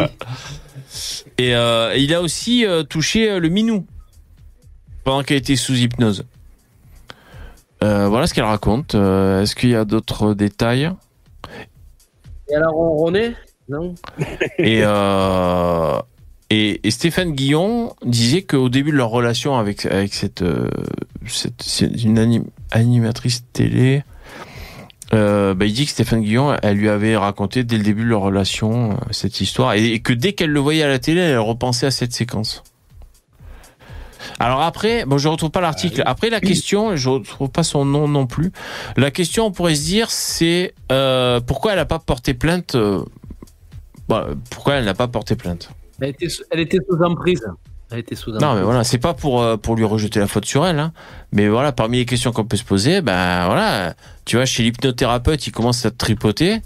[1.38, 3.86] Et euh, il a aussi euh, touché le minou
[5.02, 6.24] pendant qu'elle était sous hypnose.
[7.84, 8.94] Euh, voilà ce qu'elle raconte.
[8.94, 10.90] Euh, Est-ce qu'il y a d'autres détails?
[12.48, 13.34] Et alors, on ronronné
[13.68, 13.94] Non
[14.58, 15.98] et, euh,
[16.50, 20.44] et, et Stéphane Guillon disait qu'au début de leur relation avec, avec cette,
[21.26, 24.02] cette, c'est une anim- animatrice télé,
[25.12, 28.22] bah, il dit que Stéphane Guillon, elle lui avait raconté dès le début de leur
[28.22, 31.86] relation cette histoire et, et que dès qu'elle le voyait à la télé, elle repensait
[31.86, 32.64] à cette séquence.
[34.40, 36.02] Alors après, bon, je retrouve pas l'article.
[36.06, 38.52] Après la question, je retrouve pas son nom non plus.
[38.96, 43.04] La question, on pourrait se dire, c'est euh, pourquoi elle a pas porté plainte euh,
[44.08, 45.70] bah, pourquoi elle n'a pas porté plainte?
[46.00, 47.42] Elle était, sous- elle était sous emprise.
[47.90, 48.42] Elle était sous emprise.
[48.42, 50.92] Non, mais voilà, c'est pas pour euh, pour lui rejeter la faute sur elle, hein.
[51.32, 55.46] Mais voilà, parmi les questions qu'on peut se poser, ben voilà, tu vois, chez l'hypnothérapeute,
[55.46, 56.60] il commence à te tripoter.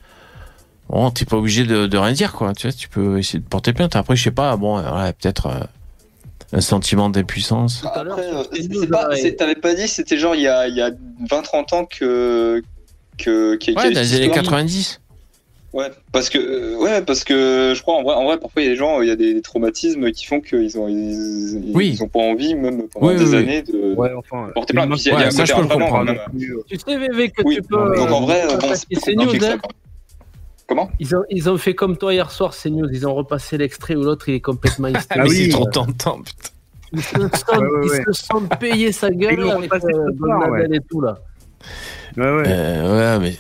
[0.89, 2.55] Bon, t'es pas obligé de, de rien dire, quoi.
[2.55, 3.95] Tu vois, tu peux essayer de porter plainte.
[3.95, 5.61] Après, je sais pas, bon, voilà, peut-être euh,
[6.53, 7.84] un sentiment d'impuissance.
[7.92, 10.90] à l'heure, Après, euh, t'avais pas dit, c'était genre il y a, il y a
[11.28, 12.62] 20-30 ans que.
[13.18, 14.44] que qu'il y a- Ouais, qu'il y dans a les cette années histoire.
[14.44, 15.01] 90.
[15.74, 18.64] Ouais, parce que, euh, ouais, parce que je crois en vrai, en vrai parfois il
[18.64, 21.72] y a des gens, il y a des, des traumatismes qui font qu'ils ont, ils,
[21.74, 21.90] Oui.
[21.92, 23.92] ils ont pas envie, même pendant Oui, des oui, années, de.
[23.94, 24.51] Ouais, enfin.
[24.55, 25.90] Porter plainte, Ouais, ça, je peux le comprendre.
[25.90, 26.18] quand même.
[26.66, 27.76] Tu sais, VV, que Oui, tu peux.
[27.96, 29.36] donc en vrai, euh, bon, c'est beaucoup
[30.69, 32.89] Comment Ils ont, ils ont fait comme toi hier soir, CNews.
[32.93, 35.25] Ils ont repassé l'extrait où l'autre il est complètement hystérique.
[35.25, 35.45] Ah oui.
[35.45, 36.51] c'est trop tentant, putain.
[36.93, 37.19] Ils se sont,
[37.59, 38.05] Ouais, ouais, ils ouais.
[38.07, 41.19] se sont payés sa gueule avec repassé euh, soir, et tout là.
[42.16, 42.45] Ouais, ouais.
[42.47, 43.37] Euh, ouais, mais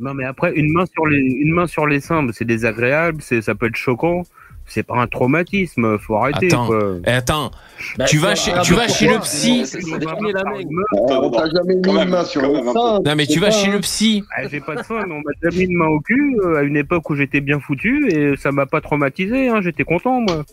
[0.00, 3.42] Non, mais après, une main sur les, une main sur les seins, c'est désagréable, c'est,
[3.42, 4.22] ça peut être choquant.
[4.66, 6.66] C'est pas un traumatisme, faut arrêter, Attends.
[6.66, 6.80] quoi.
[7.06, 7.50] eh, attends,
[7.98, 9.62] Bah, tu vas chez, ah, tu vas chez le psy.
[9.66, 10.66] C'est défini, la mec.
[10.92, 13.00] On t'a jamais mis une main sur le sein.
[13.04, 14.24] Non, mais tu vas chez le psy.
[14.36, 16.56] Ah, j'ai pas de faim, mais on m'a déjà mis une main au cul euh,
[16.58, 20.20] à une époque où j'étais bien foutu et ça m'a pas traumatisé, hein, j'étais content,
[20.20, 20.44] moi.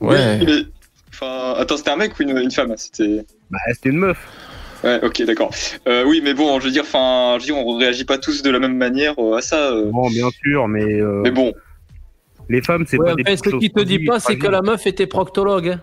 [0.00, 0.38] Ouais.
[0.40, 0.66] Oui, mais-
[1.14, 3.24] Enfin, attends, c'était un mec ou une, une femme C'était.
[3.50, 4.18] Bah, c'était une meuf.
[4.82, 5.50] Ouais, ok, d'accord.
[5.86, 8.42] Euh, oui, mais bon, je veux dire, enfin, je veux dire, on réagit pas tous
[8.42, 9.72] de la même manière euh, à ça.
[9.72, 9.90] euh.
[9.92, 11.52] Bon, bien sûr, mais, euh, Mais bon,
[12.48, 14.86] les femmes, c'est Ouais, pas des ce qu'il te dit pas, c'est que la meuf
[14.86, 15.68] était proctologue.
[15.68, 15.80] hein.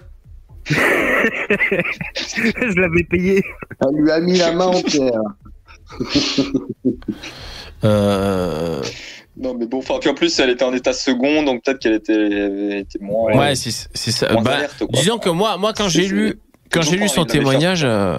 [0.69, 3.43] je l'avais payé.
[3.81, 5.21] Elle lui a mis la main entière.
[7.83, 8.81] Euh,
[9.37, 11.93] non, mais bon, enfin, puis en plus, elle était en état second, donc peut-être qu'elle
[11.93, 13.33] était, elle était moins.
[13.37, 14.33] ouais, c'est c'est ça.
[14.33, 14.87] moins Bah, alerte, quoi.
[14.91, 16.39] disons que moi, moi, quand j'ai lu,
[16.71, 18.17] quand j'ai lu son témoignage, euh,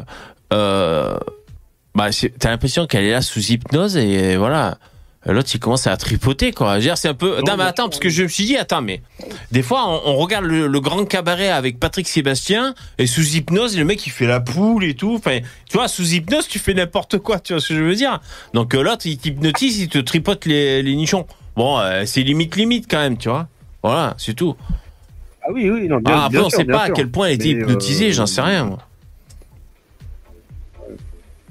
[0.55, 1.19] euh,
[1.95, 4.79] bah, c'est- t'as l'impression qu'elle est là sous hypnose et voilà.
[5.27, 6.79] L'autre, il commence à tripoter, quoi.
[6.97, 7.43] C'est un peu.
[7.47, 9.03] Non, mais attends, parce que je me suis dit, attends, mais
[9.53, 13.77] des fois, on, on regarde le, le grand cabaret avec Patrick Sébastien et sous hypnose,
[13.77, 15.17] le mec, il fait la poule et tout.
[15.17, 17.95] Enfin, tu vois, sous hypnose, tu fais n'importe quoi, tu vois ce que je veux
[17.95, 18.19] dire.
[18.55, 21.27] Donc euh, l'autre, il t'hypnotise, il te tripote les, les nichons.
[21.55, 23.47] Bon, euh, c'est limite, limite quand même, tu vois.
[23.83, 24.57] Voilà, c'est tout.
[25.43, 27.29] Ah oui, oui, non, bien, Ah, après, bien on sûr, sait pas à quel point
[27.29, 28.79] elle était euh, j'en sais rien, moi.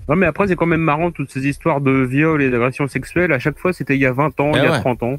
[0.10, 3.32] Non, mais après, c'est quand même marrant, toutes ces histoires de viol et d'agression sexuelle.
[3.32, 4.80] À chaque fois, c'était il y a 20 ans, Eh il y a ouais.
[4.80, 5.18] 30 ans.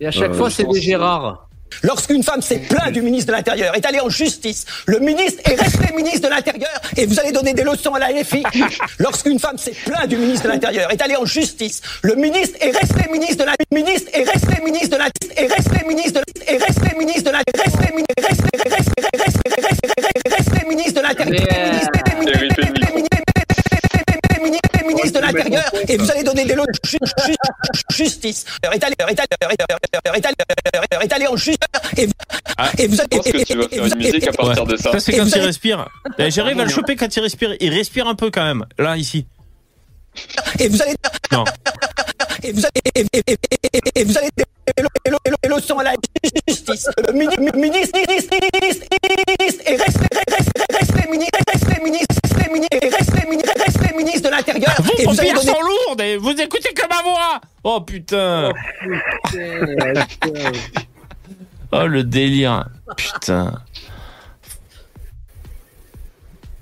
[0.00, 1.44] Et à chaque Euh, fois, c'est des Gérard.
[1.82, 5.60] Lorsqu'une femme s'est plainte du ministre de l'Intérieur, est allée en justice, le ministre est
[5.60, 8.42] resté ministre de l'Intérieur et vous allez donner des leçons à la LFI.
[8.98, 12.70] Lorsqu'une femme s'est plainte du ministre de l'Intérieur, est allée en justice, le ministre est
[12.70, 16.24] resté ministre de la ministre est resté ministre de la est resté ministre de la
[16.46, 19.88] est resté ministre de la resté ministre resté resté resté resté
[20.36, 21.46] resté ministre de l'Intérieur.
[24.86, 27.34] Ministre de l'Intérieur et vous allez donner des ju- ju-
[27.90, 28.94] justice est allé
[31.02, 31.58] est allé en justice
[31.96, 32.12] et vous
[32.58, 34.32] Ah, et vous je pense que et- tu vas et- faire et- une musique à
[34.32, 34.92] partir de ça.
[34.92, 35.88] Ça, c'est Et quand il allez- respire.
[36.28, 37.54] J'arrive à le choper quand il respire.
[37.60, 38.64] Il respire un peu quand même.
[38.78, 39.26] Là, ici.
[40.58, 40.94] et vous allez
[41.32, 41.44] Non.
[42.42, 43.36] et vous allez et, et- et-
[43.74, 44.28] et- et vous allez
[45.48, 45.92] leçons à la
[46.48, 52.16] justice le mini- ministre ministre ministre est resté resté resté ministre resté ministre
[52.98, 53.45] resté ministre
[54.06, 56.88] ministre de l'Intérieur Vos et vous allez paupières donner sont lourdes et vous écoutez que
[56.88, 57.40] ma voix.
[57.64, 58.52] Oh putain.
[61.72, 62.68] Oh le délire.
[62.96, 63.60] Putain.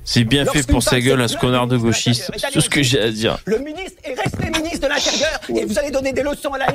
[0.07, 2.31] C'est bien fait pour sa gueule à ce connard de gauchiste.
[2.37, 3.39] C'est tout ce que j'ai à dire.
[3.47, 6.71] le ministre est resté ministre de l'Intérieur et vous allez donner des leçons à la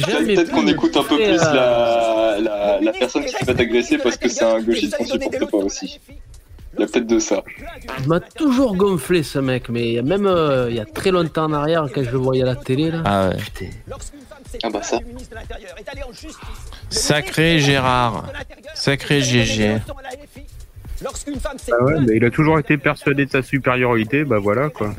[0.00, 4.16] jamais Peut-être qu'on écoute un peu plus la, personne qui se resté fait agresser parce
[4.16, 5.98] que c'est un l'Intérieur et gauchiste vous qu'on supporte pas aussi.
[6.78, 7.42] Il y a peut-être de ça.
[8.00, 10.84] Il m'a toujours gonflé ce mec, mais il y a même euh, il y a
[10.84, 13.02] très longtemps en arrière, quand je le voyais à la télé, là.
[13.04, 13.36] Ah ouais.
[13.36, 13.66] Putain.
[14.62, 14.98] Ah bah ça.
[14.98, 16.36] du ministre de l'Intérieur, est allée en justice.
[16.90, 18.30] Le Sacré Gérard.
[18.74, 19.78] Sacré GG.
[21.04, 24.94] Ah ouais, mais il a toujours été persuadé de sa supériorité, bah voilà, quoi.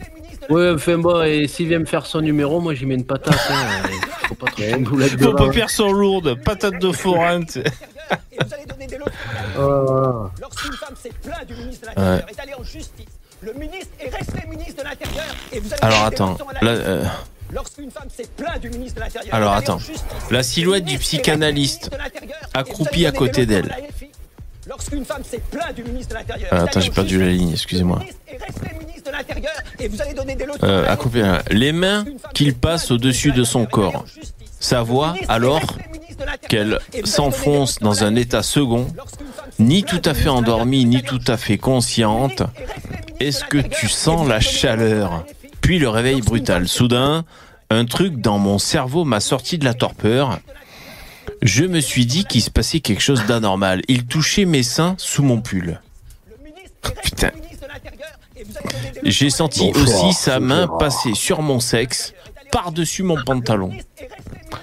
[0.49, 3.39] Ouais, enfin bon, et s'il vient me faire son numéro, moi j'y mets une patate.
[3.49, 3.89] Hein.
[4.27, 5.45] Faut pas trop de boulettes Vos dedans.
[5.45, 6.41] paupières sont lourdes.
[6.43, 7.41] Patate de forain.
[8.31, 10.31] et vous allez donner des leçons à la.
[10.41, 13.05] Lorsqu'une femme s'est plainte du ministre de l'Intérieur, est allée en justice.
[13.41, 16.33] Le ministre est resté ministre de l'Intérieur et vous allez Alors donner des attends.
[16.33, 17.03] leçons à la Là, euh,
[17.51, 19.77] Lorsqu'une femme s'est plainte du ministre de l'Intérieur, Alors, attends.
[19.77, 20.03] justice.
[20.31, 21.89] La silhouette du psychanalyste
[22.53, 23.75] accroupi à côté des d'elle.
[24.67, 27.51] Lorsqu'une femme s'est plainte du ministre de l'Intérieur, est attends, j'ai perdu la ligne.
[27.51, 28.01] Excusez-moi.
[30.63, 31.19] Euh, à LFI.
[31.19, 34.05] euh, les mains qu'il passe au-dessus de son corps.
[34.59, 35.61] Sa voix, alors
[36.49, 38.87] qu'elle s'enfonce dans un état second,
[39.59, 42.43] ni tout à fait endormie, ni tout à fait consciente.
[43.19, 45.23] Est-ce que tu sens la chaleur?
[45.61, 46.67] Puis le réveil brutal.
[46.67, 47.23] Soudain,
[47.69, 50.39] un truc dans mon cerveau m'a sorti de la torpeur.
[51.41, 53.81] Je me suis dit qu'il se passait quelque chose d'anormal.
[53.87, 55.81] Il touchait mes seins sous mon pull.
[57.03, 57.31] Putain.
[59.03, 62.13] J'ai senti aussi sa main passer sur mon sexe,
[62.51, 63.71] par-dessus mon pantalon.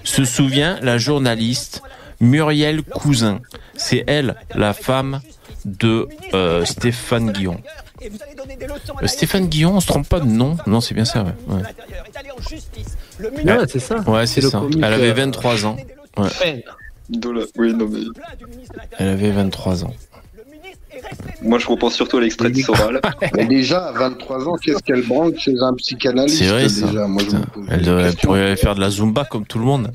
[0.04, 1.82] Se souvient la journaliste
[2.20, 3.40] Muriel Cousin.
[3.76, 5.20] C'est elle, la femme
[5.64, 7.60] de euh, Stéphane Guillon.
[8.02, 11.32] Euh, Stéphane Guillon, on se trompe pas de nom Non, c'est bien ça, ouais.
[11.48, 11.62] Ouais,
[13.44, 14.00] Ouais, c'est ça.
[14.00, 14.62] Ouais, c'est ça.
[14.76, 15.76] Elle avait euh, 23 ans.
[16.16, 16.64] Ouais.
[17.10, 18.00] Dola- Oui, non, mais
[18.98, 19.94] Elle avait 23 ans.
[21.42, 23.00] moi je repense surtout à l'extrait de Soral.
[23.36, 26.86] Mais déjà, à 23 ans, qu'est-ce qu'elle branle chez un psychanalyste C'est vrai ça.
[26.86, 27.22] déjà Moi,
[27.70, 29.92] Elle devrait- pourrait aller faire de la zumba comme tout le monde.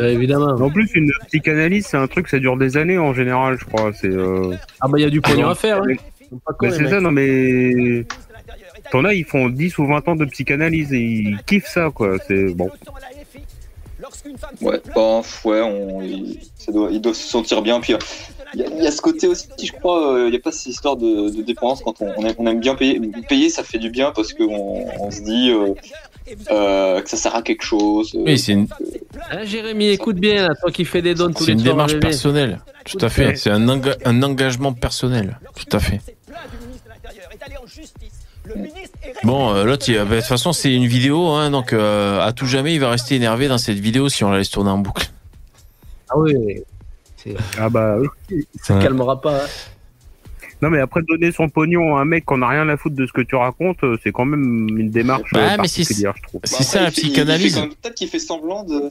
[0.00, 0.46] Euh, évidemment.
[0.48, 3.92] En plus, une psychanalyse, c'est un truc, ça dure des années en général, je crois.
[3.94, 4.08] C'est.
[4.10, 5.78] euh, Ah bah il y a du pognon à faire.
[5.82, 5.94] hein.
[6.60, 8.04] Bah, c'est ça, non mais.
[8.90, 12.16] T'en as, ils font 10 ou 20 ans de psychanalyse et ils kiffent ça, quoi.
[12.26, 12.70] C'est bon.
[14.60, 17.80] Ouais, bah, ouais, on, il, ça doit- ils doivent se sentir bien.
[17.80, 17.94] Puis
[18.54, 20.40] il y, a- il y a ce côté aussi, je crois, euh, il n'y a
[20.40, 23.00] pas cette histoire de, de dépendance quand on, on aime, bien payer.
[23.28, 25.74] Payer, ça fait du bien parce qu'on on se dit euh,
[26.50, 28.12] euh, que ça sert à quelque chose.
[28.14, 28.66] Oui, c'est une,
[29.30, 31.74] Hein, Jérémy, écoute bien, là, toi qui fais des dons tous c'est les une soirs.
[31.74, 32.60] démarche personnelle.
[32.84, 33.36] Tout à fait.
[33.36, 35.38] C'est un, enga- un engagement personnel.
[35.56, 36.00] Tout à fait.
[39.24, 42.32] Bon, euh, l'autre, il- bah, de toute façon, c'est une vidéo, hein, donc euh, à
[42.32, 44.78] tout jamais, il va rester énervé dans cette vidéo si on la laisse tourner en
[44.78, 45.10] boucle.
[46.10, 46.34] Ah oui.
[47.16, 47.96] C'est- Ah bah
[48.30, 48.46] oui.
[48.62, 48.82] Ça Ouais.
[48.82, 49.44] calmera pas.
[49.44, 49.46] hein.
[50.60, 53.06] Non mais après donner son pognon à un mec qu'on a rien à foutre de
[53.06, 56.40] ce que tu racontes, euh, c'est quand même une démarche Bah, particulière, je trouve.
[56.40, 57.56] Bah, C'est ça après, la psychanalyse.
[57.82, 58.90] Peut-être qu'il fait semblant de.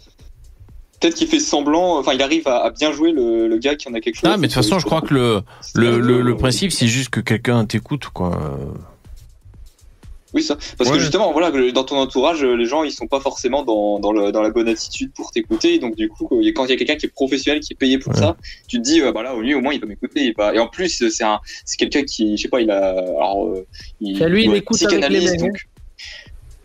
[0.99, 1.97] Peut-être qu'il fait semblant.
[1.99, 4.29] Enfin, il arrive à, à bien jouer le, le gars qui en a quelque chose.
[4.31, 5.41] Ah, mais de toute façon, je crois que le,
[5.75, 8.57] le, le, le principe, c'est juste que quelqu'un t'écoute, quoi.
[10.37, 10.55] Oui, ça.
[10.77, 10.97] Parce Ouais.
[10.97, 14.31] que justement, voilà, dans ton entourage, les gens, ils sont pas forcément dans, dans, le,
[14.31, 15.79] dans la bonne attitude pour t'écouter.
[15.79, 18.13] Donc, du coup, quand il y a quelqu'un qui est professionnel, qui est payé pour
[18.13, 18.19] Ouais.
[18.19, 18.37] ça,
[18.67, 20.31] tu te dis, euh, bah là, au mieux, au moins, il va m'écouter.
[20.37, 23.47] va- Et en plus, c'est un, c'est quelqu'un qui, je sais pas, il a, alors,
[23.47, 23.65] euh,
[23.99, 25.57] il, lui, il écoute avec les donc,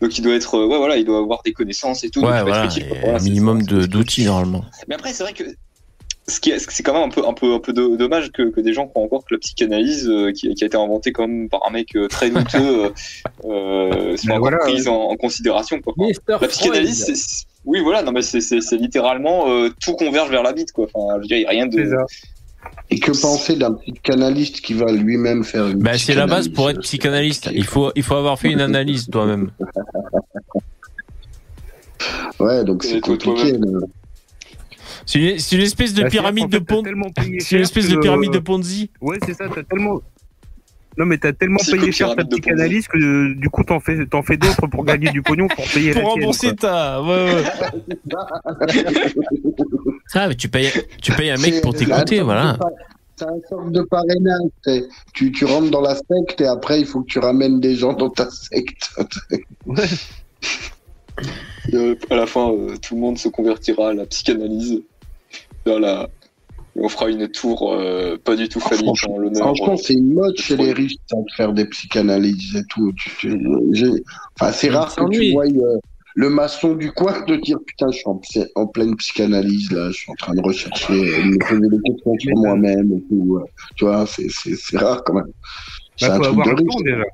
[0.02, 2.20] donc, il doit être, euh, ouais, voilà, il doit avoir des connaissances et tout.
[2.20, 2.96] donc Ouais, être voilà, utile, quoi.
[2.98, 4.64] et Voilà, un minimum d'outils, normalement.
[4.88, 5.44] mais après, c'est vrai que
[6.28, 8.50] ce qui est, c'est quand même un peu, un peu, un peu do- dommage que,
[8.50, 11.26] que des gens croient encore que la psychanalyse, euh, qui, qui a été inventée quand
[11.26, 12.90] même par un mec euh, très douteux, euh,
[13.44, 15.80] euh, soit Ben encore voilà, prise en, en considération.
[15.80, 15.94] Quoi.
[16.28, 20.42] La psychanalyse, c'est, oui, voilà, non, mais c'est, c'est, c'est littéralement euh, tout converge vers
[20.42, 20.86] la bite, quoi.
[20.94, 21.90] Enfin, je veux dire, il y a rien de.
[22.90, 26.70] Et que penser d'un psychanalyste qui va lui-même faire une Bah, c'est la base pour
[26.70, 27.50] être psychanalyste.
[27.52, 29.50] Il faut, il faut avoir fait une analyse toi-même.
[32.40, 33.52] Ouais, donc c'est Et toi, compliqué.
[33.52, 33.80] là.
[35.06, 36.90] C'est une, c'est une espèce de Bah, pyramide de Ponzi.
[37.40, 38.90] C'est une espèce de pyramide euh, de Ponzi.
[39.00, 40.00] Ouais, c'est ça, t'as tellement.
[40.98, 44.22] Non, mais t'as tellement payé cher ta psychanalyse que euh, du coup, t'en fais, t'en
[44.22, 47.02] fais d'autres pour gagner du pognon pour payer Pour la tienne, rembourser ta.
[47.02, 47.44] Ouais, ouais.
[50.14, 50.70] Ah, mais tu payes,
[51.00, 52.58] tu payes un mec C'est pour t'écouter, voilà.
[53.16, 54.50] C'est un sorte de parrainage.
[55.14, 57.94] Tu, tu rentres dans la secte et après, il faut que tu ramènes des gens
[57.94, 58.90] dans ta secte.
[61.72, 64.82] Et, euh, à la fin, euh, tout le monde se convertira à la psychanalyse.
[65.66, 66.08] Vers la...
[66.74, 69.42] on fera une tour euh, pas du tout phallique en l'honneur.
[69.42, 72.92] Franchement, c'est une mode chez les riches de faire des psychanalyses et tout.
[72.96, 73.40] Tu- tu-
[73.72, 74.02] j'ai-
[74.40, 75.78] Enfin, c'est Ils rare que tu vois euh,
[76.14, 78.08] le maçon du coin te dire Putain, je suis
[78.56, 81.82] en, pleine psychanalyse, là, je suis en train de rechercher, euh, de me poser des
[81.90, 83.36] questions sur moi-même et tout.
[83.38, 83.44] euh.
[83.76, 85.32] Tu vois, c'est- rare quand même.
[85.96, 86.74] C'est Bah, un faut truc avoir de le riche.
[86.74, 87.04] temps déjà.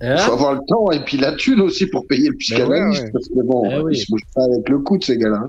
[0.00, 3.00] Il Hein faut avoir le temps et puis la thune aussi pour payer le psychanalyste.
[3.02, 3.10] ouais, ouais.
[3.12, 3.96] Parce que bon, Eh oui.
[3.96, 5.42] ils se bougent pas avec le coude, ces gars-là.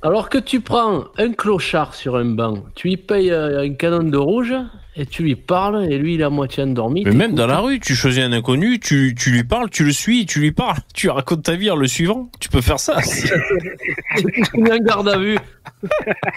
[0.00, 4.04] Alors que tu prends un clochard sur un banc, tu lui payes euh, un canon
[4.04, 4.54] de rouge
[4.94, 7.02] et tu lui parles et lui il est à moitié endormi.
[7.04, 9.90] Mais même dans la rue, tu choisis un inconnu, tu, tu lui parles, tu le
[9.90, 12.30] suis, tu lui parles, tu racontes ta vie en le suivant.
[12.38, 12.98] Tu peux faire ça.
[14.16, 15.38] Tu mets un garde à vue.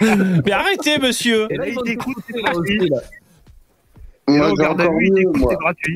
[0.00, 1.46] Mais arrêtez, monsieur.
[1.50, 2.90] Et là, il te c'est gratuit.
[4.28, 5.50] Moi, regarde à moi.
[5.50, 5.94] c'est gratuit.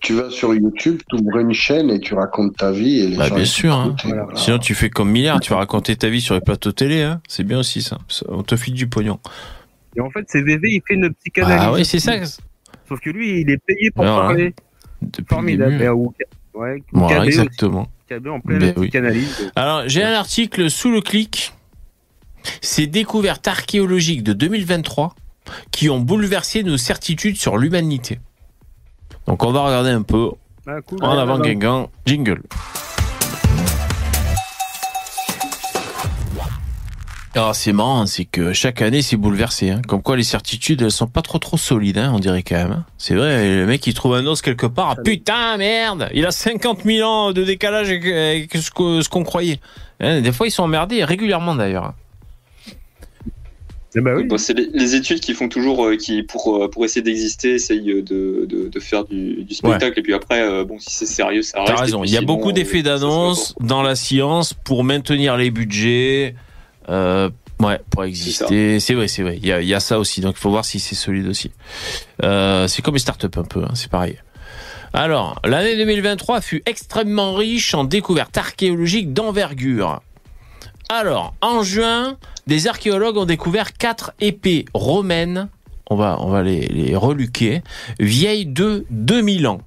[0.00, 3.00] Tu vas sur YouTube, tu ouvres une chaîne et tu racontes ta vie.
[3.00, 3.96] Et les Bah, gens, bien sûr, hein.
[4.04, 4.22] Voilà.
[4.24, 4.38] voilà.
[4.38, 7.02] Sinon, tu fais comme milliard, tu vas raconter ta vie sur les plateaux télé.
[7.02, 7.20] Hein.
[7.28, 7.98] C'est bien aussi ça.
[8.28, 9.18] On te file du pognon.
[9.96, 11.58] Et en fait, c'est VV, il fait une psychanalyse.
[11.60, 12.12] Ah oui, c'est ça.
[12.88, 14.20] Sauf que lui, il est payé pour Voilà.
[14.20, 14.54] parler.
[15.02, 15.72] Depuis le Formidable.
[15.72, 15.84] début.
[15.84, 16.14] Et, ou-
[16.54, 17.88] ouais, ou Voilà, exactement.
[18.08, 18.90] KB en pleine Ben oui.
[19.56, 21.52] Alors, j'ai un article sous le clic.
[22.60, 25.14] Ces découvertes archéologiques de 2023
[25.72, 28.18] qui ont bouleversé nos certitudes sur l'humanité.
[29.26, 30.30] Donc, on va regarder un peu.
[30.66, 30.98] Ah, cool.
[31.02, 31.90] En avant, Guingamp.
[32.06, 32.42] Jingle.
[37.36, 39.70] Alors, c'est marrant, c'est que chaque année, c'est bouleversé.
[39.70, 39.82] Hein.
[39.86, 42.72] Comme quoi, les certitudes, elles sont pas trop trop solides, hein, on dirait quand même.
[42.72, 42.84] hein.
[42.98, 44.96] C'est vrai, le mec, il trouve un os quelque part.
[44.98, 49.60] Ah, putain, merde Il a 50 000 ans de décalage avec, avec ce qu'on croyait.
[50.00, 51.92] Des fois, ils sont emmerdés, régulièrement d'ailleurs.
[53.96, 54.24] Eh ben oui.
[54.24, 57.54] Bon, c'est les, les études qui font toujours, euh, qui pour, euh, pour essayer d'exister,
[57.54, 59.98] essayent euh, de, de, de faire du, du spectacle.
[59.98, 61.74] Et puis après, euh, bon, si c'est sérieux, ça reste.
[61.74, 65.50] T'as raison, il y a sinon, beaucoup d'effets d'annonce dans la science pour maintenir les
[65.50, 66.36] budgets.
[66.88, 68.78] Euh, ouais, pour exister.
[68.78, 69.38] C'est vrai, c'est vrai.
[69.42, 70.20] Il y a, il y a ça aussi.
[70.20, 71.50] Donc il faut voir si c'est solide aussi.
[72.22, 74.16] Euh, c'est comme les startups un peu, hein, c'est pareil.
[74.92, 80.00] Alors, l'année 2023 fut extrêmement riche en découvertes archéologiques d'envergure.
[80.88, 82.16] Alors, en juin,
[82.50, 85.48] des archéologues ont découvert quatre épées romaines.
[85.88, 87.62] On va, on va les, les reluquer.
[87.98, 89.60] Vieilles de 2000 ans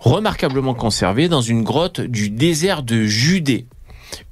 [0.00, 3.66] remarquablement conservées dans une grotte du désert de Judée.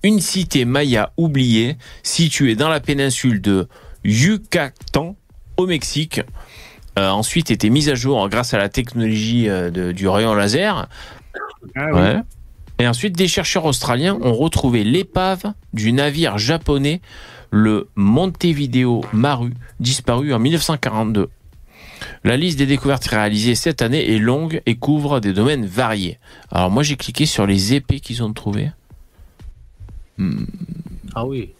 [0.02, 3.66] une cité maya oubliée située dans la péninsule de
[4.04, 5.16] Yucatan
[5.56, 6.20] au Mexique.
[6.96, 10.88] a ensuite été mise à jour grâce à la technologie euh, de- du rayon laser.
[11.76, 12.00] Ah oui.
[12.00, 12.16] Ouais.
[12.78, 17.00] Et ensuite, des chercheurs australiens ont retrouvé l'épave du navire japonais,
[17.50, 21.28] le Montevideo Maru, disparu en 1942.
[22.22, 26.18] La liste des découvertes réalisées cette année est longue et couvre des domaines variés.
[26.50, 28.70] Alors moi, j'ai cliqué sur les épées qu'ils ont trouvées.
[31.14, 31.50] Ah oui.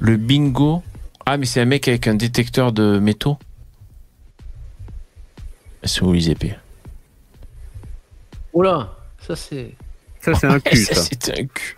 [0.00, 0.82] Le bingo.
[1.26, 3.38] Ah, mais c'est un mec avec un détecteur de métaux.
[5.84, 6.56] C'est où les épées?
[8.54, 9.74] Oula, ça c'est.
[10.20, 11.76] Ça, c'est un cul, Ça, un cul.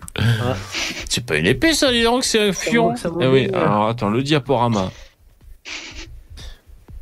[1.09, 2.93] C'est pas une épée, ça, dis donc, c'est un fion.
[3.03, 4.91] Ah oui, alors attends, le diaporama.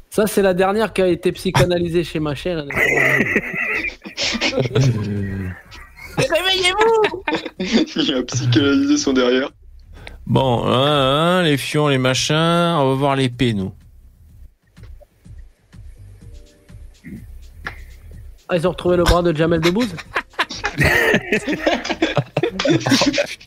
[0.10, 2.68] Ça, c'est la dernière qui a été psychanalysée chez ma chaîne.
[6.18, 7.24] Réveillez-vous
[7.60, 9.50] Il a psychanalysé son derrière.
[10.26, 13.74] Bon, hein, hein, les fions, les machins, on va voir l'épée, nous.
[18.50, 19.96] Ah, ils ont retrouvé le bras de Jamel Debbouze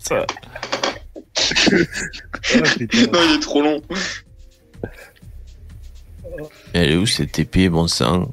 [0.00, 0.24] Ça.
[1.72, 3.80] non, il est trop long.
[6.72, 8.32] Elle est où cette épée, bon sang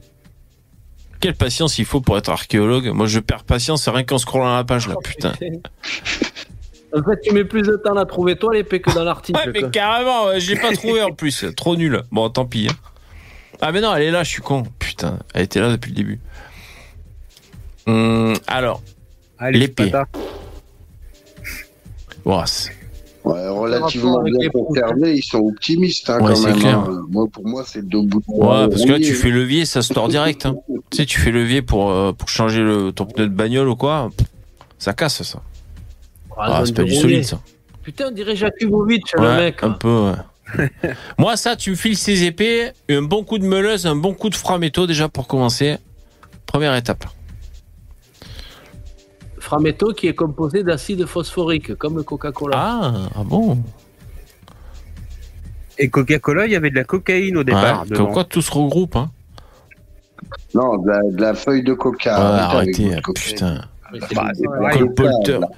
[1.19, 4.63] Quelle patience il faut pour être archéologue Moi, je perds patience rien qu'en scrollant la
[4.63, 5.33] page, là, putain.
[6.97, 9.37] En fait, tu mets plus de temps à trouver toi l'épée que dans l'article.
[9.37, 9.69] Ouais, mais quoi.
[9.69, 11.43] carrément, ouais, je l'ai pas trouvé en plus.
[11.53, 12.01] Trop nul.
[12.09, 12.69] Bon, tant pis.
[12.71, 12.75] hein.
[13.59, 14.63] Ah, mais non, elle est là, je suis con.
[14.79, 16.21] Putain, elle était là depuis le début.
[17.87, 18.81] Hum, alors,
[19.51, 19.91] L'épée.
[22.45, 22.71] C'est-
[23.23, 26.59] Ouais, relativement bien conservés, ils sont optimistes hein, Ouais, quand c'est même.
[26.59, 26.77] clair.
[26.79, 27.01] hein.
[27.09, 29.81] Moi, pour moi, c'est deux bouts de ouais, parce que là, tu fais levier, ça
[29.81, 30.45] se tord direct.
[30.45, 30.55] hein.
[30.91, 33.75] Tu sais, tu fais levier pour, euh, pour changer le, ton pneu de bagnole ou
[33.75, 34.11] quoi.
[34.77, 35.41] Ça casse, ça.
[36.37, 37.39] Ah, zone c'est pas du solide, ça.
[37.81, 39.63] Putain, on dirait Jakubovic, le Ouais, mec.
[39.63, 39.77] un hein.
[39.79, 40.69] peu, ouais.
[41.17, 44.29] Moi, ça, tu me files ces épées, un bon coup de meuleuse, un bon coup
[44.29, 45.77] de froid métaux déjà pour commencer.
[46.45, 47.05] Première étape.
[49.45, 52.57] Frametto qui est composé d'acide phosphorique, comme le Coca-Cola.
[52.57, 53.59] Ah, ah bon?
[55.77, 57.83] Et Coca-Cola, il y avait de la cocaïne au départ.
[57.83, 57.95] Ouais.
[57.95, 58.95] Comme quoi tout se regroupe.
[58.95, 59.11] Hein.
[60.55, 62.17] Non, de la, de la feuille de coca.
[62.17, 63.61] Ouais, Arrêtez putain.
[63.91, 64.31] Bah,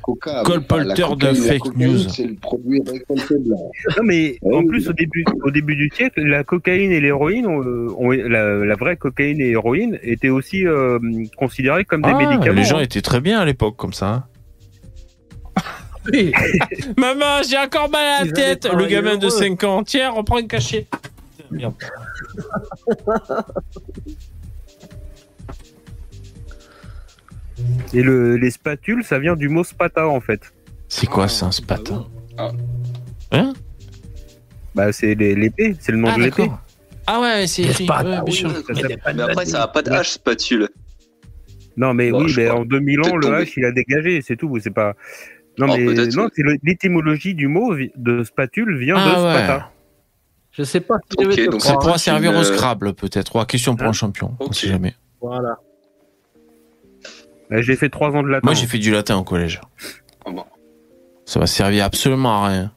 [0.02, 2.00] coca, Colporteur la cocaïne, de fake cocaïne, news.
[2.10, 3.72] C'est le produit récolté blanc.
[3.98, 7.48] Non, mais Ouais, en plus, au début, au début du siècle, la cocaïne et l'héroïne,
[7.48, 11.00] ont, euh, ont- la, la vraie cocaïne et héroïne étaient aussi euh,
[11.38, 12.56] considérées comme des Ah, médicaments.
[12.56, 12.82] les gens hein.
[12.82, 14.08] étaient très bien à l'époque comme ça.
[14.08, 14.24] hein.
[16.12, 16.32] Oui.
[16.98, 18.66] Maman, j'ai encore mal à la tête.
[18.74, 19.30] Le gamin de heureux.
[19.38, 19.84] 5 ans.
[19.84, 20.86] Tiens, reprends une cachet.
[21.52, 21.74] Merde.
[27.94, 30.42] Et le, les spatules, ça vient du mot spata en fait.
[30.88, 32.06] C'est quoi ça, un spatin
[32.38, 32.52] Ah.
[33.32, 33.54] Hein
[34.76, 36.50] Bah, c'est les- l'épée, c'est le nom Ah, de l'épée.
[37.08, 37.86] Ah ouais, c'est écrit.
[37.86, 40.70] Spata, ouais, bien oui, mais Mais après, ça a pas de H, spatule.
[41.78, 43.28] Non, mais Bon, oui, mais en 2000 ans, le.
[43.28, 44.58] H, il a dégagé, c'est tout.
[44.62, 44.94] C'est pas.
[45.60, 49.34] Non, Oh, mais non, c'est l'étymologie du mot de spatule vient de Ah ouais.
[49.36, 49.72] spata.
[50.52, 52.94] Je sais pas si je Ok, vais te donc Ça pourra servir au euh, Scrabble
[52.94, 53.36] peut-être.
[53.36, 54.36] Ouais, question pour Hein un champion.
[54.40, 54.56] On Ok.
[54.56, 54.96] sait jamais.
[55.22, 55.58] Voilà.
[57.50, 58.46] Bah, J'ai fait trois ans de latin.
[58.46, 59.62] Moi, j'ai fait du latin au collège.
[60.26, 60.44] Ah bon.
[61.26, 62.72] Ça va servir absolument à rien.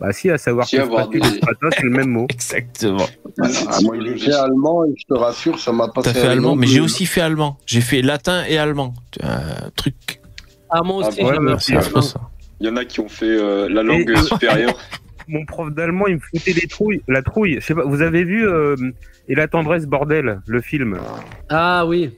[0.00, 0.82] Bah, si, à savoir Si, que
[1.18, 1.40] des-
[1.76, 2.26] c'est le même mot.
[2.30, 3.06] Exactement.
[3.42, 6.32] Ah, moi, j'ai fait allemand et je te rassure, ça m'a pas T'as servi fait
[6.32, 7.58] allemand, mais j'ai aussi fait allemand.
[7.66, 8.94] J'ai fait latin et allemand.
[9.22, 10.20] Un truc.
[10.70, 12.00] Ah, moi Ah, aussi, ouais, C'est ça.
[12.02, 12.20] ça.
[12.60, 14.74] Il y en a qui ont fait euh, la langue Et- supérieure.
[15.28, 17.56] Mon prof d'allemand, il me foutait des trouilles, la trouille.
[17.60, 18.74] Je sais pas, vous avez vu euh,
[19.28, 20.98] Et la tendresse, bordel, le film?
[21.50, 22.10] Ah oui.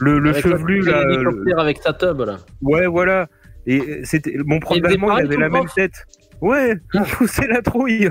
[0.00, 1.04] Le, le Avec chevelu, la- là.
[1.04, 2.38] le- avec sa tub, là.
[2.62, 3.28] Ouais, voilà.
[3.66, 6.04] Et euh, c'était mon prof d'allemand, il avait la même tête.
[6.40, 8.10] Ouais, il poussait la trouille.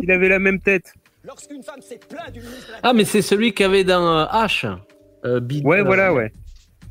[0.00, 0.94] Il avait la même tête.
[1.24, 2.40] Lorsqu'une femme s'est plainte du
[2.82, 4.66] Ah, mais c'est celui qu'il y avait dans euh, H.
[5.24, 6.30] Euh, Ouais, euh, voilà, ouais.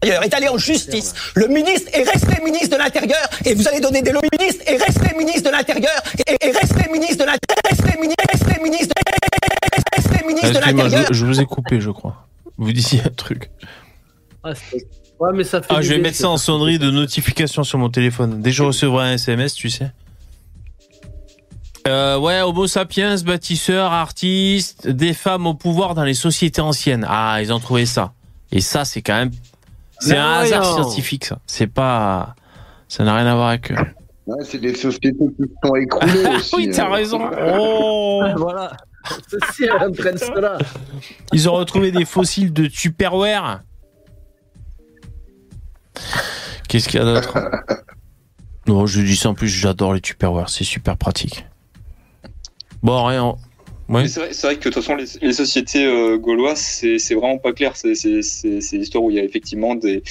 [0.04, 1.14] l'Intérieur est allé en justice.
[1.36, 4.22] Le ministre est resté ministre de l'Intérieur et vous allez donner des lois.
[4.30, 7.64] Le ministre est resté ministre de l'Intérieur et, et resté ministre de l'Intérieur.
[7.70, 8.94] Resté ministre, resté ministre,
[9.96, 11.08] resté ministre de l'Intérieur.
[11.08, 12.28] je, je vous ai coupé, je crois.
[12.58, 13.50] Vous disiez un truc.
[14.46, 14.88] Ah, c'est-
[15.20, 15.74] ouais, mais ça fait.
[15.76, 18.42] Ah, je vais mettre ça en sonnerie de notification sur mon téléphone.
[18.42, 19.92] Dès que je recevrai un SMS, tu sais.
[21.88, 27.06] Euh, ouais, Homo sapiens, bâtisseurs, artistes, des femmes au pouvoir dans les sociétés anciennes.
[27.08, 28.14] Ah, ils ont trouvé ça.
[28.52, 29.32] Et ça, c'est quand même.
[30.00, 30.84] C'est un hasard non.
[30.84, 31.40] scientifique, ça.
[31.48, 32.36] C'est pas.
[32.88, 33.76] Ça n'a rien à voir avec eux.
[34.28, 36.56] Ouais, c'est des sociétés qui sont écroulées aussi.
[36.56, 36.92] oui, t'as hein.
[36.92, 37.22] raison.
[37.60, 38.72] Oh Voilà.
[39.30, 40.58] Ceci entraîne cela.
[41.32, 43.62] Ils ont retrouvé des fossiles de Tupperware.
[46.68, 47.38] Qu'est-ce qu'il y a d'autre
[48.68, 51.46] Non, je dis ça en plus, j'adore les Tupperware, c'est super pratique.
[52.82, 53.36] Bon, rien.
[53.88, 57.54] Mais C'est vrai, que de toute façon, les, les sociétés euh, gauloises, c'est vraiment pas
[57.54, 57.74] clair.
[57.76, 60.02] C'est l'histoire où il y a effectivement des.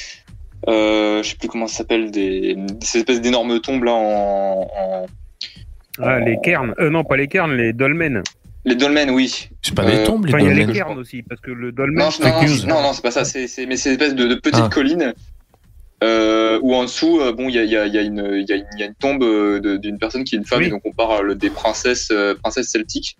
[0.69, 4.63] Euh, je sais plus comment ça s'appelle, des, ces espèces d'énormes tombes là en.
[4.79, 5.07] en-
[6.01, 6.75] Ah, les cairns.
[6.79, 8.23] Euh, non, pas les cairns, les dolmens.
[8.65, 9.49] Les dolmens, oui.
[9.61, 10.73] C'est pas des Euh, tombes, les Enfin, il y a les dolmens.
[10.79, 11.99] cairns aussi, parce que le dolmen.
[11.99, 12.67] Non, c'est- non, non, news.
[12.67, 13.25] non, non, c'est pas ça.
[13.25, 14.71] C'est c'est- mais c'est une espèce de, de petite Ah.
[14.73, 15.13] colline
[16.05, 18.03] euh, où en dessous, euh, bon, il y a, il y, a, il y, a
[18.03, 20.39] une- il y, a une- il y a une tombe euh, d'une personne qui est
[20.39, 20.67] une femme, Oui.
[20.67, 23.17] et donc on parle des princesses, euh, princesses celtiques,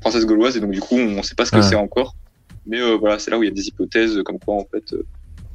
[0.00, 1.62] princesses gauloises, et donc du coup, on sait pas ce que Ah.
[1.62, 2.14] c'est encore.
[2.66, 4.92] Mais euh, voilà, c'est là où il y a des hypothèses comme quoi, en fait,
[4.94, 5.02] euh,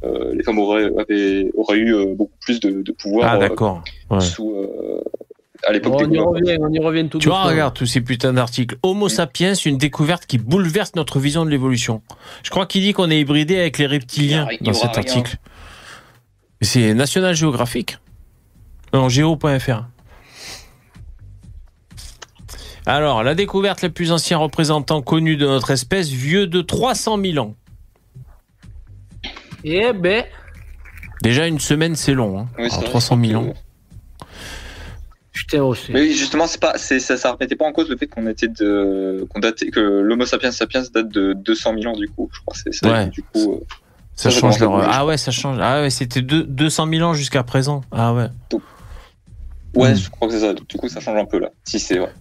[0.06, 3.39] euh, les femmes auraient, avaient, auraient eu euh, beaucoup plus de, de pouvoir Ah, euh,
[3.39, 3.84] d'accord.
[4.10, 4.22] Ouais.
[4.22, 5.01] sous, euh,
[5.68, 8.31] à l'époque on y revient, on y revient tout Tu vois, regarde tous ces putains
[8.31, 8.77] d'articles.
[8.81, 12.01] Homo sapiens, une découverte qui bouleverse notre vision de l'évolution.
[12.43, 15.06] Je crois qu'il dit qu'on est hybridé avec les reptiliens Il y dans aura cet
[15.11, 15.23] rien.
[16.61, 17.98] C'est National Geographic.
[18.94, 19.86] Non, géo.fr.
[22.86, 27.38] Alors, la découverte la plus ancien représentant connu de notre espèce, vieux de 300 000
[27.45, 27.56] ans.
[29.64, 30.26] Eh ben,
[31.22, 32.40] Déjà, une semaine, c'est long.
[32.40, 32.48] hein.
[32.57, 33.53] Oui, c'est Alors, vrai, 300 000 que- ans.
[35.34, 35.91] putain aussi.
[35.91, 38.48] Mais oui, justement, c'est pas, ça, ça remettait pas en cause le fait qu'on était
[38.48, 42.40] de, qu'on datait, que l'Homo sapiens sapiens date de 200 000 ans du coup, je
[42.41, 42.56] crois.
[42.61, 42.90] C'est ça.
[42.91, 43.07] Ouais.
[43.10, 43.65] Du coup, euh,
[44.21, 44.71] Ça, change leur...
[44.71, 44.87] bouger.
[44.89, 45.57] Ah ouais, ça change.
[45.61, 47.81] Ah ouais, c'était deux- 200 000 ans jusqu'à présent.
[47.91, 48.27] Ah ouais.
[49.75, 49.95] ouais, Mm.
[49.95, 50.53] je crois que c'est ça.
[50.53, 51.49] Du coup, ça change un peu là.
[51.63, 52.11] Si c'est vrai.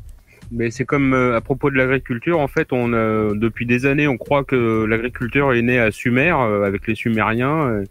[0.50, 4.08] Mais c'est comme euh, à propos de l'agriculture, en fait, on euh, depuis des années,
[4.08, 7.84] on croit que l'agriculture est née à Sumer euh, avec les Sumériens euh,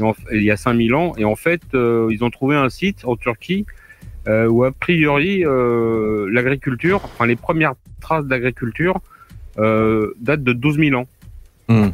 [0.00, 3.04] en- il y a 5000 ans, et en fait, euh, ils ont trouvé un site
[3.04, 3.66] en Turquie
[4.26, 9.00] euh, où a priori euh, l'agriculture, enfin les premières traces d'agriculture
[9.58, 11.06] euh, datent de 12 000 ans.
[11.68, 11.88] Hmm.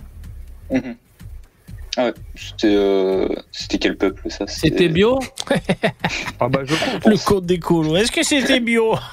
[1.97, 4.47] Ah ouais, c'était, euh, c'était quel peuple ça?
[4.49, 5.21] C'était bio?
[6.41, 7.07] Ah bah je pense.
[7.07, 7.97] Le code des colos.
[7.97, 8.97] Est-ce que c'était bio?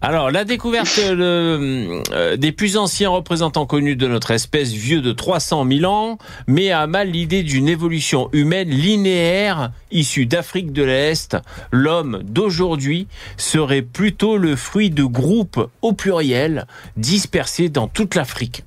[0.00, 5.12] Alors, la découverte euh, euh, des plus anciens représentants connus de notre espèce, vieux de
[5.12, 11.38] 300 000 ans, met à mal l'idée d'une évolution humaine linéaire issue d'Afrique de l'Est.
[11.72, 16.66] L'homme d'aujourd'hui serait plutôt le fruit de groupes au pluriel
[16.98, 18.62] dispersés dans toute l'Afrique.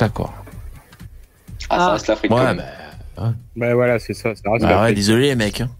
[0.00, 0.34] D'accord.
[1.68, 1.92] Ah, ça Ah.
[1.92, 2.30] reste l'Afrique.
[2.32, 2.64] Ouais, quand même.
[3.16, 4.34] bah, Bah voilà, c'est ça.
[4.34, 5.60] ça reste bah ouais, désolé les mecs.
[5.60, 5.70] hein.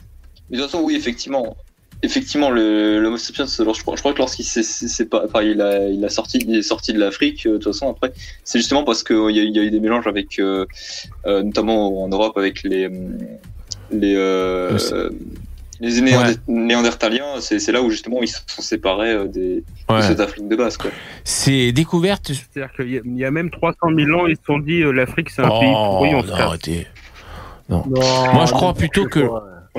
[0.51, 1.57] Mais de toute façon, oui, effectivement.
[2.03, 5.61] Effectivement, le l'Homo sapiens, alors, je crois, je crois que lorsqu'il s'est, pas, enfin, il
[5.61, 7.45] a, il a sorti, il est sorti de l'Afrique.
[7.47, 8.13] euh, De toute façon, après,
[8.45, 10.65] c'est justement parce qu'il y, a eu- il y a eu des mélanges avec, euh,
[11.27, 13.19] euh, notamment en Europe, avec les, hum,
[15.81, 17.41] les, euh, Néandertaliens.
[17.41, 19.63] C'est, c'est là où justement ils se sont séparés euh, de
[20.03, 20.91] cette Afrique de base, quoi.
[21.25, 24.43] Ces découvertes C'est-à-dire qu'il y, a- il y a même 300 000 ans, ils se
[24.47, 26.41] sont dit euh, l'Afrique c'est un pays pourri, on se non, casse.
[26.47, 26.87] arrêtez.
[27.69, 29.21] Non, Moi, je crois plutôt que-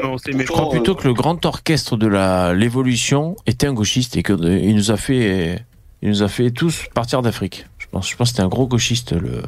[0.02, 4.16] Non, c'est Je crois plutôt que le grand orchestre de la l'évolution était un gauchiste
[4.18, 5.60] et que euh, il nous a fait
[6.02, 7.66] il nous a fait tous partir d'Afrique.
[7.78, 9.42] Je pense je pense que c'était un gros gauchiste le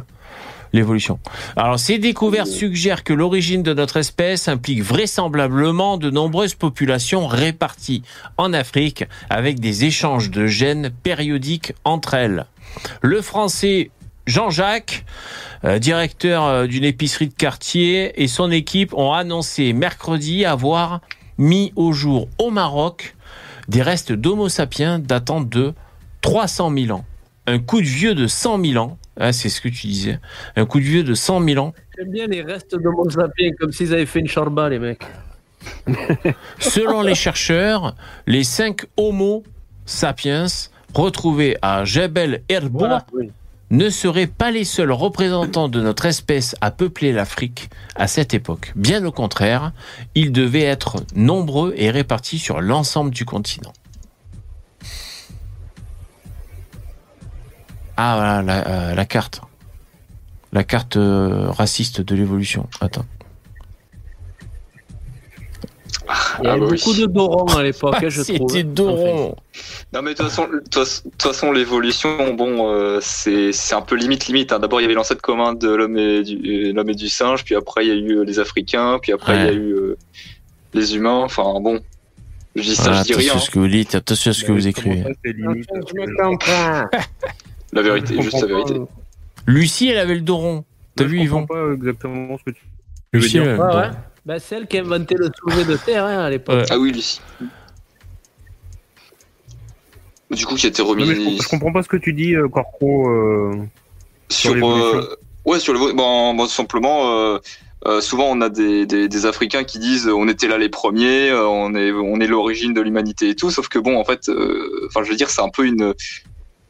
[0.73, 1.19] l'évolution.
[1.55, 8.03] Alors ces découvertes suggèrent que l'origine de notre espèce implique vraisemblablement de nombreuses populations réparties
[8.37, 12.45] en Afrique avec des échanges de gènes périodiques entre elles.
[13.01, 13.91] Le français
[14.25, 15.05] Jean-Jacques
[15.65, 20.99] euh, directeur euh, d'une épicerie de quartier, et son équipe ont annoncé mercredi avoir
[21.37, 23.15] mis au jour au Maroc
[23.69, 25.73] des restes d'Homo sapiens datant de
[26.21, 27.05] 300 000 ans.
[27.47, 30.19] Un coup de vieux de 100 000 ans, hein, c'est ce que tu disais,
[30.56, 33.52] un coup de vieux de 100 000 ans, J'aime bien les restes de mon sapiens,
[33.60, 35.03] comme s'ils avaient fait une charba, les mecs.
[36.60, 37.95] Selon les chercheurs,
[38.27, 39.44] les cinq Homo
[39.85, 40.48] sapiens
[40.94, 42.41] retrouvés à Jebel
[42.72, 43.31] Voilà, oui.
[43.69, 48.73] ne seraient pas les seuls représentants de notre espèce à peupler l'Afrique à cette époque.
[48.76, 49.72] Bien au contraire,
[50.15, 53.73] ils devaient être nombreux et répartis sur l'ensemble du continent.
[57.98, 59.41] Ah voilà, la, euh, la carte.
[60.52, 62.68] La carte euh, raciste de l'évolution.
[62.82, 63.06] Attends.
[66.41, 66.78] Il y avait Ah, bah oui.
[66.84, 68.36] beaucoup de Doron à l'époque, hein, je trouve.
[68.49, 69.36] C'était Doron.
[69.94, 73.95] Non mais de toute façon, de toute façon- l'évolution, bon, euh, c'est c'est un peu
[73.95, 74.52] limite limite.
[74.52, 74.60] hein.
[74.60, 77.44] D'abord il y avait l'ancêtre commun de l'homme et du euh, l'homme et du singe,
[77.45, 79.98] puis après il y a eu les Africains, puis après il y a eu euh,
[80.74, 81.22] les humains.
[81.24, 81.80] Enfin bon,
[82.56, 83.41] je dis ça, Voilà, je dis attention rien.
[83.41, 85.03] à ce que vous dites, attention à ce que vous Comment écrivez.
[87.73, 87.81] comprends.
[87.81, 88.79] La vérité, Je juste la comprends vérité.
[88.79, 90.63] pas, Lucie, elle avait le Doron.
[90.95, 92.61] T'as je vu, comprends Yvon pas exactement ce que tu
[93.13, 93.43] veux Lucie, dire.
[93.45, 93.89] le Ouais, ouais.
[94.25, 96.55] Bah, celle qui a inventé le soulevé de terre hein, à l'époque.
[96.59, 96.65] Ouais.
[96.69, 97.19] Ah oui, lui.
[100.31, 102.13] Du coup, qui a été Non, remis mais je, je comprends pas ce que tu
[102.13, 103.07] dis, euh, Corcro.
[103.09, 103.55] euh,
[104.31, 104.97] sur l'évolution.
[104.99, 107.37] euh, Ouais, sur le bon, bon, simplement, euh,
[107.85, 110.69] euh, souvent on a des, des, des Africains qui disent euh, on était là les
[110.69, 113.51] premiers, euh, on est on est l'origine de l'humanité et tout.
[113.51, 115.93] Sauf que bon, en fait, euh, enfin, je veux dire, c'est un peu une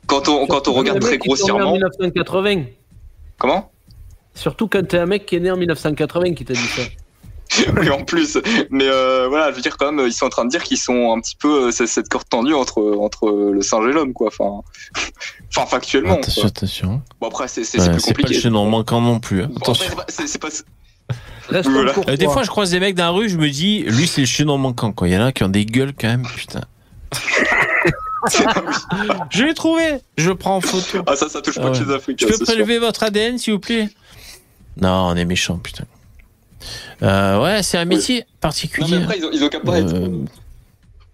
[0.08, 1.72] quand on quand on regarde très nés en grossièrement.
[1.74, 2.64] 1980.
[3.38, 3.72] Comment?
[4.36, 6.82] Surtout quand t'es un mec qui est né en 1980 qui t'a dit ça.
[7.78, 8.40] Oui, en plus.
[8.72, 10.78] Mais euh, voilà, je veux dire quand même, ils sont en train de dire qu'ils
[10.80, 14.12] sont un petit peu euh, c'est cette corde tendue entre entre le singe et l'homme,
[14.14, 14.30] quoi.
[14.30, 14.62] Enfin,
[15.56, 16.14] enfin factuellement.
[16.16, 16.48] Attention, quoi.
[16.50, 17.02] attention.
[17.22, 18.50] Bon après, c'est Ouais, plus c'est pas le compliqué.
[18.50, 19.44] manquant non plus.
[19.44, 19.50] hein.
[19.52, 19.86] Bon, Attention.
[19.92, 20.50] après, c'est pas
[21.48, 21.94] Voilà.
[22.08, 24.22] Euh, des fois, je croise des mecs dans la rue, je me dis, lui, c'est
[24.22, 24.92] le chaînon manquant.
[24.92, 25.10] Quoi.
[25.10, 26.62] Il y en a qui ont des gueules quand même, putain.
[29.32, 30.00] je l'ai trouvé.
[30.18, 31.04] Je prends en photo.
[31.08, 32.26] ah ça ça touche pas Ah que les Africains.
[32.26, 32.46] Je peux sûr.
[32.46, 33.90] prélever votre ADN, s'il vous plaît?
[34.82, 35.86] Non, on est méchant, putain.
[37.02, 38.88] Euh, ouais, c'est un métier Non, particulier.
[38.98, 39.94] mais après, ils ont, ils ont qu'à pas être.
[39.94, 40.26] Euh,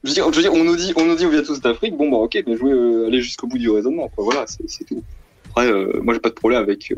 [0.04, 1.60] Je veux dire, je veux dire, on nous dit, on nous dit, on vient tous
[1.60, 1.98] d'Afrique.
[1.98, 4.24] Bon, bah, ok, mais jouer, euh, aller jusqu'au bout du raisonnement, quoi.
[4.24, 5.04] Voilà, c'est tout.
[5.50, 6.96] Après, euh, moi, j'ai pas de problème avec, euh,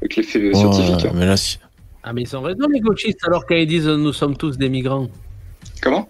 [0.00, 1.04] avec les faits ouais, scientifiques.
[1.06, 1.12] hein.
[1.14, 1.58] mais là, si-
[2.04, 4.68] Ah, mais ils ont raison, les gauchistes, alors quand ils disent nous sommes tous des
[4.68, 5.08] migrants.
[5.82, 6.08] Comment?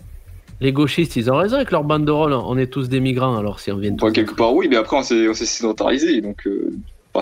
[0.61, 2.33] Les gauchistes, ils ont raison avec leur banderole.
[2.33, 4.97] On est tous des migrants, alors si on vient Enfin, quelque part, oui, mais après,
[4.97, 6.73] on s'est on s'est sédentarisé, donc euh,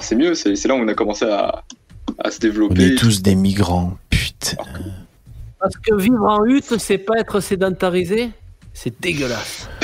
[0.00, 0.34] c'est mieux.
[0.34, 1.62] C'est là où on a commencé à,
[2.18, 2.82] à se on développer.
[2.86, 4.56] est tous des migrants, putain.
[5.60, 8.30] Parce que vivre en hutte, c'est pas être sédentarisé?
[8.72, 9.68] C'est dégueulasse.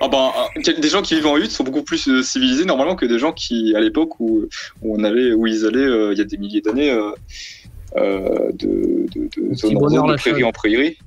[0.00, 2.96] Ah ben, euh, des gens qui vivent en hutte sont beaucoup plus euh, civilisés normalement
[2.96, 4.46] que des gens qui, à l'époque où,
[4.82, 9.06] où on allait, où ils allaient, euh, il y a des milliers d'années, euh, de,
[9.14, 10.98] de, de zone en bonheur zone, de la prairie en prairie,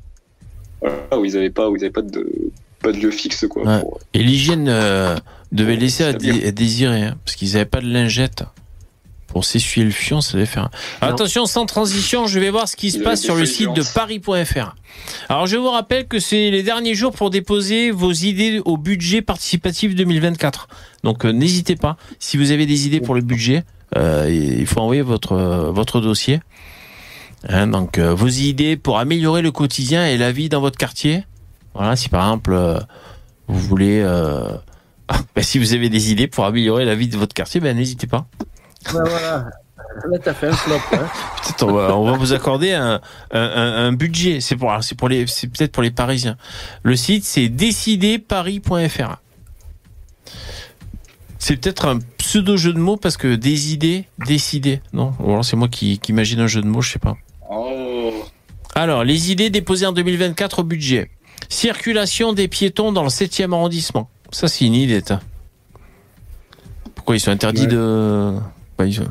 [0.83, 2.27] voilà, où ils avaient pas, où ils avaient pas de,
[2.81, 3.63] pas de lieu fixe quoi.
[3.63, 3.79] Ouais.
[3.79, 5.15] pour- Et l'hygiène euh,
[5.51, 8.43] devait laisser à, dé- désirer, hein, parce qu'ils n'avaient pas de lingette.
[9.27, 10.69] Pour s'essuyer le fion, ça devait faire.
[11.01, 11.07] Non.
[11.07, 14.75] Attention, sans transition, je vais voir ce qui se passe sur le site de paris.fr.
[15.27, 19.23] Alors, je vous rappelle que c'est les derniers jours pour déposer vos idées au budget
[19.23, 20.67] participatif 2024.
[21.03, 21.97] Donc, euh, n'hésitez pas.
[22.19, 23.63] Si vous avez des idées pour le budget,
[23.97, 26.39] euh, il faut envoyer votre euh, votre dossier.
[27.49, 31.25] Hein, donc, euh, vos idées pour améliorer le quotidien et la vie dans votre quartier?
[31.73, 32.79] Voilà, si par exemple euh,
[33.47, 34.47] vous voulez, euh,
[35.35, 38.07] ben, si vous avez des idées pour améliorer la vie de votre quartier, ben n'hésitez
[38.07, 38.25] pas.
[38.93, 39.49] Ouais, voilà.
[40.11, 40.75] Là, t'as fait un flop.
[40.93, 40.97] Hein.
[41.43, 43.01] Peut-être on va, on va vous accorder un,
[43.31, 44.39] un, un- un budget.
[44.39, 46.37] C'est pour, c'est pour les, c'est peut-être pour les Parisiens.
[46.83, 49.17] Le site c'est déciderparis.fr.
[51.37, 54.81] C'est peut-être un pseudo jeu de mots parce que des idées, décider.
[54.93, 57.17] Non, ou alors c'est moi qui, qui imagine un jeu de mots, je sais pas.
[58.75, 61.09] Alors, les idées déposées en 2024 au budget.
[61.49, 64.09] Circulation des piétons dans le 7e arrondissement.
[64.31, 65.01] Ça, c'est une idée.
[66.95, 67.67] Pourquoi ils sont interdits Ouais.
[67.67, 68.33] de.
[68.77, 69.03] Bah, ils sont-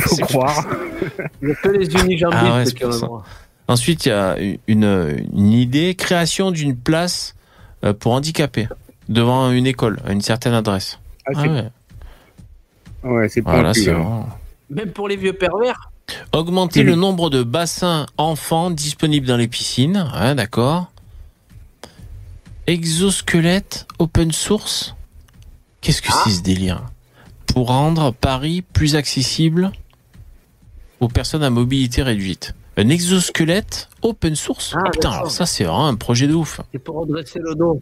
[0.00, 0.64] Faut C'est- croire.
[1.42, 3.06] Il y a que les unijambistes Ah ouais, c'est qui ont pour le ça.
[3.06, 3.24] droit.
[3.66, 4.36] Ensuite, il y a
[4.68, 7.34] une, une idée création d'une place
[7.82, 8.68] euh, pour handicapés
[9.08, 10.98] devant une école, à une certaine adresse.
[11.26, 11.70] Ah, Ah c'est ouais.
[13.04, 13.94] ouais, c'est pas Voilà, plus, c'est hein.
[13.94, 14.28] vraiment-
[14.70, 15.90] Même pour les vieux pervers.
[16.32, 20.08] Augmenter le nombre de bassins enfants disponibles dans les piscines.
[20.20, 20.90] Ouais, d'accord.
[22.66, 24.94] Exosquelette open source.
[25.80, 26.82] Qu'est-ce que c'est ce délire?
[27.46, 29.70] Pour rendre Paris plus accessible
[31.00, 32.54] aux personnes à mobilité réduite.
[32.76, 36.60] Un exosquelette open source Ah, Ah, Putain, alors ça c'est vraiment un projet de ouf.
[36.72, 37.78] C'est pour redresser le dos.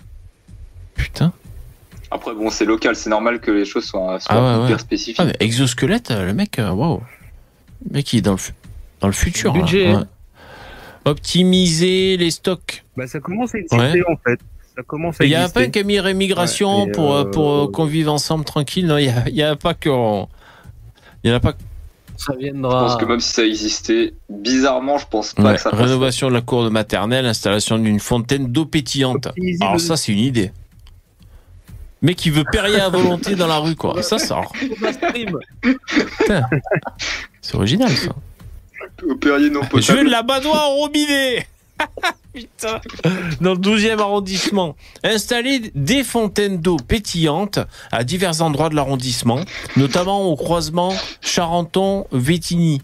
[0.94, 1.32] Putain.
[2.10, 4.82] Après, bon, c'est local, c'est normal que les choses soient, soient Ah ouais, hyper ouais.
[4.82, 5.16] spécifiques.
[5.18, 7.00] Ah, mais exosquelette, euh, le mec, euh, waouh.
[7.90, 8.52] Mec, il est dans le, fu-
[9.00, 9.52] dans le futur.
[9.52, 9.92] Budget.
[9.92, 9.98] là.
[9.98, 10.04] Ouais.
[11.04, 12.84] Optimiser les stocks.
[12.96, 14.02] Bah, ça commence à exister Ouais.
[14.08, 14.38] en fait.
[14.76, 15.60] Ça commence à Il y a exister.
[15.60, 18.86] pas un qui mis rémigration Ouais, et, pour, euh, pour euh, qu'on vive ensemble tranquille.
[18.86, 19.88] Non, il y a, a pas que.
[21.24, 21.54] Il y en a pas.
[22.16, 22.86] Ça Je viendra.
[22.86, 25.80] pense que même si ça existait, bizarrement, je pense pas Ouais, que ça passe.
[25.80, 29.26] Rénovation de la cour de maternelle, installation d'une fontaine d'eau pétillante.
[29.26, 30.52] Optimiser Alors le- ça, c'est une idée.
[32.02, 34.02] Mais qui veut Perrier à volonté dans la rue, quoi.
[34.02, 34.42] Ça, ça,
[34.92, 35.38] Stream.
[37.40, 38.10] c'est original, ça.
[39.08, 41.46] Au Perrier non Je veux de la badoie au robinet
[42.34, 42.80] Putain
[43.40, 47.58] Dans le 12e arrondissement, installer des fontaines d'eau pétillantes
[47.90, 49.40] à divers endroits de l'arrondissement,
[49.76, 52.80] notamment au croisement Charenton-Vétigny.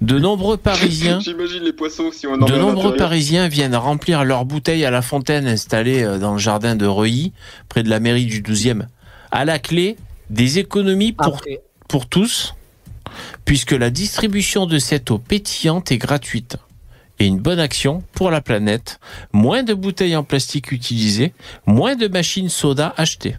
[0.00, 2.96] De nombreux Parisiens J'imagine les poissons si on en de nombreux.
[2.96, 7.32] Parisiens viennent remplir leurs bouteilles à la fontaine installée euh, dans le jardin de Reuilly,
[7.68, 8.86] près de la mairie du 12e.
[9.30, 9.96] À la clé,
[10.30, 12.54] des économies pour Après, pour tous,
[13.44, 16.56] puisque la distribution de cette eau pétillante est gratuite.
[17.18, 19.00] Et une bonne action pour la planète.
[19.32, 21.32] Moins de bouteilles en plastique utilisées,
[21.66, 23.36] moins de machines soda achetées.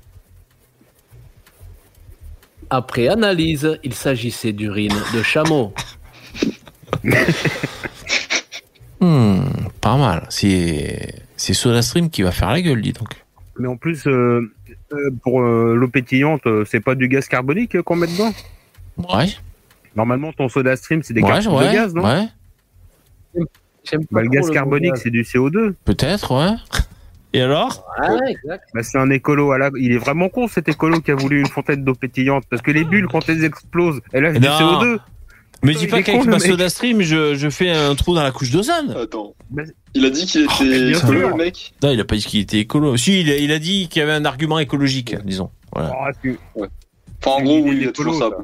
[2.69, 5.73] après analyse, il s'agissait d'urine de chameau.
[8.99, 9.41] Hmm,
[9.79, 10.25] pas mal.
[10.29, 13.09] C'est c'est SodaStream qui va faire la gueule, dis donc.
[13.59, 14.51] Mais en plus, euh,
[14.91, 18.33] euh, pour euh, l'eau pétillante, c'est pas du gaz carbonique qu'on met dedans?
[18.97, 19.27] Ouais.
[19.95, 22.03] Normalement, ton soda stream, c'est des ouais, cartouches ouais, de gaz, non?
[22.03, 22.27] ouais.
[23.83, 25.73] J'aime pas Bah, le gaz carbonique, c'est du CO2.
[25.85, 26.55] Peut-être, ouais.
[27.33, 27.85] Et alors?
[27.99, 28.63] Ouais, exact.
[28.73, 29.69] Bah, c'est un écolo à la...
[29.77, 32.45] Il est vraiment con, cet écolo qui a voulu une fontaine d'eau pétillante.
[32.49, 34.57] Parce que les bulles, quand elles explosent, elles lâchent du Non.
[34.57, 34.99] CO2.
[35.63, 38.31] Me Putain, dis pas qu'avec ma soda stream, je, je fais un trou dans la
[38.31, 38.95] couche d'ozone.
[39.01, 39.33] Attends.
[39.95, 41.73] Il a dit qu'il Oh, mais était écolo, le mec.
[41.81, 42.95] Non, il a pas dit qu'il était écolo.
[42.97, 45.49] Si, il a, il a dit qu'il y avait un argument écologique, disons.
[45.73, 45.91] Voilà.
[46.21, 46.39] Tu-
[47.25, 48.29] Enfin, en gros, oui, il y a toujours ça.
[48.29, 48.37] ça.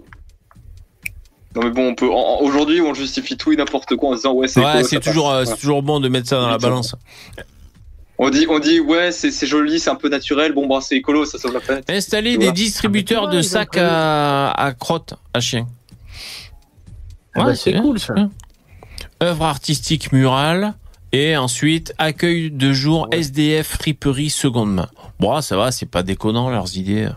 [1.55, 2.07] Non, mais bon, on peut.
[2.07, 5.29] Aujourd'hui, on justifie tout et n'importe quoi en disant ouais, c'est Ouais, écolo, c'est toujours,
[5.31, 6.95] euh, c'est toujours bon de mettre ça dans la balance.
[8.17, 10.53] On dit, on dit ouais, c'est c'est joli, c'est un peu naturel.
[10.53, 11.87] Bon, bah, c'est écolo, ça sauve la planète.
[11.89, 15.67] Installer des distributeurs Ah, de mais sacs à, à crottes à chiens.
[17.35, 17.81] Ah bah, c'est bien.
[17.81, 18.13] cool ça.
[19.21, 20.73] Œuvre artistique murale.
[21.11, 24.89] Et ensuite, accueil de jour SDF friperie seconde main.
[25.19, 27.07] Bon, ça va, c'est pas déconnant leurs idées.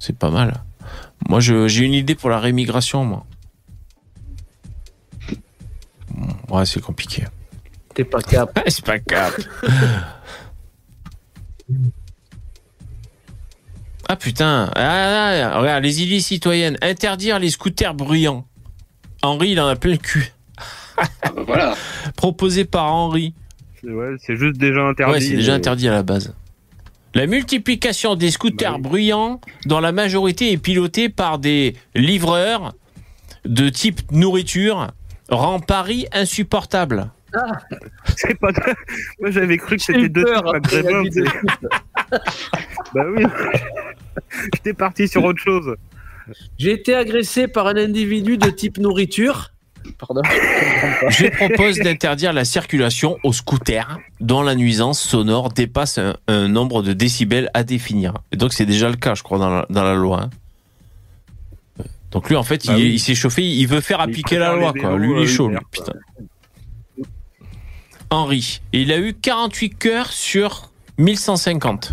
[0.00, 0.64] C'est pas mal.
[1.28, 3.24] Moi, j'ai une idée pour la rémigration, moi.
[6.50, 7.24] Ouais, c'est compliqué.
[7.94, 8.58] T'es pas cap.
[8.66, 9.32] c'est pas cap.
[14.08, 14.70] ah putain.
[14.74, 16.76] Ah, ah, regarde, les idées citoyennes.
[16.82, 18.46] Interdire les scooters bruyants.
[19.22, 20.32] Henri, il en a plein le cul.
[20.96, 21.74] Ah, bah, voilà.
[22.16, 23.34] Proposé par Henri.
[23.80, 25.12] c'est- ouais, c'est juste déjà interdit.
[25.12, 26.34] Ouais, c'est déjà mais- interdit à la base.
[27.14, 28.82] La multiplication des scooters Bah oui.
[28.82, 32.74] bruyants, dont la majorité est pilotée par des livreurs
[33.46, 34.88] de type nourriture,
[35.30, 37.10] rend Paris insupportable.
[38.16, 38.48] C'est pas.
[39.20, 41.02] Moi, j'avais cru que c'était eu deux types maghrébins.
[42.94, 43.24] Bah oui.
[44.54, 45.74] J'étais parti sur autre chose.
[46.58, 49.52] J'ai été agressé par un individu de type nourriture.
[49.98, 50.22] Pardon.
[51.10, 56.82] Je propose d'interdire la circulation aux scooters dont la nuisance sonore dépasse un, un nombre
[56.82, 58.14] de décibels à définir.
[58.32, 60.22] Et donc c'est déjà le cas, je crois, dans la, dans la loi.
[60.24, 61.84] hein.
[62.10, 62.92] Donc lui, en fait, Bah il, oui.
[62.94, 64.90] il s'est chauffé, il veut faire appliquer la préfère loi, les quoi.
[64.96, 65.92] vélos, Lui, il est euh, chaud, lui, putain.
[68.10, 71.92] Henri, il a eu 48 cœurs sur 1150.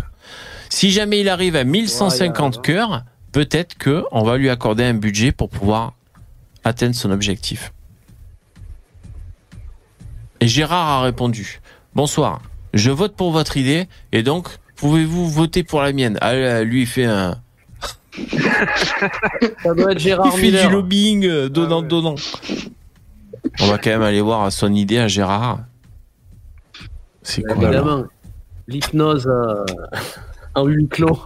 [0.68, 3.04] Si jamais il arrive à 1150 Ouais, cœurs,
[3.34, 5.94] peut-être que on va lui accorder un budget pour pouvoir
[6.62, 7.72] atteindre son objectif.
[10.40, 11.60] Et Gérard a répondu
[11.94, 12.40] Bonsoir,
[12.74, 16.16] je vote pour votre idée et donc pouvez-vous voter pour la mienne?
[16.20, 17.40] Ah, lui, il fait un.
[19.62, 20.68] Ça doit être Il Gérard fait Miller.
[20.68, 21.88] du lobbying euh, donnant, Ah ouais.
[21.88, 22.14] donnant.
[23.60, 25.58] On va quand même aller voir son idée à Gérard.
[27.22, 28.04] C'est quoi Évidemment.
[28.68, 29.64] L'hypnose euh,
[30.54, 31.18] en huis clos.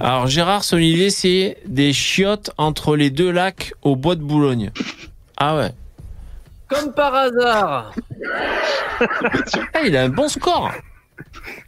[0.00, 4.70] Alors Gérard, son idée c'est des chiottes entre les deux lacs au bois de Boulogne.
[5.36, 5.72] Ah ouais.
[6.68, 7.92] Comme par hasard.
[9.74, 10.70] Ah, il a un bon score.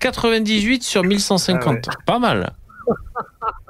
[0.01, 1.89] 98 sur 1150.
[2.07, 2.53] Pas mal.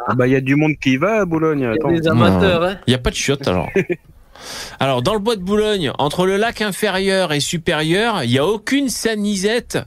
[0.06, 1.60] Ah bah, il y a du monde qui y va à Boulogne.
[1.60, 2.62] Il y a des amateurs.
[2.62, 2.76] Hein.
[2.86, 3.68] Il n'y a pas de chiottes alors.
[4.80, 8.46] Alors dans le bois de Boulogne, entre le lac inférieur et supérieur, il n'y a
[8.46, 9.78] aucune sanisette.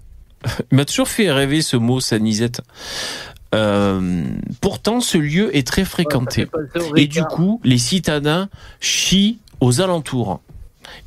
[0.72, 2.62] Il m'a toujours fait rêver ce mot sanisette.
[3.56, 4.24] Euh,
[4.62, 6.48] pourtant, ce lieu est très fréquenté.
[6.96, 8.50] Et du coup, les citadins
[8.80, 10.42] chient aux alentours.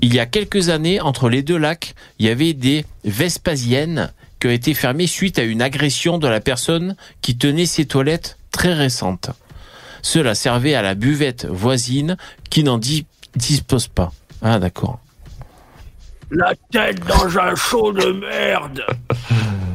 [0.01, 4.47] Il y a quelques années, entre les deux lacs, il y avait des Vespasiennes qui
[4.47, 8.73] ont été fermées suite à une agression de la personne qui tenait ces toilettes très
[8.75, 9.31] récentes.
[10.03, 12.17] Cela servait à la buvette voisine
[12.49, 13.07] qui n'en di-
[13.37, 14.13] dispose pas.
[14.41, 14.99] Ah d'accord.
[16.31, 18.83] La tête dans un chaud de merde.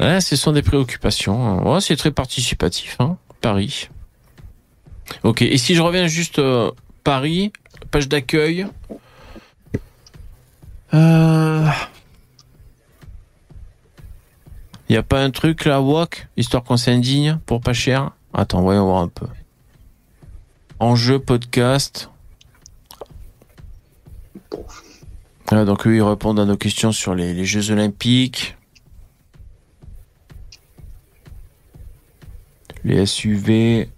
[0.00, 1.66] Ce sont des préoccupations.
[1.68, 3.88] Ouais, c'est très participatif, hein, Paris.
[5.22, 6.70] Ok, et si je reviens juste euh,
[7.04, 7.52] Paris,
[7.90, 8.66] page d'accueil?
[10.94, 11.68] Euh...
[14.88, 18.10] Y a pas un truc là, walk, histoire qu'on s'indigne pour pas cher?
[18.34, 19.26] Attends, voyons voir un peu.
[20.80, 22.10] Enjeu podcast.
[25.50, 28.56] Ah, donc eux, ils répondent à nos questions sur les Jeux Olympiques.
[32.84, 33.88] Les SUV.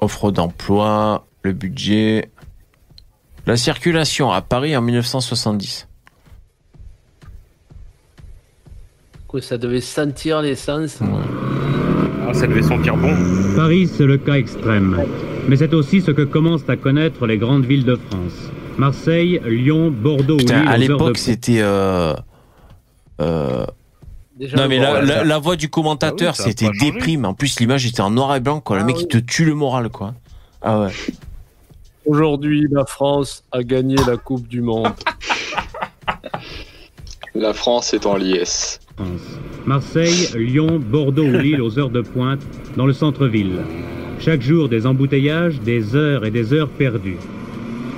[0.00, 2.28] Offre d'emploi, le budget.
[3.46, 5.88] La circulation à Paris en 1970.
[9.28, 11.00] Quoi, ça devait sentir l'essence.
[12.26, 13.14] Ah, ça devait sentir bon.
[13.56, 14.98] Paris, c'est le cas extrême.
[15.48, 18.50] Mais c'est aussi ce que commencent à connaître les grandes villes de France.
[18.78, 21.60] Marseille, Lyon, Bordeaux Putain, ou Lille à l'époque, c'était.
[21.60, 22.14] Euh,
[23.20, 23.66] euh,
[24.38, 27.24] Déjà, non, mais la, la- voix du commentateur, Ah oui, c'était déprime.
[27.24, 28.76] En plus, l'image était en noir et blanc, quoi.
[28.76, 29.02] Le Ah mec, oui.
[29.04, 30.14] il te tue le moral, quoi.
[30.60, 30.92] Ah ouais.
[32.06, 34.88] Aujourd'hui, la France a gagné la Coupe du Monde.
[37.34, 38.78] La France est en liesse.
[39.66, 42.40] Marseille, Lyon, Bordeaux ou Lille aux heures de pointe
[42.76, 43.58] dans le centre-ville.
[44.20, 47.16] Chaque jour des embouteillages, des heures et des heures perdues.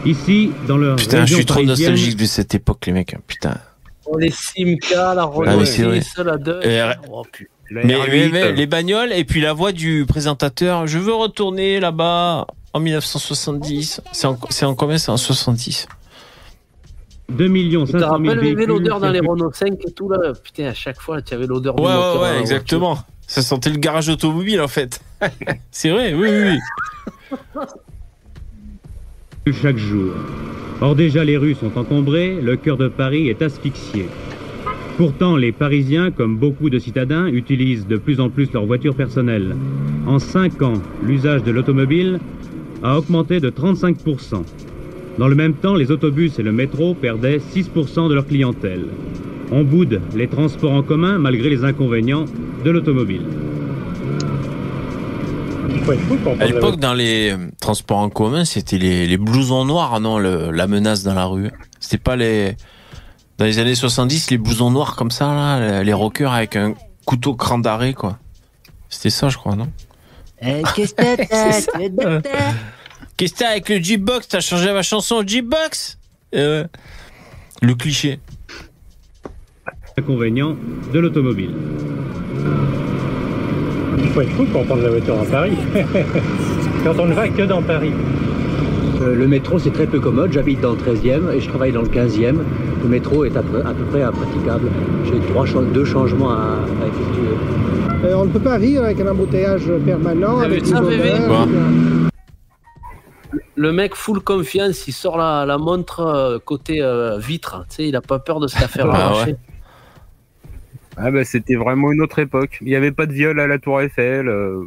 [0.07, 3.15] Ici, dans leur Putain, je suis trop nostalgique de cette époque, les mecs.
[3.27, 3.59] Putain.
[4.07, 5.25] Oh, les Simca, la Ah.
[5.25, 6.61] Renault 6, la 2.
[6.63, 7.25] Et- Oh,
[7.71, 10.87] Mais, R8, mais- mais les bagnoles et puis la voix du présentateur.
[10.87, 14.01] Je veux retourner là-bas en 1970.
[14.13, 14.99] C'est en, c'est en combien?
[14.99, 15.89] C'est en 70.
[17.29, 19.51] 2 millions Tu te 500 000 rappelles, il y avait véhicules l'odeur dans les Renault
[19.53, 20.33] 5 et tout là?
[20.45, 22.41] Putain, à chaque fois, tu avais l'odeur du Ouais, moteur ouais, ouais, voiture.
[22.41, 22.99] exactement.
[23.27, 25.01] Ça sentait le garage automobile en fait.
[25.73, 26.59] c'est vrai, oui, oui,
[27.33, 27.39] oui.
[29.53, 30.13] chaque jour.
[30.81, 34.07] Or déjà les rues sont encombrées, le cœur de Paris est asphyxié.
[34.97, 39.55] Pourtant, les Parisiens, comme beaucoup de citadins, utilisent de plus en plus leur voiture personnelle.
[40.07, 42.19] En 5 ans, l'usage de l'automobile
[42.83, 44.43] a augmenté de 35%.
[45.19, 48.87] Dans le même temps, les autobus et le métro perdaient 6% de leur clientèle.
[49.53, 52.25] On boude les transports en commun malgré les inconvénients
[52.65, 53.23] de l'automobile.
[56.41, 60.51] À l'époque, dans les euh, transports en commun, c'était les, les blousons noirs, non, le-
[60.51, 61.51] la menace dans la rue.
[61.81, 62.57] C'était pas les.
[63.39, 67.35] Dans les années 70, les blousons noirs comme ça, là, les rockers avec un couteau
[67.35, 68.19] cran d'arrêt, quoi.
[68.89, 69.69] C'était ça, je crois, non?
[70.41, 71.81] Qu'est-ce que ça.
[73.17, 75.99] Qu'est-ce que t'as avec le G-Box T'as changé ma chanson au G-Box
[76.35, 76.65] Euh,
[77.63, 78.21] Le cliché.
[79.99, 80.57] Inconvénients
[80.93, 81.55] de l'automobile.
[84.19, 85.57] Il faut être fou pour prendre la voiture à Paris.
[86.85, 87.93] Quand on ne va que dans Paris.
[89.03, 90.33] Euh, le métro, c'est très peu commode.
[90.33, 92.37] J'habite dans le 13e et je travaille dans le 15e.
[92.83, 94.69] Le métro est à peu, à peu près impraticable.
[95.05, 95.45] J'ai trois,
[95.75, 98.07] deux changements à, à effectuer.
[98.07, 100.39] Euh, on ne peut pas vivre avec un embouteillage permanent.
[100.41, 100.93] Avec ça, odeurs,
[101.43, 102.13] avec-
[103.55, 107.67] Le mec full confiance, il sort la, la montre euh, côté euh, vitre.
[107.69, 109.37] Tu sais, il a pas peur de se la faire Ah arracher.
[110.97, 112.59] Ah bah c'était vraiment une autre époque.
[112.63, 114.29] Il n'y avait pas de viol à la Tour Eiffel.
[114.29, 114.65] euh,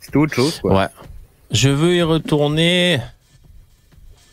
[0.00, 0.60] C'était autre chose.
[0.60, 0.76] Quoi.
[0.78, 0.86] Ouais.
[1.50, 2.98] Je veux y retourner.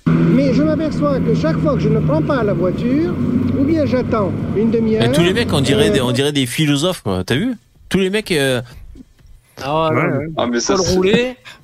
[0.07, 3.13] Mais je m'aperçois que chaque fois que je ne prends pas la voiture,
[3.57, 5.11] ou bien j'attends une demi-heure.
[5.11, 7.23] Tous les mecs, on dirait, euh, des, on dirait des philosophes, quoi.
[7.23, 7.55] T'as vu?
[7.89, 8.31] Tous les mecs.
[8.31, 8.61] euh,
[9.61, 10.25] Ah ouais, Ouais, non, ouais.
[10.37, 11.35] Ah, mais ça, roulé.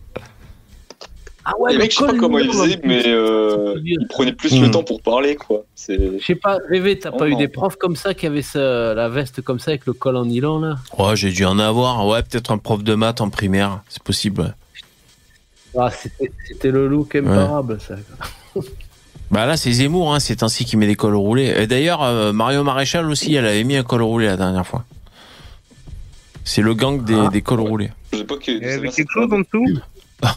[1.48, 4.34] Ah ouais, les le mecs, je sais pas comment ils faisaient, mais euh, ils prenaient
[4.34, 4.64] plus Mm.
[4.64, 5.64] le temps pour parler, quoi.
[5.88, 8.94] Je sais pas, Rêvé, t'as Oh pas eu des profs comme ça qui avaient ce-
[8.96, 10.78] la veste comme ça avec le col en nylon là?
[10.98, 12.06] Ouais, j'ai dû en avoir.
[12.08, 13.82] Ouais, peut-être un prof de maths en primaire.
[13.90, 14.42] C'est possible.
[14.42, 14.48] ouais.
[15.78, 15.92] Ah,
[16.48, 17.96] c'était le look imparable ça.
[19.30, 21.54] Bah là, c'est Zemmour, hein, c'est ainsi qui met des cols roulés.
[21.58, 24.86] Et d'ailleurs, euh, Mario Maréchal aussi, elle avait mis un col roulé la dernière fois.
[26.44, 27.30] C'est le gang des, Ah.
[27.32, 27.92] des cols roulés.
[28.14, 28.52] Je sais pas que.
[28.52, 29.80] Il y avait quelque chose en dessous?
[30.22, 30.36] Ah.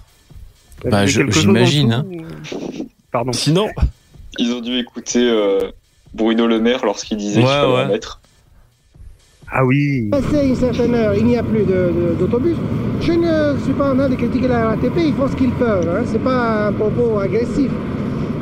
[0.84, 2.06] Bah, j'imagine, hein.
[3.12, 3.32] Pardon.
[3.32, 3.68] Sinon.
[4.38, 5.70] Ils ont dû écouter euh,
[6.14, 7.82] Bruno Le Maire lorsqu'il disait Ouais, qu'il fallait ouais.
[7.84, 8.20] en mettre.
[9.50, 10.08] Ah oui.
[10.10, 11.64] Passé une certaine heure, il n'y a plus
[12.18, 12.56] d'autobus.
[13.00, 15.88] Je ne suis pas en train de critiquer la RATP, ils font ce qu'ils peuvent.
[15.88, 16.02] Hein.
[16.06, 17.70] C'est pas un propos agressif.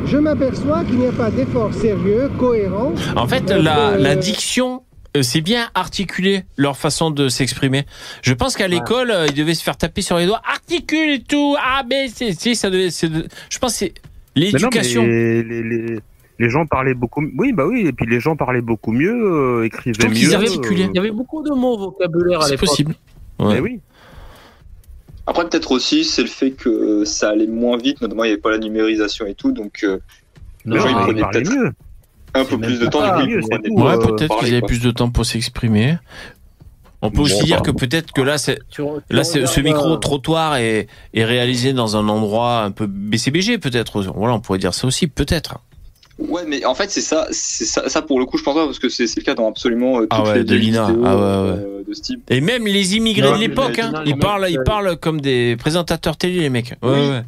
[0.07, 2.93] Je m'aperçois qu'il n'y a pas d'effort sérieux, cohérent.
[3.17, 4.86] En fait, Euh, la, euh, la diction, euh,
[5.23, 7.85] c'est bien articulé leur façon de s'exprimer.
[8.23, 11.23] Je pense qu'à l'école, euh, ils devaient se faire taper sur les doigts, articule et
[11.23, 11.57] tout.
[11.61, 12.91] Ah, mais c'est, c'est- ça devait.
[12.91, 13.95] c'est de- Je pense que c'est
[14.35, 15.03] l'éducation.
[15.03, 15.99] les, les, les,
[16.39, 17.23] les gens parlaient beaucoup.
[17.39, 17.87] Oui, bah oui.
[17.87, 19.13] Et puis les gens parlaient beaucoup mieux,
[19.61, 20.15] euh, écrivaient mieux.
[20.17, 20.89] Il y, avait, articulaient.
[20.93, 22.69] il y avait beaucoup de mots vocabulaire à C'est l'époque.
[22.69, 22.95] possible.
[23.41, 23.55] euh, Ouais.
[23.55, 23.81] Mais oui.
[25.27, 28.41] Après, peut-être aussi, c'est le fait que ça allait moins vite, notamment il n'y avait
[28.41, 29.99] pas la numérisation et tout, donc euh,
[30.65, 31.73] Non, Les gens, ils prenaient peut-être mieux.
[32.41, 35.11] Un peu plus de temps, du coup, Mieux, Ouais, peut-être qu'ils avaient plus de temps
[35.11, 35.99] pour s'exprimer.
[37.03, 38.59] On peut aussi Bon, dire que peut-être que là, c'est,
[39.11, 43.59] là, c'est- ce micro euh, trottoir est, est réalisé dans un endroit un peu BCBG,
[43.59, 44.03] peut-être.
[44.15, 45.59] Voilà, on pourrait dire ça aussi, peut-être.
[46.19, 48.65] Ouais, mais en fait, c'est ça, c'est ça, ça pour le coup, je pense pas,
[48.65, 50.87] parce que c'est c'est le cas dans absolument euh, toutes Ah ouais, les de l'INA.
[50.87, 51.29] vidéos, Ah ouais, ouais.
[51.29, 52.23] euh, de ce type.
[52.31, 56.17] Et même les immigrés Non, de l'époque, hein, ils parlent, ils parlent comme des présentateurs
[56.17, 56.71] télé, les mecs.
[56.83, 57.09] Ouais, Oui.
[57.11, 57.23] ouais.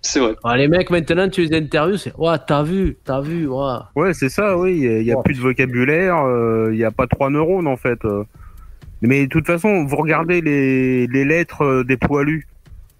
[0.00, 0.34] C'est vrai.
[0.44, 3.74] ah, les mecs, maintenant, tu les interviews, c'est Ouais, t'as vu, t'as vu, ouais.
[3.96, 4.78] Ouais, c'est ça, oui.
[4.80, 8.04] Il n'y a, plus de vocabulaire, euh, il n'y a pas trois neurones en fait.
[8.04, 8.22] euh.
[9.02, 12.46] Mais de toute façon, vous regardez les, les lettres euh, des poilus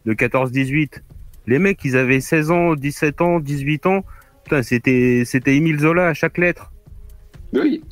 [0.06, 1.00] de 14-18.
[1.46, 4.04] Les mecs, ils avaient 16 ans, 17 ans, 18 ans.
[4.44, 6.70] Putain, c'était, c'était Émile Zola à chaque lettre.
[7.52, 7.82] Oui.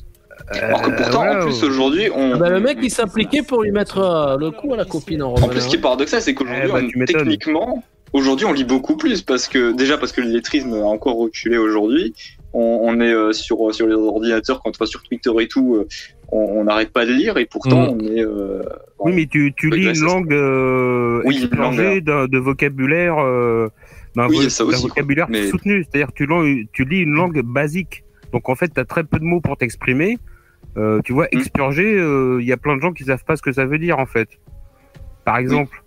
[0.51, 1.67] Alors que Euh, pourtant, en plus, ouais.
[1.67, 2.33] aujourd'hui, on.
[2.35, 5.23] Ah ben, le mec, il s'appliquait pour lui mettre euh, le coup à la copine
[5.23, 8.53] en En plus, ce qui est paradoxal, c'est qu'aujourd'hui, Eh bah, on- techniquement, aujourd'hui, on
[8.53, 12.13] lit beaucoup plus parce que déjà parce que le lettrisme a encore reculé aujourd'hui.
[12.53, 15.75] On, on est euh, sur sur les ordinateurs quand on va sur Twitter et tout,
[15.75, 15.87] euh,
[16.31, 17.95] on n'arrête pas de lire et pourtant Mm.
[17.95, 18.23] on est.
[18.25, 18.61] euh,
[18.99, 23.67] Oui, mais tu, tu lis une langue euh, Oui, une de vocabulaire, euh,
[24.15, 25.83] d'un Oui, vo- vocabulaire Mais- soutenu.
[25.83, 26.25] C'est-à-dire tu,
[26.85, 28.03] lis une langue basique.
[28.33, 30.17] Donc en fait, tu as très peu de mots pour t'exprimer.
[30.77, 33.41] Euh, tu vois, expurger, euh, il y a plein de gens qui savent pas ce
[33.41, 34.29] que ça veut dire en fait.
[35.25, 35.83] Par exemple.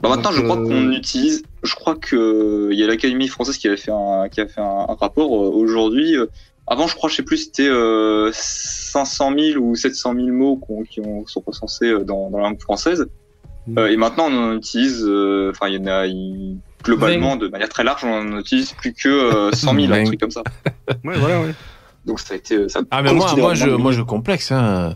[0.00, 1.42] Bah maintenant, Donc, je crois euh, qu'on utilise.
[1.64, 4.60] Je crois que il y a l'Académie française qui avait fait un, qui a fait
[4.60, 6.16] un, un rapport euh, aujourd'hui.
[6.16, 6.26] euh,
[6.68, 10.82] Avant, je crois, je sais plus, c'était euh, 500 000 ou 700 000 mots qu'on-
[10.84, 13.06] qui ont, sont recensés euh, dans, dans la langue française.
[13.66, 13.78] Mm.
[13.78, 15.02] Euh, et maintenant, on en utilise.
[15.06, 16.06] euh, Enfin, il y en a.
[16.06, 20.04] il- globalement, de manière très large, on en utilise plus que euh, 100 000, un
[20.04, 20.42] truc comme ça.
[21.04, 21.54] Ouais, voilà, ouais.
[22.06, 22.68] Donc ça a été.
[22.68, 24.52] Ça a Ah, mais moi, moi, je, moi, je complexe.
[24.52, 24.94] Hein.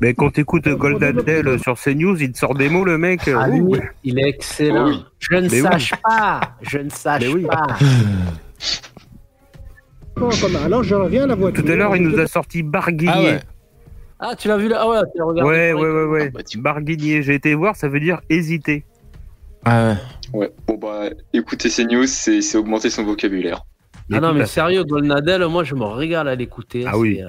[0.00, 3.20] Mais quand t'écoutes Goldadel sur CNews, il te sort des mots, le mec.
[3.28, 3.74] Ah, ouh.
[3.74, 4.88] lui, il est excellent.
[4.88, 5.04] Oui.
[5.18, 5.62] Je ne Mais oui.
[5.62, 6.40] sache pas.
[6.62, 7.46] Je ne sache Mais oui.
[7.46, 7.66] pas.
[10.16, 11.62] Bon, comme- Alors je reviens à la voiture.
[11.64, 13.12] Tout à l'heure, il nous a sorti Barguigné.
[13.14, 13.40] Ah ouais.
[14.18, 14.78] Ah, tu l'as vu là?
[14.80, 15.50] Ah ouais, tu l'as regardé.
[15.50, 16.32] Ouais, ouais, ouais, ouais.
[16.56, 18.84] Barguigné, j'ai été voir, ça veut dire hésiter.
[19.64, 19.88] Ah
[20.32, 20.38] ouais.
[20.40, 20.50] Ouais.
[20.66, 23.62] Bon bah, écouter ces news, c'est c'est augmenter son vocabulaire.
[24.12, 24.46] Ah non, mais fait.
[24.46, 26.84] sérieux, Golnadel, moi je me régale à l'écouter.
[26.86, 27.20] Ah oui.
[27.22, 27.28] Euh,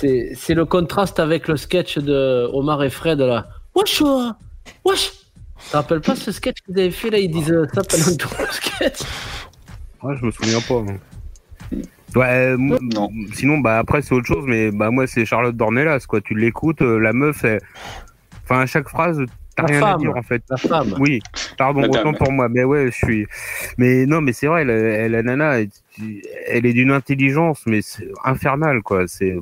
[0.00, 3.48] C'est c'est le contraste avec le sketch de Omar et Fred là.
[3.74, 4.30] Wesh, euh,
[4.84, 5.12] wesh.
[5.62, 7.18] Tu te rappelles pas ce sketch qu'ils avaient fait là?
[7.18, 9.00] Ils disent ça pendant tout le sketch.
[10.02, 10.80] Ah, je me souviens pas.
[10.80, 10.94] moi.
[12.16, 12.78] Ouais, moi-
[13.34, 16.20] sinon, bah après, c'est autre chose, mais bah moi, c'est Charlotte Dornelas, quoi.
[16.20, 17.60] Tu l'écoutes, euh, la meuf, elle-
[18.44, 19.20] enfin, à chaque phrase,
[19.54, 19.94] t'as La rien femme.
[19.94, 20.42] à dire, en fait.
[20.50, 20.94] La femme.
[20.98, 21.20] Oui,
[21.58, 22.08] pardon, Madame.
[22.08, 23.26] autant pour moi, mais ouais, je suis.
[23.78, 25.68] Mais non, mais c'est vrai, la, la nana, elle,
[26.48, 29.06] elle est d'une intelligence, mais c'est infernale, quoi.
[29.06, 29.36] C'est.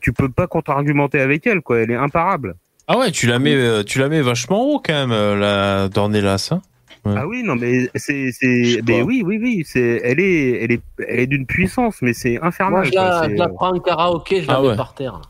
[0.00, 1.78] Tu peux pas contre-argumenter avec elle, quoi.
[1.80, 2.54] Elle est imparable.
[2.88, 5.88] Ah ouais, tu la mets, euh, tu la mets vachement haut quand même, euh, la
[5.88, 6.50] Dornelas.
[6.52, 6.60] Hein
[7.04, 7.14] Ouais.
[7.16, 10.80] Ah oui, non, mais c'est, c'est, mais oui, oui, oui, c'est, elle est, elle est,
[11.06, 12.80] elle est d'une puissance, mais c'est infernal.
[12.80, 14.76] Moi je la, je la prends en karaoké, je la Ah mets ouais.
[14.76, 15.20] par terre.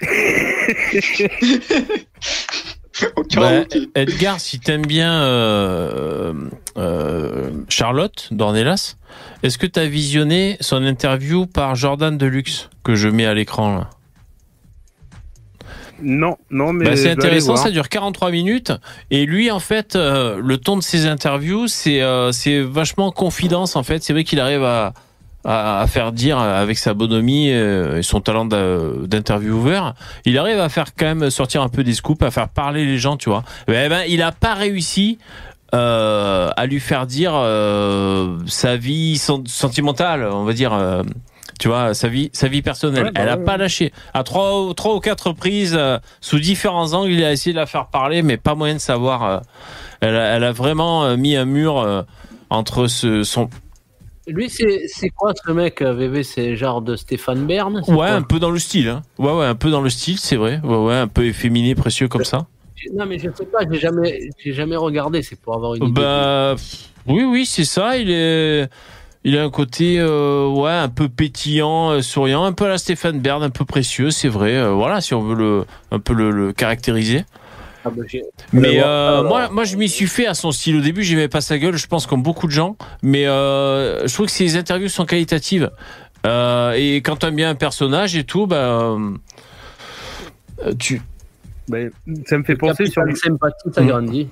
[3.34, 3.64] Bah.
[3.94, 6.34] Edgar, si t'aimes bien euh,
[6.76, 8.96] euh, Charlotte Dornelas,
[9.42, 13.90] est-ce que t'as visionné son interview par Jordan Deluxe que je mets à l'écran là?
[16.02, 18.72] Non, non, mais Bah, c'est intéressant, ça dure 43 minutes.
[19.10, 23.76] Et lui, en fait, euh, le ton de ses interviews, c'est euh, c'est vachement confidence,
[23.76, 24.02] en fait.
[24.02, 24.92] C'est vrai qu'il arrive à,
[25.44, 29.94] à, à faire dire, euh, avec sa bonhomie et son talent d'intervieweur,
[30.24, 32.98] il arrive à faire quand même sortir un peu des scoops, à faire parler les
[32.98, 33.44] gens, tu vois.
[33.68, 35.18] Eh ben, il a pas réussi
[35.74, 37.32] euh, à lui faire dire
[38.46, 40.72] sa vie sen- sentimentale, on va dire.
[41.60, 43.04] Tu vois, sa vie, sa vie personnelle.
[43.04, 43.92] Ouais, bah Elle a ouais, pas lâché.
[44.14, 47.58] À trois, ou- trois ou quatre reprises, euh, sous différents angles, il a essayé de
[47.60, 49.22] la faire parler, mais pas moyen de savoir.
[49.24, 49.38] euh,
[50.00, 52.02] elle, a, elle a vraiment euh, mis un mur euh,
[52.48, 53.48] entre ce, son.
[54.26, 58.50] Lui, c'est quoi ce mec, VV C'est genre de Stéphane Bern Ouais, un peu dans
[58.50, 58.88] le style.
[58.88, 59.02] Hein.
[59.18, 60.60] Ouais, ouais, un peu dans le style, c'est vrai.
[60.64, 62.46] Ouais, ouais, un peu efféminé, précieux comme ça.
[62.94, 66.00] Non, mais je sais pas, j'ai jamais, j'ai jamais regardé, c'est pour avoir une idée.
[66.00, 66.54] Bah,
[67.06, 67.98] oui, oui, c'est ça.
[67.98, 68.68] Il est.
[69.24, 72.78] Il a un côté euh, ouais un peu pétillant, euh, souriant, un peu à la
[72.78, 74.54] Stéphane Bern, un peu précieux, c'est vrai.
[74.56, 77.24] euh, voilà, si on veut le un peu le, le caractériser.
[77.84, 78.02] Ah bah,
[78.52, 80.76] Mais euh, moi, moi, je m'y suis fait à son style.
[80.76, 82.76] Au début, j'aimais pas sa gueule, je pense comme beaucoup de gens.
[83.02, 85.70] Mais euh, je trouve que ses interviews sont qualitatives.
[86.26, 88.96] Euh, et quand tu aimes bien un personnage et tout, bah,
[90.78, 91.00] tu.
[91.68, 91.78] Bah,
[92.26, 93.02] ça me fait penser sur.
[93.02, 93.86] Capital sympathie, ça Mm.
[93.86, 94.28] grandit.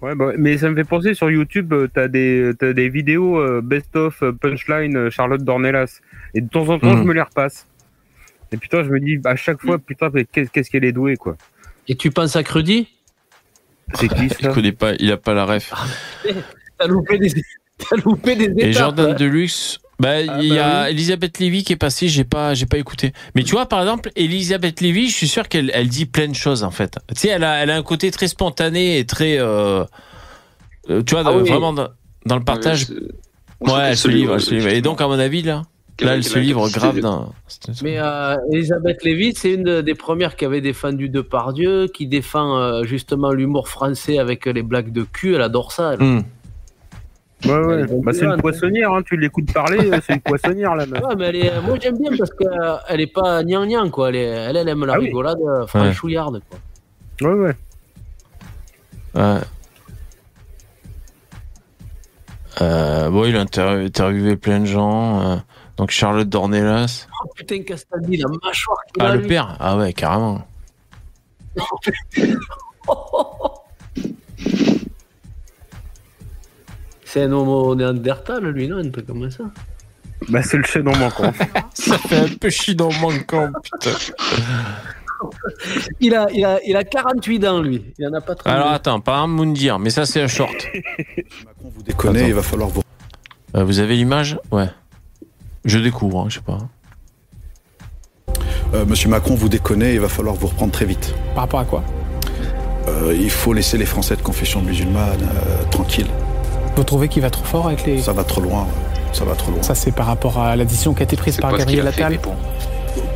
[0.00, 3.38] Ouais, bah, mais ça me fait penser sur YouTube, euh, t'as des, t'as des vidéos
[3.40, 6.00] euh, best-of euh, punchline Charlotte Dornelas.
[6.34, 7.66] Et de temps en temps, je me les repasse.
[8.52, 11.16] Et putain, je me dis à chaque fois, putain, mais qu'est- qu'est-ce qu'elle est douée,
[11.16, 11.36] quoi.
[11.88, 12.88] Et tu penses à Crudy
[13.94, 15.72] C'est qui Il ça connaît pas, il a pas la ref.
[16.78, 17.30] T'as loupé des,
[17.78, 18.58] t'as loupé des étapes.
[18.60, 19.14] Et Jordan hein.
[19.14, 22.78] Deluxe, bah, il y bah a Elisabeth Lévy qui est passée, j'ai pas, j'ai pas
[22.78, 23.12] écouté.
[23.34, 26.34] Mais tu vois, par exemple, Elisabeth Lévy, je suis sûr qu'elle, elle dit plein de
[26.34, 26.98] choses, en fait.
[27.08, 29.84] Tu sais, elle a, elle a un côté très spontané et très, euh,
[30.90, 31.48] euh, tu vois, Ah oui.
[31.48, 31.88] vraiment dans,
[32.26, 32.86] dans le partage.
[33.60, 34.68] Ouais, elle se livre, elle se livre.
[34.68, 35.62] Et donc, à mon avis, là,
[36.00, 37.32] là, elle se livre grave dans.
[37.82, 42.56] Mais euh, Elisabeth Lévy, c'est une de- des premières qui avait défendu Depardieu, qui défend
[42.56, 45.34] euh, justement l'humour français avec les blagues de cul.
[45.34, 45.94] Elle adore ça.
[45.94, 46.02] elle.
[46.06, 46.22] Hmm.
[47.44, 47.86] Ouais, ouais.
[48.02, 49.02] Bah, c'est une poissonnière, hein.
[49.06, 50.86] tu l'écoutes parler, euh, c'est une poissonnière, là.
[50.86, 51.00] meuf.
[51.02, 54.08] Ouais, mais elle est- moi j'aime bien parce qu'elle est pas gnangnan quoi.
[54.08, 55.06] Elle, est- elle, elle aime la Ah oui.
[55.06, 56.58] rigolade euh, franchouillarde quoi.
[57.30, 57.54] Ouais, ouais.
[59.14, 59.38] Ouais.
[62.60, 65.20] Euh, bon, il a inter- interviewé plein de gens.
[65.22, 65.36] euh,
[65.76, 67.06] donc, Charlotte Dornelas.
[67.24, 69.28] Oh putain, Castaldi, la mâchoire qu'il Ah, a le lui.
[69.28, 69.56] père?
[69.60, 70.44] Ah ouais, carrément.
[77.18, 79.42] C'est un homo néandertal lui, non Un truc comme ça.
[80.28, 81.32] Bah, c'est le chaînon manquant.
[81.74, 83.90] Ça fait un peu chidon manquant, putain.
[86.00, 87.82] Il a, il, a, il a 48 ans lui.
[87.98, 88.46] Il en a pas 30.
[88.46, 90.54] Alors attends, par exemple Moundir, mais ça c'est un short.
[91.84, 92.82] Déconnez, il va falloir vous.
[93.56, 94.38] Euh, vous avez l'image?
[94.52, 94.68] Ouais.
[95.64, 96.58] Je découvre, hein, je sais pas.
[98.74, 101.12] euh, Monsieur Macron, vous déconnez, il va falloir vous reprendre très vite.
[101.34, 101.82] Par rapport à quoi?
[102.86, 106.06] Euh, Il faut laisser les Français de confession musulmane euh, tranquilles.
[106.78, 108.00] Vous trouvez qu'il va trop fort avec les.
[108.00, 108.64] Ça va trop loin.
[109.12, 109.62] Ça va trop loin.
[109.62, 112.20] Ça, c'est par rapport à la décision qui a été prise par Gabriel Attal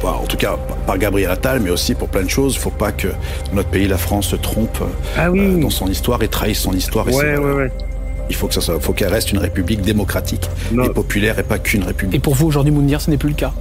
[0.02, 2.54] Bah, en tout cas, par Gabriel Attal, mais aussi pour plein de choses.
[2.54, 3.06] Il ne faut pas que
[3.52, 4.78] notre pays, la France, se trompe
[5.16, 5.38] Ah oui.
[5.38, 7.08] euh, dans son histoire et trahisse son histoire.
[7.08, 7.72] et Ouais, ouais, ouais.
[8.28, 11.58] Il faut que ça soit, faut qu'elle reste une république démocratique et populaire et pas
[11.60, 12.16] qu'une république.
[12.16, 13.52] Et pour vous, aujourd'hui, Moundir, ce n'est plus le cas?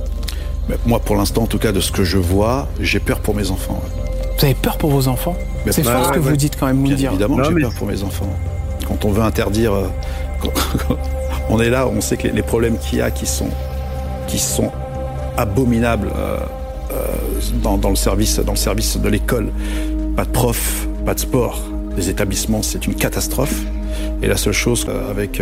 [0.67, 3.35] Mais moi, pour l'instant, en tout cas, de ce que je vois, j'ai peur pour
[3.35, 3.83] mes enfants.
[3.83, 4.31] ouais.
[4.39, 5.35] Vous avez peur pour vos enfants?
[5.69, 6.31] C'est bah, fort ce que ouais.
[6.31, 7.11] vous dites quand même, Bien Moundir.
[7.11, 8.25] évidemment j'ai mais- peur pour mes enfants.
[8.87, 9.87] Quand on veut interdire, euh,
[11.49, 13.49] on est là, on sait que les, problèmes qu'il y a qui sont,
[14.27, 14.71] qui sont
[15.37, 16.37] abominables euh,
[16.91, 17.05] euh,
[17.63, 19.51] dans, dans le service, dans le service de l'école.
[20.15, 21.61] Pas de profs, pas de sport.
[21.97, 23.61] Les établissements, c'est une catastrophe.
[24.21, 25.41] Et la seule chose avec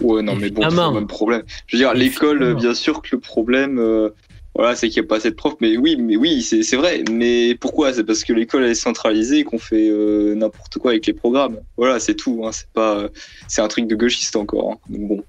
[0.00, 1.42] Ouais, non, mais bon, c'est le même problème.
[1.66, 4.10] Je veux dire, l'école, bien sûr que le problème, euh,
[4.54, 5.56] voilà, c'est qu'il n'y a pas assez de profs.
[5.60, 7.02] Mais oui, mais oui, c'est c'est vrai.
[7.10, 7.92] Mais pourquoi?
[7.92, 11.58] C'est parce que l'école est centralisée et qu'on fait euh, n'importe quoi avec les programmes.
[11.76, 12.42] Voilà, c'est tout.
[12.44, 13.08] Hein, c'est pas, euh,
[13.48, 14.72] c'est un truc de gauchiste encore.
[14.72, 14.76] hein.
[14.88, 15.24] Donc bon.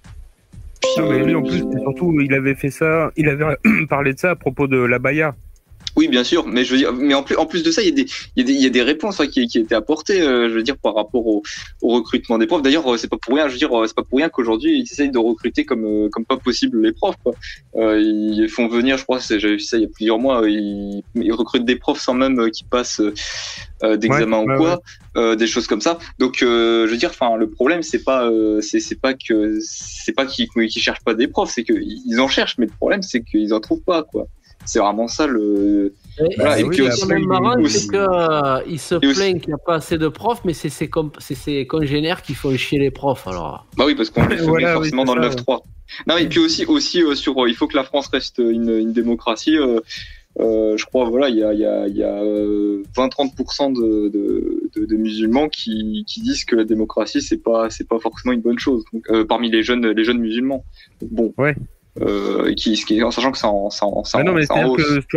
[0.98, 3.46] Non, mais lui, en plus, c'est surtout, il avait fait ça, il avait
[3.90, 5.36] parlé de ça à propos de la Baïa.
[5.96, 7.90] Oui, bien sûr, mais je veux dire, mais en plus, en plus de ça, il
[7.90, 8.06] y a des,
[8.36, 10.50] il y a des, il y a des réponses hein, qui, qui étaient apportées, euh,
[10.50, 11.44] je veux dire, par rapport au,
[11.82, 12.62] au recrutement des profs.
[12.62, 14.80] D'ailleurs, euh, c'est pas pour rien, je veux dire, euh, c'est pas pour rien qu'aujourd'hui
[14.80, 17.18] ils essayent de recruter comme, euh, comme pas possible les profs.
[17.24, 17.34] quoi.
[17.76, 21.04] Euh, ils font venir, je crois, j'avais vu ça il y a plusieurs mois, ils,
[21.16, 23.02] ils recrutent des profs sans même qu'ils passent
[23.84, 24.82] euh, d'examen Ouais, ou ouais, quoi,
[25.18, 26.00] euh, des choses comme ça.
[26.20, 30.14] Donc, euh, je veux dire, enfin, le problème, c'est pas, euh, c'est, pas que, c'est
[30.14, 33.22] pas qu'ils, qu'ils cherchent pas des profs, c'est qu'ils en cherchent, mais le problème, c'est
[33.24, 34.28] qu'ils en trouvent pas, quoi.
[34.66, 35.94] C'est vraiment ça le.
[36.20, 37.88] Et, Voilà, et et puis aussi- même marrant, aussi- c'est
[38.68, 40.88] qu'il se et aussi- plaint qu'il n'y a pas assez de profs, mais c'est ses,
[40.88, 43.28] comp- ses congénères qui font chier les profs.
[43.28, 43.66] Alors.
[43.78, 45.64] Bah oui, parce qu'on les fait Voilà, forcément oui, dans le ça, 9-3.
[46.08, 48.70] Non, et puis aussi, aussi euh, sur, euh, il faut que la France reste une,
[48.70, 49.58] une démocratie.
[49.58, 49.80] euh,
[50.40, 54.08] euh, je crois, voilà, il y a, il y a, y a euh, 20-30% de,
[54.10, 58.32] de, de, de musulmans qui, qui disent que la démocratie c'est pas, c'est pas forcément
[58.34, 58.86] une bonne chose.
[58.94, 60.64] Donc, euh, parmi les jeunes, les jeunes musulmans.
[61.02, 61.34] Bon.
[61.38, 61.56] Ouais.
[62.00, 64.46] Euh, et qui, qui, en sachant que ça en, ça en, ça Mais non, mais
[64.46, 65.08] c'est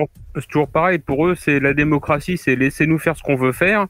[0.48, 0.98] toujours, pareil.
[0.98, 3.86] Pour eux, c'est la démocratie, c'est laissez-nous faire ce qu'on veut faire.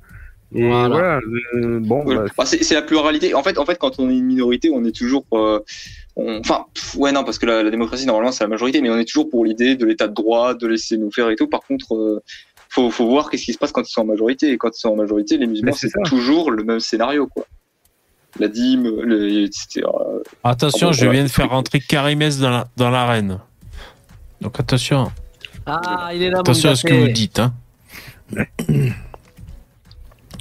[0.55, 1.19] Et voilà.
[1.55, 2.17] euh, bon, Ouais.
[2.17, 3.35] bah, Bah, c'est la pluralité.
[3.35, 5.25] En fait, en fait, quand on est une minorité, on est toujours.
[5.33, 5.61] euh,
[6.17, 8.91] on- Enfin, pff, ouais, non, parce que la, la démocratie normalement c'est la majorité, mais
[8.91, 11.49] on est toujours pour l'idée de l'état de droit, de laisser nous faire et tout.
[11.49, 12.23] Par contre, euh,
[12.69, 14.51] faut, faut voir qu'est-ce qui se passe quand ils sont en majorité.
[14.53, 17.47] Et quand ils sont en majorité, les musulmans c'est toujours le même scénario, quoi.
[18.41, 19.83] La dîme, le, etc.
[20.43, 21.13] Attention, Ah bon, je voilà.
[21.13, 23.39] viens de faire rentrer Karimès dans la- dans l'arène.
[24.41, 25.13] Donc attention.
[25.67, 27.39] Ah, il est là, Attention à ce que vous dites.
[27.39, 27.55] Hein.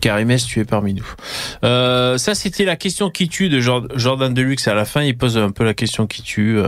[0.01, 1.05] Karimès, tu es parmi nous.
[1.63, 4.67] Euh, ça, c'était la question qui tue de Jor- Jordan Deluxe.
[4.67, 6.57] À la fin, il pose un peu la question qui tue.
[6.59, 6.67] euh.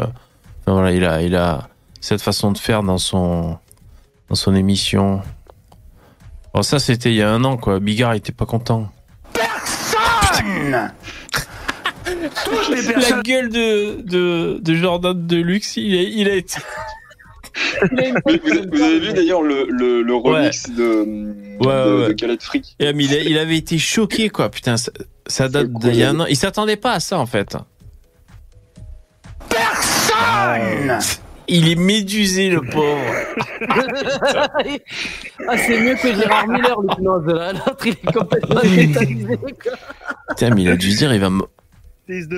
[0.61, 1.67] Enfin, voilà, il a, il a
[1.99, 3.57] cette façon de faire dans son,
[4.29, 5.21] dans son émission.
[6.53, 7.79] Bon, ça, c'était il y a un an, quoi.
[7.81, 8.89] Bigard était pas content.
[10.43, 10.91] Personne
[12.43, 16.57] Toutes les La gueule de, de, de Jordan Deluxe, il a, il a été.
[17.81, 18.33] Vous,
[18.73, 20.83] vous avez vu d'ailleurs le, le, le remix de,
[21.59, 22.07] Ouais, de, ouais.
[22.09, 24.49] de Galette Fric Et, mais il, a- il avait été choqué, quoi.
[24.49, 24.91] Putain, ça,
[25.27, 26.25] ça date d'il y a un an.
[26.27, 27.55] Il s'attendait pas à ça, en fait.
[29.49, 30.99] Personne
[31.47, 32.99] Il est médusé, le pauvre.
[35.47, 37.25] ah, c'est mieux que Gérard Miller, l'hypnose.
[37.27, 37.53] là.
[37.53, 39.37] L'autre, il est complètement tétanisé.
[39.37, 39.73] quoi.
[40.29, 41.43] Putain, mais il a dû se dire, il va me.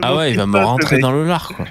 [0.02, 1.66] Ah ouais, il va me rentrer dans le lard, quoi.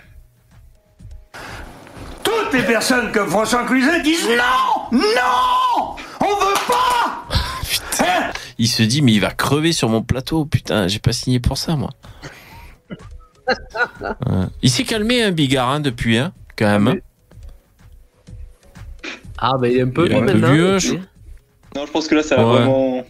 [2.23, 7.27] Toutes les personnes comme François Cluzet disent non Non On veut pas
[8.01, 10.45] Hein Il se dit, mais il va crever sur mon plateau.
[10.45, 11.91] Putain, j'ai pas signé pour ça, moi.
[14.63, 17.01] Il s'est calmé, un Bigard, hein, depuis, hein, quand même.
[19.39, 20.53] Ah, ben il est un peu Il est un peu maintenant.
[20.53, 22.53] vieux, je- Non, je pense que là, ça a Ouais.
[22.61, 23.05] vraiment.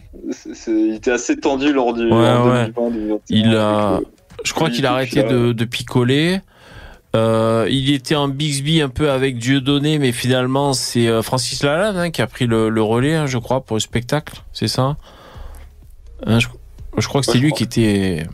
[0.67, 2.03] il était assez tendu lors du.
[2.03, 2.65] Ouais, ouais.
[2.73, 3.99] 2020, 2021, Il a,
[4.43, 6.39] je crois qu'il a arrêté de, de picoler.
[7.15, 11.95] Euh, il était en Bixby un peu avec Dieudonné, mais finalement c'est euh, Francis Lalanne
[11.97, 14.97] hein, qui a pris le, le relais, hein, je crois, pour le spectacle, c'est ça?
[16.25, 16.47] Hein, je,
[16.97, 18.27] je crois que c'est lui qui était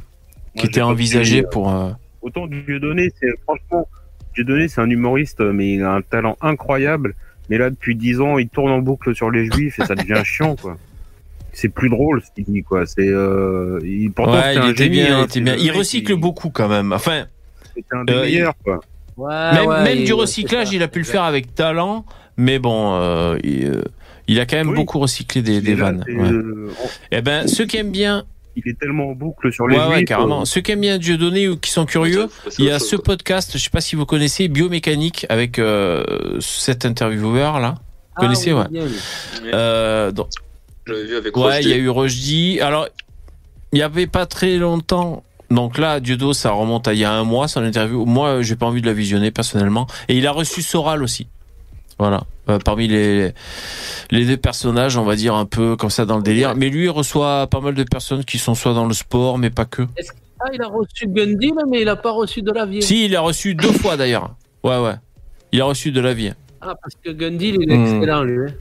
[0.56, 1.70] qui Moi, était envisagé euh, pour.
[1.74, 1.92] euh,
[2.24, 3.88] Autant Dieudonné, c'est franchement,
[4.34, 7.14] Dieudonné, c'est un humoriste, mais il a un talent incroyable.
[7.50, 10.22] Mais là, depuis 10 ans, il tourne en boucle sur les juifs et ça devient
[10.24, 10.78] chiant, quoi.
[11.52, 12.86] C'est plus drôle ce qu'il dit, quoi.
[12.86, 15.20] C'est, euh, il, pourtant, ouais, c'est il un était génie, bien, hein.
[15.20, 15.54] il était C'est bien.
[15.56, 16.94] le Il mec recycle beaucoup quand même.
[16.94, 17.26] Enfin,
[17.76, 18.80] C'est un des euh, meilleurs, quoi.
[19.18, 22.06] Ouais, même, ouais, même il- du recyclage, il a pu le faire avec talent,
[22.38, 23.82] mais bon, euh, il, euh,
[24.28, 24.76] il a quand même Oui.
[24.76, 26.04] beaucoup recyclé des, des là, vannes.
[26.10, 26.72] euh,
[27.12, 28.24] Eh ben, ceux qui aiment bien
[28.56, 30.42] il est tellement en boucle sur les Ouais, carrément.
[30.42, 32.28] euh, Ceux qui aiment bien Dieudonné ou qui sont curieux,
[32.60, 36.86] il y a ce podcast, je sais pas si vous connaissez, Biomécanique, avec euh, cet
[36.86, 37.76] intervieweur là.
[37.80, 38.82] Vous Ah, connaissez, oui, ouais.
[38.84, 39.50] oui.
[39.54, 40.28] Euh, donc-
[40.88, 42.60] vu avec Ouais, il y a eu Rojdi.
[42.62, 42.88] Alors,
[43.72, 45.24] il y avait pas très longtemps.
[45.50, 48.06] Donc là, Diodo, ça remonte à il y a un mois, son interview.
[48.06, 49.88] Moi, j'ai pas envie de la visionner personnellement.
[50.10, 51.28] Et il a reçu Soral aussi.
[52.00, 52.24] Voilà.
[52.50, 53.32] Euh, parmi les,
[54.12, 56.56] les deux personnages, on va dire un peu comme ça dans le délire.
[56.56, 59.50] Mais lui, il reçoit pas mal de personnes qui sont soit dans le sport, mais
[59.50, 59.84] pas que.
[59.98, 62.66] Est-ce que- Ah, il a reçu Gundy, là, mais il a pas reçu de la
[62.66, 62.82] vie.
[62.82, 64.36] Si, il a reçu deux fois d'ailleurs.
[64.64, 64.96] Ouais, ouais.
[65.54, 66.34] Il a reçu de la vie.
[66.60, 67.86] Ah, parce que Gundy, il est Hmm.
[67.96, 68.50] excellent, lui.
[68.50, 68.54] hein.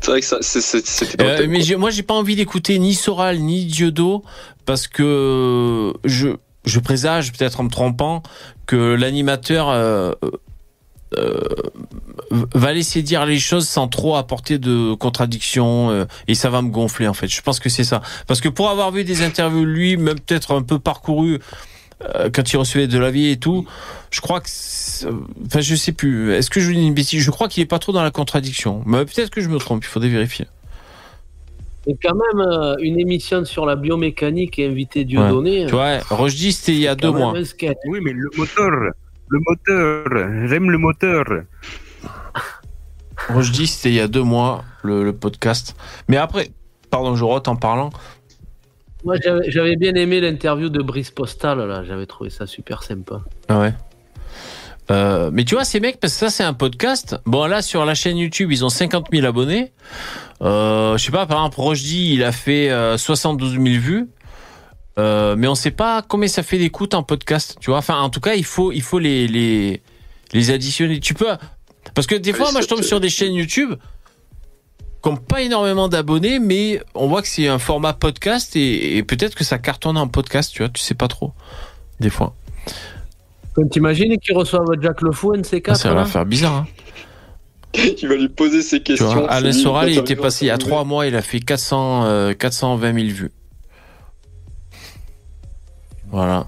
[0.00, 2.36] C'est vrai que ça, c'est- c'est- c'était dans le Euh, mais moi, j'ai pas envie
[2.36, 4.22] d'écouter ni Soral ni Diodo
[4.64, 6.28] parce que je,
[6.64, 8.22] je présage, peut-être en me trompant,
[8.66, 10.12] que l'animateur euh,
[11.14, 11.40] euh,
[12.30, 16.70] va laisser dire les choses sans trop apporter de contradictions euh, et ça va me
[16.70, 17.28] gonfler en fait.
[17.28, 18.02] Je pense que c'est ça.
[18.26, 21.38] Parce que pour avoir vu des interviews lui, même peut-être un peu parcouru
[22.02, 23.66] euh, quand il recevait de la vie et tout,
[24.10, 24.48] je crois que,
[25.46, 26.32] enfin, je sais plus.
[26.34, 27.22] Est-ce que je dis une bêtise?
[27.22, 28.82] Je crois qu'il est pas trop dans la contradiction.
[28.84, 29.84] Mais peut-être que je me trompe.
[29.84, 30.46] Il faudrait vérifier.
[31.86, 35.60] Et quand même, euh, une émission sur la biomécanique et invité Dieudonné.
[35.72, 36.00] Ouais.
[36.00, 37.32] Tu vois, c'était il y a deux mois.
[37.32, 38.92] Oui, mais le moteur,
[39.28, 41.24] le moteur, j'aime le moteur.
[43.28, 45.74] Rochdi, c'était il y a deux mois, le, le podcast.
[46.08, 46.50] Mais après,
[46.90, 47.90] pardon, je rote en parlant.
[49.04, 51.84] Moi, j'avais j'avais bien aimé l'interview de Brice Postal, là.
[51.84, 53.22] J'avais trouvé ça super sympa.
[53.48, 53.74] Ah ouais.
[54.90, 57.16] Euh, mais tu vois, ces mecs, parce que ça, c'est un podcast.
[57.26, 59.72] Bon, là, sur la chaîne YouTube, ils ont 50 000 abonnés.
[60.42, 64.08] Euh, je sais pas, par exemple, Rochdi, il a fait euh, 72 000 vues.
[64.98, 67.78] Euh, mais on sait pas combien ça fait d'écoute en podcast, tu vois.
[67.78, 69.82] Enfin, en tout cas, il faut, il faut les, les,
[70.32, 71.00] les additionner.
[71.00, 71.26] Tu peux,
[71.94, 73.74] parce que des fois, moi, je tombe sur des chaînes YouTube
[75.02, 79.02] qui n'ont pas énormément d'abonnés, mais on voit que c'est un format podcast et, et
[79.02, 80.70] peut-être que ça cartonne en podcast, tu vois.
[80.70, 81.32] Tu sais pas trop,
[82.00, 82.34] des fois.
[83.54, 86.54] Quand t'imagines qu'ils reçoivent Jack Le Fou, NC4 Ah, ça va là faire bizarre.
[86.54, 86.66] Hein.
[88.02, 89.12] Il va lui poser ses Tu questions.
[89.12, 90.70] vois, Alain Soral, il était passé il y a interviewé.
[90.72, 93.32] trois mois, il a fait 400, euh, 420 000 vues.
[96.10, 96.46] Voilà.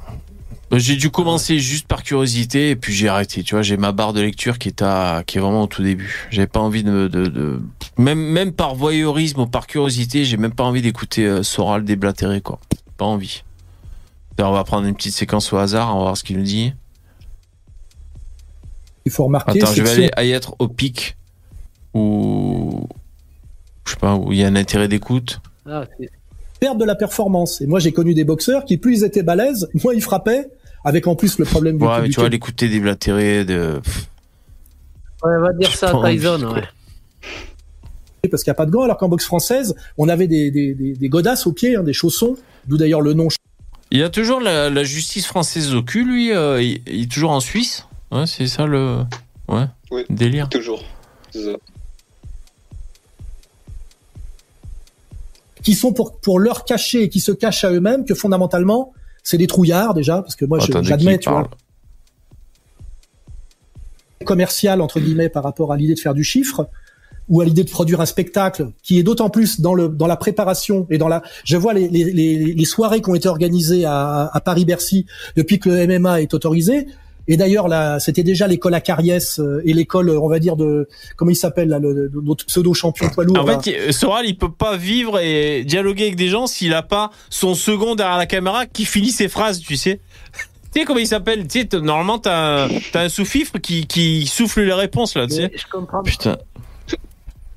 [0.72, 3.42] J'ai dû commencer juste par curiosité et puis j'ai arrêté.
[3.42, 5.82] Tu vois, j'ai ma barre de lecture qui est à, qui est vraiment au tout
[5.82, 6.26] début.
[6.30, 7.62] J'avais pas envie de, me- de, de-
[7.96, 12.42] même, même par voyeurisme ou par curiosité, j'ai même pas envie d'écouter euh, Soral déblatérer,
[12.42, 12.60] quoi.
[12.98, 13.42] Pas envie.
[14.36, 16.44] D'ailleurs, on va prendre une petite séquence au hasard, on va voir ce qu'il nous
[16.44, 16.74] dit.
[19.06, 21.16] Il faut remarquer, Attends, je vais que aller à y être au pic
[21.94, 22.86] où
[23.86, 25.40] je sais pas où il y a un intérêt d'écoute.
[25.66, 25.84] Ah,
[26.60, 27.60] c'est- on perd de la performance.
[27.60, 30.48] Et moi, j'ai connu des boxeurs qui, plus ils étaient balèzes, moins ils frappaient,
[30.84, 33.80] avec en plus le problème du Ouais, mais tu vois, l'écouter déblatérer de.
[35.24, 36.62] Ouais, va dire ça à Tyson, ouais.
[38.30, 40.74] parce qu'il n'y a pas de gants, alors qu'en boxe française, on avait des, des,
[40.74, 42.36] des, des godasses aux pieds, hein, des chaussons,
[42.66, 43.28] d'où d'ailleurs le nom.
[43.90, 46.30] Il a toujours la, la justice française au cul, lui.
[46.32, 47.86] euh, il, il est toujours en Suisse.
[48.12, 48.98] Ouais, c'est ça le.
[49.48, 49.64] Ouais.
[49.90, 50.48] Oui, Délire.
[50.48, 50.84] toujours.
[51.32, 51.40] Ça.
[55.68, 59.36] Qui sont pour, pour leur cacher et qui se cachent à eux-mêmes, que fondamentalement, c'est
[59.36, 61.50] des trouillards déjà, parce que moi, j'admets, tu vois,
[64.24, 66.70] commercial entre guillemets par rapport à l'idée de faire du chiffre
[67.28, 70.16] ou à l'idée de produire un spectacle qui est d'autant plus dans le dans la
[70.16, 73.84] préparation et dans la je vois les les, les, les soirées qui ont été organisées
[73.84, 75.04] à, à Paris Bercy
[75.36, 76.86] depuis que le MMA est autorisé
[77.28, 80.88] et d'ailleurs là c'était déjà l'école à Cariès euh, et l'école on va dire de
[81.16, 83.60] comment il s'appelle là notre pseudo champion poids lourd En là.
[83.60, 87.10] fait, il- Soral, il peut pas vivre et dialoguer avec des gens s'il a pas
[87.30, 90.00] son second derrière la caméra qui finit ses phrases, tu sais.
[90.72, 94.26] Tu sais comment il s'appelle Tu sais, normalement, t'as un, t'as un sous-fifre qui, qui
[94.26, 95.50] souffle les réponses, là, tu sais.
[95.54, 96.02] Je comprends.
[96.02, 96.36] Putain.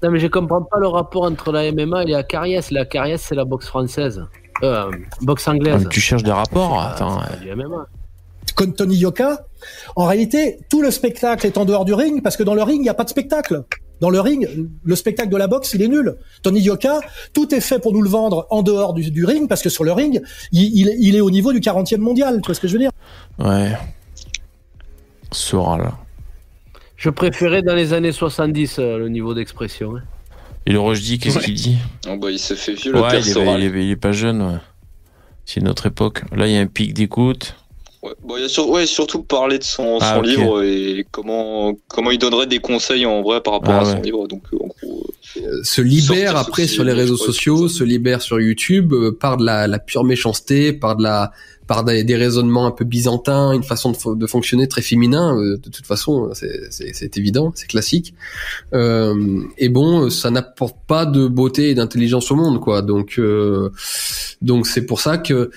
[0.04, 2.72] Non, mais je comprends pas le rapport entre la MMA et la Cariès.
[2.72, 4.26] La Cariès, c'est la boxe française.
[4.64, 4.90] Euh,
[5.22, 5.88] boxe Ah, anglaise.
[5.90, 7.22] tu cherches des rapports Attends.
[7.22, 7.86] C'est pas du MMA.
[8.56, 9.46] Comme Tony Yoka,
[9.96, 12.80] en réalité, tout le spectacle est en dehors du ring parce que dans le ring,
[12.80, 13.64] il n'y a pas de spectacle.
[14.00, 14.48] Dans le ring,
[14.84, 16.16] le spectacle de la boxe, il est nul.
[16.42, 17.02] Tony Yoka,
[17.34, 19.84] tout est fait pour nous le vendre en dehors du, du ring parce que sur
[19.84, 20.22] le ring,
[20.52, 22.40] il, il- il est au niveau du 40e mondial.
[22.42, 22.92] Tu vois ce que je veux dire?
[23.38, 23.74] Ouais.
[25.32, 25.92] Soral.
[26.98, 29.96] Je préférais dans les années 70 euh, le niveau d'expression.
[29.98, 30.02] hein.
[30.66, 31.78] Et le Rochdi, qu'est-ce qu'il dit?
[32.08, 33.62] Oh, bah, il se fait vieux, le Ouais, père il est, Soral.
[33.64, 34.58] il, est, il est pas jeune, ouais.
[35.46, 36.22] C'est notre époque.
[36.36, 37.56] Là, il y a un pic d'écoute.
[38.04, 40.26] Ouais, bon, il y a sur- ouais, surtout parler de son, Ah, son ok.
[40.28, 43.98] livre et comment, comment il donnerait des conseils en vrai par rapport Ah, à son
[43.98, 44.02] ouais.
[44.02, 44.28] livre.
[44.28, 45.06] Donc, euh, en gros,
[45.38, 49.46] Euh, se libère après sur les réseaux sociaux, se libère sur YouTube euh, par de
[49.46, 51.32] la, la pure méchanceté, par de la
[51.68, 55.38] par des, des raisonnements un peu byzantins, une façon de, de fonctionner très féminin.
[55.38, 58.14] euh, de toute façon, c'est- c'est c'est évident, c'est classique.
[58.74, 62.82] Euh, et bon, ça n'apporte pas de beauté et d'intelligence au monde, quoi.
[62.82, 63.70] Donc, euh,
[64.42, 65.52] Donc c'est pour ça que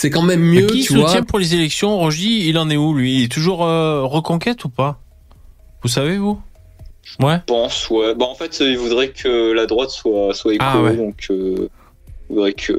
[0.00, 1.08] c'est quand même mieux, Qui tu vois.
[1.08, 3.16] soutient pour les élections Rogy, il en est où lui?
[3.16, 5.00] Il est toujours euh, reconquête ou pas?
[5.82, 6.40] Vous savez vous?
[7.18, 7.38] Ouais.
[7.38, 8.14] Je pense, ouais.
[8.14, 10.96] Bah, en fait, il voudrait que la droite soit, soit écolo, Ah ouais.
[10.96, 11.68] donc euh,
[12.30, 12.78] il voudrait que.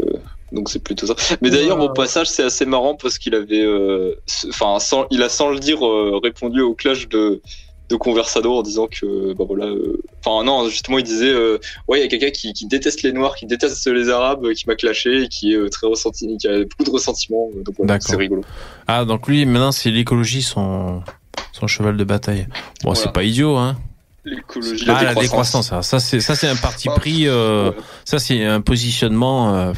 [0.54, 1.16] Donc c'est plutôt ça.
[1.42, 4.16] Mais d'ailleurs, mon passage, c'est assez marrant parce qu'il avait, euh,
[4.48, 4.78] enfin,
[5.12, 7.42] il a sans le dire euh, répondu au clash de,
[7.90, 11.58] de Conversado en disant que, bah voilà, euh, enfin non, justement, il disait, euh,
[11.88, 14.54] ouais, il y a quelqu'un qui, qui déteste les Noirs, qui déteste les Arabes, euh,
[14.54, 17.50] qui m'a clashé et qui est très ressenti, qui a beaucoup de ressentiment.
[17.66, 18.44] Donc voilà, c'est rigolo.
[18.88, 21.04] Ah donc lui maintenant c'est l'écologie son
[21.52, 22.48] son cheval de bataille.
[22.84, 23.78] Bon c'est pas idiot hein.
[24.26, 27.72] L'écologie, Ah la décroissance ça, ça c'est ça c'est un parti pris euh,
[28.06, 29.74] ça c'est un positionnement euh,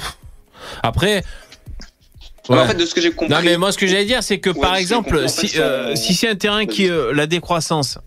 [0.82, 1.24] après
[2.50, 2.58] Ouais.
[2.58, 3.34] En fait, de ce que j'ai compris.
[3.34, 5.96] Non mais moi ce que j'allais dire c'est que Ouais, par exemple en fait, euh,
[5.96, 7.98] si c'est un terrain qui euh, la décroissance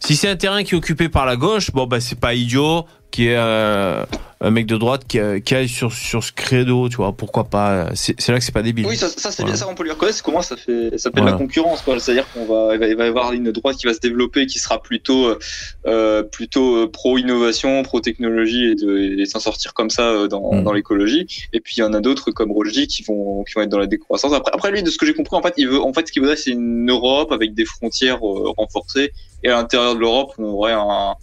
[0.00, 2.86] si c'est un terrain qui est occupé par la gauche bon bah c'est pas idiot
[3.10, 4.04] qui est euh,
[4.42, 7.44] un mec de droite qui, euh, qui aille sur sur ce credo tu vois pourquoi
[7.44, 8.86] pas c'est c'est là que c'est pas débile.
[8.86, 9.52] Oui, ça, ça c'est Voilà.
[9.52, 10.22] bien, ça on peut lui reconnaître.
[10.22, 11.98] Comment ça fait, ça fait de la concurrence, quoi.
[11.98, 14.80] C'est-à-dire qu'on va, il va, y avoir une droite qui va se développer, qui sera
[14.82, 15.38] plutôt, euh,
[15.86, 20.50] euh, plutôt pro innovation, pro technologie et de et s'en sortir comme ça euh, dans,
[20.52, 20.64] Mm.
[20.64, 21.26] dans l'écologie.
[21.52, 23.78] Et puis il y en a d'autres comme Roger qui vont, qui vont être dans
[23.78, 24.32] la décroissance.
[24.32, 26.12] Après, après lui, de ce que j'ai compris, en fait, il veut, en fait, ce
[26.12, 29.12] qu'il voudrait, c'est une Europe avec des frontières euh, renforcées
[29.42, 31.14] et à l'intérieur de l'Europe, on aurait un,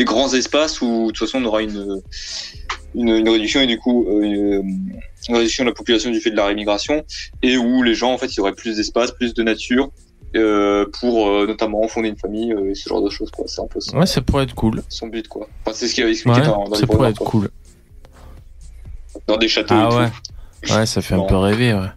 [0.00, 2.00] des grands espaces où de toute façon on aura une
[2.94, 4.92] une, une réduction et du coup euh, une,
[5.28, 7.04] une réduction de la population du fait de la rémigration
[7.42, 9.90] et où les gens en fait ils auraient plus d'espace, plus de nature
[10.36, 13.44] euh, pour euh, notamment fonder une famille euh, et ce genre de choses quoi.
[13.46, 14.82] C'est un peu son, Ouais ça pourrait être cool.
[14.88, 15.48] son but quoi.
[15.66, 17.30] Enfin, c'est ce qu'il avait expliqué Ouais, dans, dans les ça pourrait être quoi.
[17.30, 17.50] cool.
[19.26, 20.10] Dans des châteaux Ah et ouais.
[20.66, 20.72] tout.
[20.74, 21.90] Ouais, ça fait un peu rêver, ouais.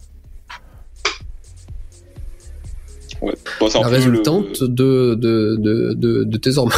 [3.22, 3.34] Ouais.
[3.60, 6.74] Bon, la résultante de, de, de, de, de tes hormones.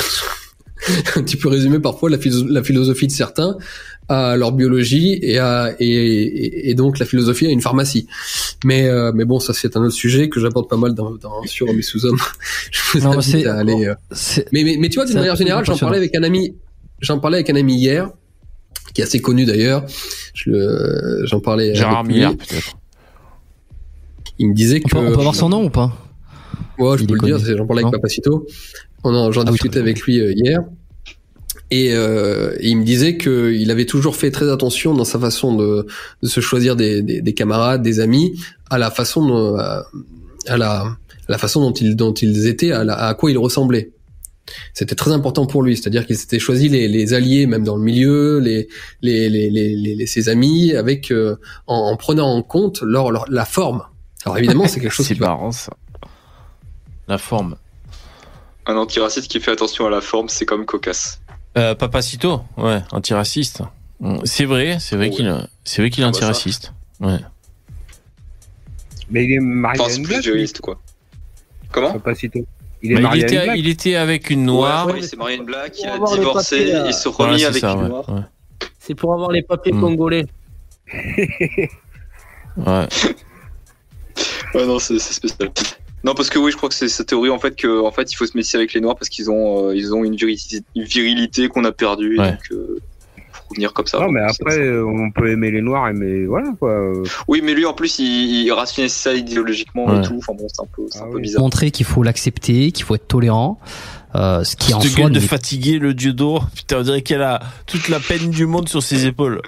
[1.25, 3.57] tu peux résumer parfois la, philo- la philosophie de certains
[4.07, 8.07] à leur biologie et, à, et, et, donc la philosophie à une pharmacie.
[8.63, 11.41] Mais, euh, mais bon, ça c'est un autre sujet que j'aborde pas mal dans, dans,
[11.45, 12.19] sur mes sous-hommes.
[12.71, 13.85] Je vous Non, mais invite à aller.
[13.87, 13.95] euh,
[14.51, 16.53] Mais, mais, mais tu vois, d'une manière générale, j'en parlais avec un ami.
[17.01, 18.11] J'en parlais avec un ami hier,
[18.93, 19.85] qui est assez connu d'ailleurs.
[20.35, 21.73] Je le- J'en parlais.
[21.73, 22.03] Gérard.
[22.03, 22.77] Miller, peut-être.
[24.37, 24.93] Il me disait On que.
[24.93, 25.91] peut, on peut avoir son nom ou pas?
[26.77, 28.45] Ouais, je Il peux le dire, j'en parlais avec Papacito.
[29.05, 30.59] On en- J'en Ah discutais avec lui euh, hier.
[31.71, 35.87] Et, euh, il me disait qu'il avait toujours fait très attention dans sa façon de,
[36.21, 39.85] de se choisir des, des, des camarades, des amis, à la façon, dont- à,
[40.47, 40.95] à la, à
[41.29, 43.91] la façon dont ils, dont ils étaient, à, la- à quoi ils ressemblaient.
[44.75, 47.83] C'était très important pour lui, c'est-à-dire qu'il s'était choisi les, les alliés, même dans le
[47.83, 48.67] milieu, les,
[49.01, 53.09] les, les, les, les- les- ses amis, avec euh, en, en prenant en compte leur,
[53.11, 53.81] leur- la forme.
[54.23, 55.73] Alors évidemment, c'est quelque chose C'est marrant ça.
[57.07, 57.55] La forme.
[58.67, 61.21] Un antiraciste qui fait attention à la forme, c'est comme cocasse.
[61.57, 63.61] Euh, Papacito, ouais, antiraciste.
[63.99, 66.73] Mm, C'est vrai, c'est vrai qu'il c'est vrai qu'il est Ah bah antiraciste.
[66.99, 67.19] Ouais.
[69.09, 70.23] Mais il est marié Enfin, à c'est une plus blague.
[70.23, 70.79] viriliste quoi.
[71.71, 72.39] Comment Papacito.
[72.81, 74.87] Il est Bah, il, marié à une il était avec une noire.
[74.87, 76.83] Ouais, ouais, il s'est marié à une blague, il a divorcé, papier, là.
[76.87, 78.09] il se remis c'est avec ça, une ouais, noire.
[78.09, 78.21] ouais.
[78.79, 79.79] C'est pour avoir les papiers Mm.
[79.81, 80.25] congolais.
[82.57, 82.87] Ouais.
[84.53, 85.51] Ouais, non, c'est c'est spécial.
[86.05, 88.11] Non, parce que oui, je crois que c'est cette théorie en fait que en fait
[88.11, 90.61] il faut se méfier avec les noirs parce qu'ils ont euh, ils ont une virilité,
[91.49, 92.15] qu'on a perdue.
[92.15, 92.31] et Ouais.
[92.31, 92.79] Donc euh,
[93.31, 93.99] faut revenir comme ça.
[93.99, 96.69] Non, mais après, euh, on peut aimer les noirs, mais voilà quoi.
[96.71, 97.03] euh.
[97.27, 98.05] Oui, mais lui en plus il,
[98.45, 98.51] il
[98.87, 99.97] ça idéologiquement Ouais.
[99.97, 100.15] et tout.
[100.19, 101.41] Enfin bon, c'est un peu c'est Ah un peu bizarre.
[101.41, 103.59] Montrer qu'il faut l'accepter, qu'il faut être tolérant,
[104.13, 106.47] euh, ce qui en Cette soi de fatigué, le dieu d'or.
[106.55, 109.41] Putain, on dirait qu'elle a toute la peine du monde sur ses épaules.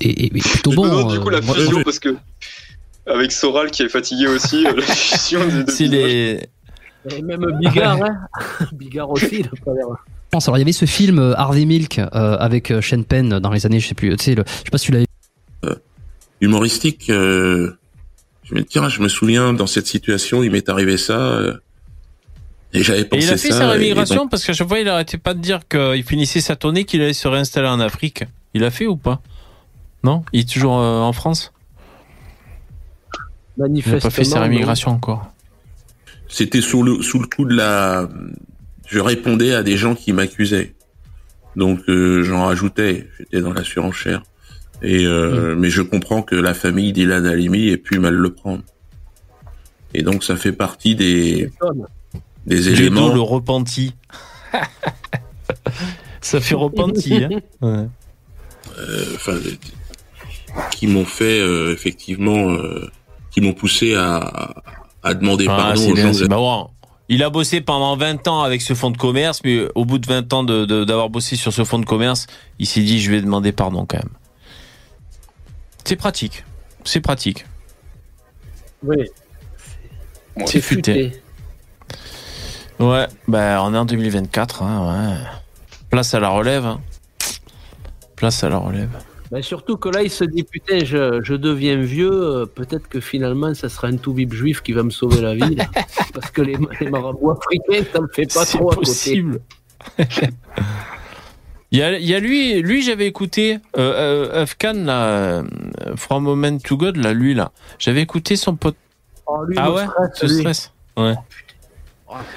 [0.00, 1.04] est, est- est plutôt bon.
[1.10, 2.14] du coup la fusion moi- parce que
[3.06, 6.48] avec Soral qui est fatigué aussi, euh, la fusion des deux C'est les.
[7.10, 8.26] Et même Bigard, hein.
[8.72, 9.44] Bigard aussi,
[10.30, 10.46] pense.
[10.48, 12.06] Alors il y avait ce film euh, Harvey Milk euh,
[12.38, 14.70] avec euh, Sean Penn dans les années, je sais plus, tu sais, le- je sais
[14.70, 15.06] pas si tu l'avais
[16.40, 17.10] humoristique.
[17.10, 17.72] euh,
[18.44, 21.14] je me tiens, je me souviens dans cette situation, il m'est arrivé ça.
[21.18, 21.54] euh,
[22.72, 23.58] et j'avais Et pensé il a fait ça.
[23.58, 26.40] sa et rémigration donc- parce qu'à chaque fois il arrêtait pas de dire qu'il finissait
[26.40, 28.24] sa tournée, qu'il allait se réinstaller en Afrique.
[28.54, 29.20] Il a fait ou pas?
[30.04, 30.24] Non?
[30.32, 31.52] Il est toujours euh, en France?
[33.68, 35.32] Il n'a pas fait sa Manifestement, rémigration encore.
[36.28, 38.08] C'était sous le, sous le coup de la.
[38.86, 40.74] Je répondais à des gens qui m'accusaient.
[41.56, 43.08] Donc euh, j'en rajoutais.
[43.18, 44.22] J'étais dans la surenchère.
[44.82, 48.62] Et euh, mais je comprends que la famille d'Ilan Halimi ait pu mal le prendre.
[49.94, 51.50] Et donc ça fait partie des
[52.46, 53.08] des éléments.
[53.08, 53.94] d'eau, le repenti.
[56.20, 57.14] Ça fait repenti.
[57.14, 57.86] Hein Ouais.
[58.78, 59.38] euh, enfin,
[60.70, 62.90] qui m'ont fait euh, effectivement, euh,
[63.32, 64.54] qui m'ont poussé à,
[65.02, 66.28] à demander Ah, pardon aux bien, gens.
[66.28, 66.70] marrant.
[67.08, 70.06] Il a bossé pendant 20 ans avec ce fonds de commerce, mais au bout de
[70.06, 72.26] 20 ans de- de- d'avoir bossé sur ce fonds de commerce,
[72.58, 74.12] il s'est dit je vais demander pardon quand même.
[75.84, 76.44] C'est pratique.
[76.84, 77.44] C'est pratique.
[78.84, 78.96] Oui.
[80.46, 81.12] C'est futé.
[82.78, 84.62] Ouais, bah on est en 2024.
[84.62, 85.16] Hein, ouais.
[85.90, 86.64] Place à la relève.
[86.64, 86.80] hein.
[88.16, 88.90] Place à la relève.
[89.32, 93.00] Ben, surtout que là, il se dit putain, je, je deviens vieux, euh, peut-être que
[93.00, 95.54] finalement, ça sera un tout-bib juif qui va me sauver la vie.
[95.56, 95.64] là.
[96.14, 99.40] Parce que les, les marabouts africains, ça me fait pas trop à possible.
[99.96, 100.28] côté.
[101.74, 105.42] Il y a, il y a lui, lui j'avais écouté euh, euh, Afghan là, euh,
[105.96, 107.50] From Moment to God là, lui là.
[107.78, 108.76] J'avais écouté son pote.
[109.26, 110.40] Oh, lui, ah le ouais, stress, lui.
[110.40, 110.72] stress.
[110.98, 111.14] Ouais.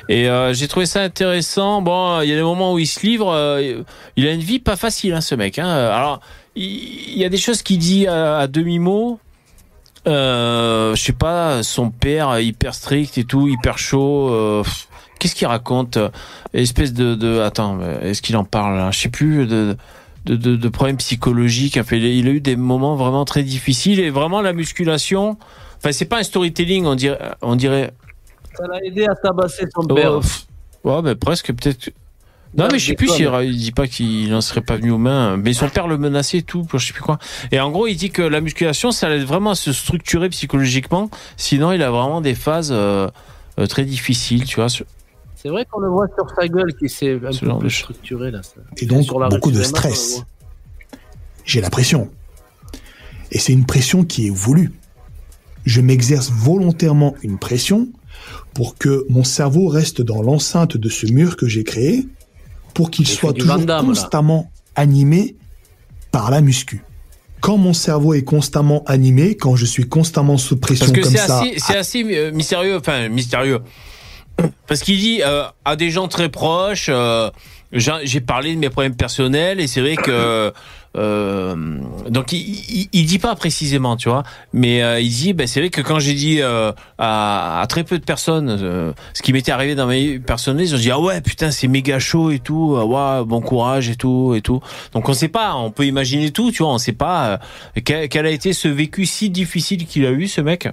[0.07, 1.81] Et euh, j'ai trouvé ça intéressant.
[1.81, 3.29] Bon, il y a des moments où il se livre.
[3.29, 3.83] euh,
[4.15, 5.59] il a une vie pas facile, hein, ce mec.
[5.59, 5.67] Hein.
[5.67, 6.21] Alors,
[6.55, 9.19] il, y a des choses qu'il dit à, à demi mot.
[10.07, 14.29] Euh, je sais pas, son père hyper strict et tout, hyper chaud.
[14.29, 14.63] euh,
[15.19, 15.97] Qu'est-ce qu'il raconte?
[16.53, 18.77] Espèce de, de attends, est-ce qu'il en parle?
[18.77, 19.75] Là Je sais plus de
[20.25, 21.77] de, de, de problèmes psychologiques.
[21.77, 25.37] Enfin, il a- eu des moments vraiment très difficiles et vraiment la musculation.
[25.77, 27.93] Enfin, c'est pas un storytelling, on dirait, on dirait
[28.57, 30.19] Ça l'a aidé à tabasser son Ouais, père.
[30.19, 30.45] pff,
[30.83, 31.91] ouais, mais presque peut-être.
[32.57, 34.97] Non, mais je sais plus s'il il dit pas qu'il n'en serait pas venu aux
[34.97, 37.19] mains, mais son père le menaçait et tout, je sais plus quoi.
[37.51, 41.09] Et en gros, il dit que la musculation, ça l'aide vraiment à se structurer psychologiquement.
[41.37, 43.07] Sinon, il a vraiment des phases euh,
[43.59, 44.67] euh, très difficiles, tu vois.
[44.69, 47.69] C'est vrai qu'on le voit sur sa gueule qui s'est un Ce peu genre plus
[47.69, 48.41] structuré là.
[48.41, 48.61] ça.
[48.77, 50.23] Et donc, Sur la beaucoup de stress.
[51.43, 52.09] J'ai la pression.
[53.31, 54.71] Et c'est une pression qui est voulue.
[55.65, 57.89] Je m'exerce volontairement une pression
[58.53, 62.07] pour que mon cerveau reste dans l'enceinte de ce mur que j'ai créé,
[62.75, 63.81] pour qu'il soit toujours là.
[63.81, 65.35] constamment animé
[66.11, 66.83] par la muscu.
[67.39, 71.11] Quand mon cerveau est constamment animé, quand je suis constamment sous pression Parce que comme
[71.11, 73.61] c'est ça, assez, c'est assez euh, mystérieux, enfin mystérieux.
[74.67, 77.29] Parce qu'il dit euh, à des gens très proches, euh,
[77.75, 80.53] j'ai parlé de mes problèmes personnels et c'est vrai que
[80.97, 81.55] euh,
[82.09, 84.23] donc il, il, dit pas précisément, tu vois,
[84.53, 87.99] mais euh, il dit ben c'est vrai que quand j'ai dit euh, à, très peu
[87.99, 90.99] de personnes euh, ce qui m'était arrivé dans ma vie personnelle, ils ont dit ah
[90.99, 94.61] ouais putain c'est méga chaud et tout, ah ouais bon courage et tout et tout.
[94.93, 97.39] Donc on sait pas, on peut imaginer tout, tu vois, on sait pas
[97.77, 100.69] euh, quel, a été ce vécu si difficile qu'il a eu ce mec.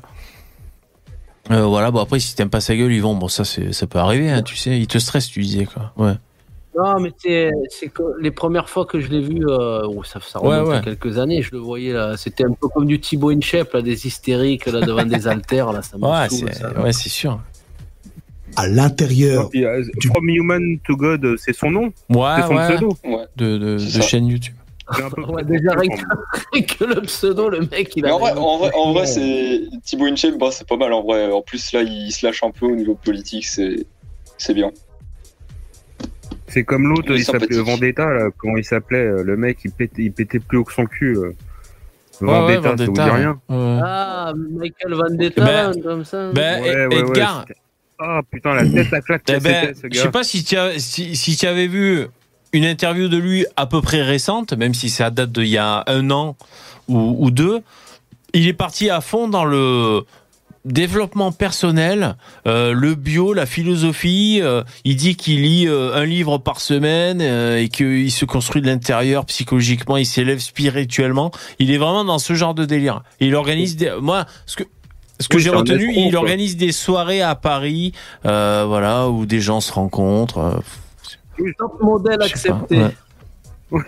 [1.51, 3.99] Euh, voilà, bon après si t'aimes pas sa gueule, ils vont, bon ça ça peut
[3.99, 5.93] arriver, hein, tu sais, il te stresse, tu disais quoi.
[5.97, 6.15] Ouais.
[6.77, 7.13] Non, mais
[7.69, 10.77] c'est que les premières fois que je l'ai vu, euh, oh, ça, ça remonte Ouais,
[10.77, 12.17] à quelques années, je le voyais là.
[12.17, 15.73] C'était un peu comme du Thibaut Inchep, là, des hystériques là, devant des haltères.
[15.73, 16.73] Là, ça Ouais, c'est ça.
[16.81, 17.41] ouais, c'est sûr.
[18.57, 21.93] à l'intérieur euh, From Human to God, euh, c'est son nom.
[22.09, 22.69] Ouais, c'est son ouais.
[22.69, 22.97] pseudo.
[23.37, 24.01] De, de, de ça.
[24.01, 24.55] chaîne YouTube.
[25.29, 28.15] Ouais, déjà, rien que, le pseudo, le mec, il a.
[28.15, 31.31] en vrai, en vrai, en vrai c'est Thibaut Inchep, bah, c'est pas mal en vrai.
[31.31, 33.87] En plus là, il se lâche un peu au niveau politique, c'est
[34.37, 34.71] c'est bien.
[36.53, 37.59] C'est comme l'autre, Il s'appelait.
[37.61, 40.73] Vendetta, là, comment il s'appelait euh, Le mec, il pétait, il pétait plus haut que
[40.73, 41.17] son cul.
[41.17, 41.33] euh.
[42.21, 43.81] Ouais, ouais, Vendetta, ça vous dit rien ouais.
[43.83, 46.31] Ah, Michael Vendetta, Ben- comme ça.
[46.33, 47.47] Ben, Ouais, ouais, ouais, Edgar,
[47.99, 50.03] Ah putain, la tête à claque que eh ben, c'était, ce je gars.
[50.03, 52.07] sais pas si tu as, si, si tu avais vu
[52.53, 55.83] une interview de lui à peu près récente, même si ça date d'il y a
[55.87, 56.37] un an
[56.89, 57.61] ou, ou deux,
[58.35, 60.01] il est parti à fond dans le
[60.65, 62.17] développement personnel,
[62.47, 64.41] euh, le bio, la philosophie.
[64.43, 68.63] euh, il dit qu'il lit euh, un livre par semaine euh, et qu'il se construit
[68.63, 71.31] de l'intérieur psychologiquement, il s'élève spirituellement.
[71.59, 73.03] Il est vraiment dans ce genre de délire.
[73.21, 73.91] Il organise des...
[74.01, 74.65] Moi, ce que...
[75.21, 76.21] Ce que Oui, j'ai retenu, escroc, il quoi.
[76.21, 77.93] organise des soirées à Paris,
[78.27, 80.63] euh, voilà, où des gens se rencontrent.
[81.39, 82.77] euh, Top modèle je sais pas, accepté.
[83.71, 83.83] ouais.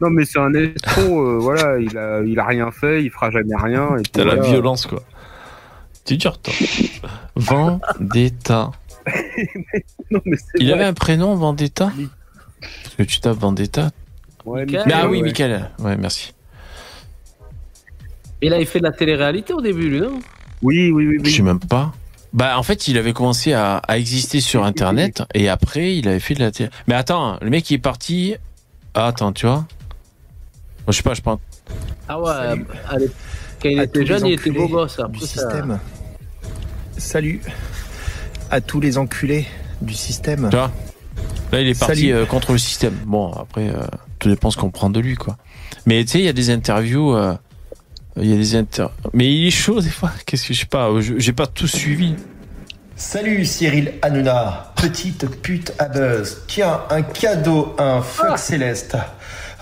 [0.00, 3.30] Non, mais c'est un escroc, euh, voilà, il a, il a rien fait, il fera
[3.30, 3.96] jamais rien.
[3.98, 4.48] et T'as la voilà.
[4.50, 5.02] violence, quoi.
[6.04, 6.52] Tu dur, toi.
[7.36, 8.70] Vendetta.
[10.10, 10.74] Non, mais c'est Il vrai.
[10.74, 11.90] avait un prénom, Vendetta
[12.60, 13.90] Parce que tu tapes Vendetta.
[14.46, 15.22] Ouais, Michael, Mais ah oui, ouais.
[15.24, 15.70] Michael.
[15.78, 16.32] Ouais, merci.
[18.42, 20.18] Il avait fait de la télé-réalité au début, lui, non?
[20.62, 21.18] Oui, oui, oui.
[21.24, 21.92] Je sais même pas.
[22.32, 26.20] Bah, en fait, il avait commencé à, à exister sur Internet et après, il avait
[26.20, 26.70] fait de la télé.
[26.86, 28.36] Mais attends, le mec, il est parti.
[28.94, 29.66] Ah, attends, tu vois Moi,
[30.88, 31.40] Je sais pas, je pense.
[32.08, 33.10] Ah ouais, allez,
[33.62, 34.96] quand il À était jeune, il était beau gosse.
[34.96, 35.78] du Après, ça- système.
[36.96, 37.40] Salut
[38.50, 39.46] à tous les enculés
[39.80, 40.48] du système.
[40.50, 40.70] Vois
[41.52, 42.94] Là, il est parti euh, contre le système.
[43.04, 43.82] Bon, après, euh,
[44.18, 45.36] tout dépend ce qu'on prend de lui, quoi.
[45.86, 47.14] Mais tu sais, il y a des interviews.
[47.14, 47.34] euh,
[48.20, 48.86] Il y a des inter...
[49.12, 50.10] Mais il est chaud des fois.
[50.26, 50.88] Qu'est-ce que je sais pas.
[51.00, 52.14] je- J'ai pas tout suivi.
[52.96, 56.42] Salut Cyril Hanouna, petite pute à buzz.
[56.46, 58.96] Tiens, un cadeau, un fuck céleste.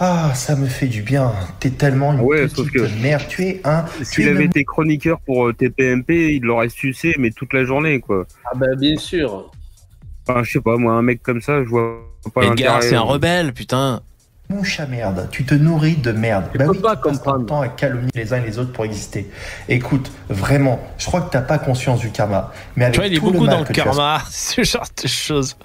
[0.04, 1.32] Ah, ça me fait du bien.
[1.60, 3.22] T'es tellement une Ouais, petite sauf que- merde.
[3.28, 3.84] Tu es un.
[3.98, 8.00] tu S'il avait été chroniqueur pour euh, TPMP, il l'aurait sucé, mais toute la journée,
[8.00, 8.26] quoi.
[8.46, 9.52] Ah ben, bien sûr.
[10.26, 12.00] Enfin, je sais pas, moi, un mec comme ça, je vois
[12.34, 14.02] pas Edgar, c'est un rebelle, putain.
[14.48, 15.28] mouche à merde.
[15.30, 16.46] Tu te nourris de merde.
[16.52, 18.72] Je bah peux oui, pas tu ton temps à calomnier les uns et les autres
[18.72, 19.30] pour exister.
[19.68, 22.52] Écoute, vraiment, je crois que t'as pas conscience du karma.
[22.74, 24.64] Mais avec Tu vois, il est tout le beaucoup mal dans le tu karma, ce
[24.64, 25.56] genre de choses.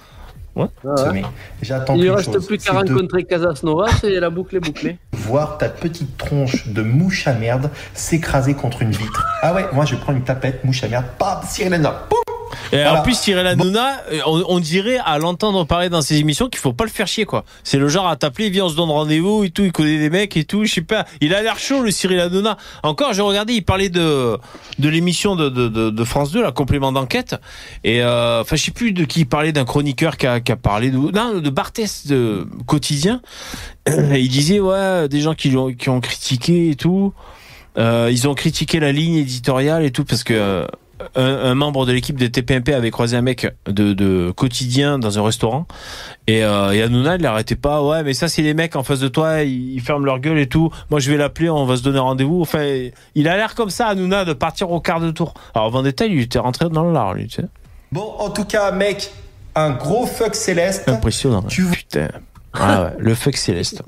[0.57, 0.67] Ouais.
[0.97, 1.23] semé,
[1.61, 4.59] J'attends Il ne reste chose, plus qu'à c'est de rencontrer Casasnova, et la boucle est
[4.59, 4.97] bouclée.
[5.13, 9.25] voir ta petite tronche de mouche à merde s'écraser contre une vitre.
[9.41, 12.26] Ah ouais, moi je prends une tapette, mouche à merde, pam, Cyril Hanouna, boum
[12.71, 12.99] Et Voilà.
[12.99, 16.59] en plus, Cyril Hanouna, euh, on, on dirait à l'entendre parler dans ses émissions qu'il
[16.59, 17.43] faut pas le faire chier, quoi.
[17.63, 20.09] C'est le genre à t'appeler, viens, on se donne rendez-vous et tout, il connaît des
[20.09, 21.05] mecs et tout, je sais pas.
[21.21, 22.57] Il a l'air chaud, le Cyril Hanouna.
[22.83, 24.37] Encore, j'ai regardé, il parlait de,
[24.79, 27.35] de l'émission de, de, de, de France 2, la complément d'enquête.
[27.83, 30.51] Et, euh, enfin, je sais plus de qui il parlait, d'un chroniqueur qui a, qui
[30.51, 33.21] a parlé de, non, de Barthès de quotidien.
[33.87, 37.13] Et il disait, ouais, des gens qui l'ont, qui ont critiqué et tout.
[37.77, 40.65] Euh, ils ont critiqué la ligne éditoriale et tout parce que
[41.15, 45.19] un, un membre de l'équipe de TPMP avait croisé un mec de, de quotidien dans
[45.19, 45.67] un restaurant.
[46.27, 48.99] Et, euh, et Hanouna il l'arrêtait pas ouais mais ça c'est les mecs en face
[48.99, 50.71] de toi ils, ils ferment leur gueule et tout.
[50.89, 52.41] Moi je vais l'appeler on va se donner rendez-vous.
[52.41, 55.33] Enfin il a l'air comme ça Hanouna de partir au quart de tour.
[55.55, 57.47] Alors Vendetta il était rentré dans le lard lui tu sais.
[57.91, 59.11] Bon, en tout cas, mec,
[59.55, 60.89] un gros fuck céleste.
[60.89, 61.71] impressionnant ouais.
[61.71, 62.09] putain.
[62.53, 63.81] Ah ouais, le fuck céleste.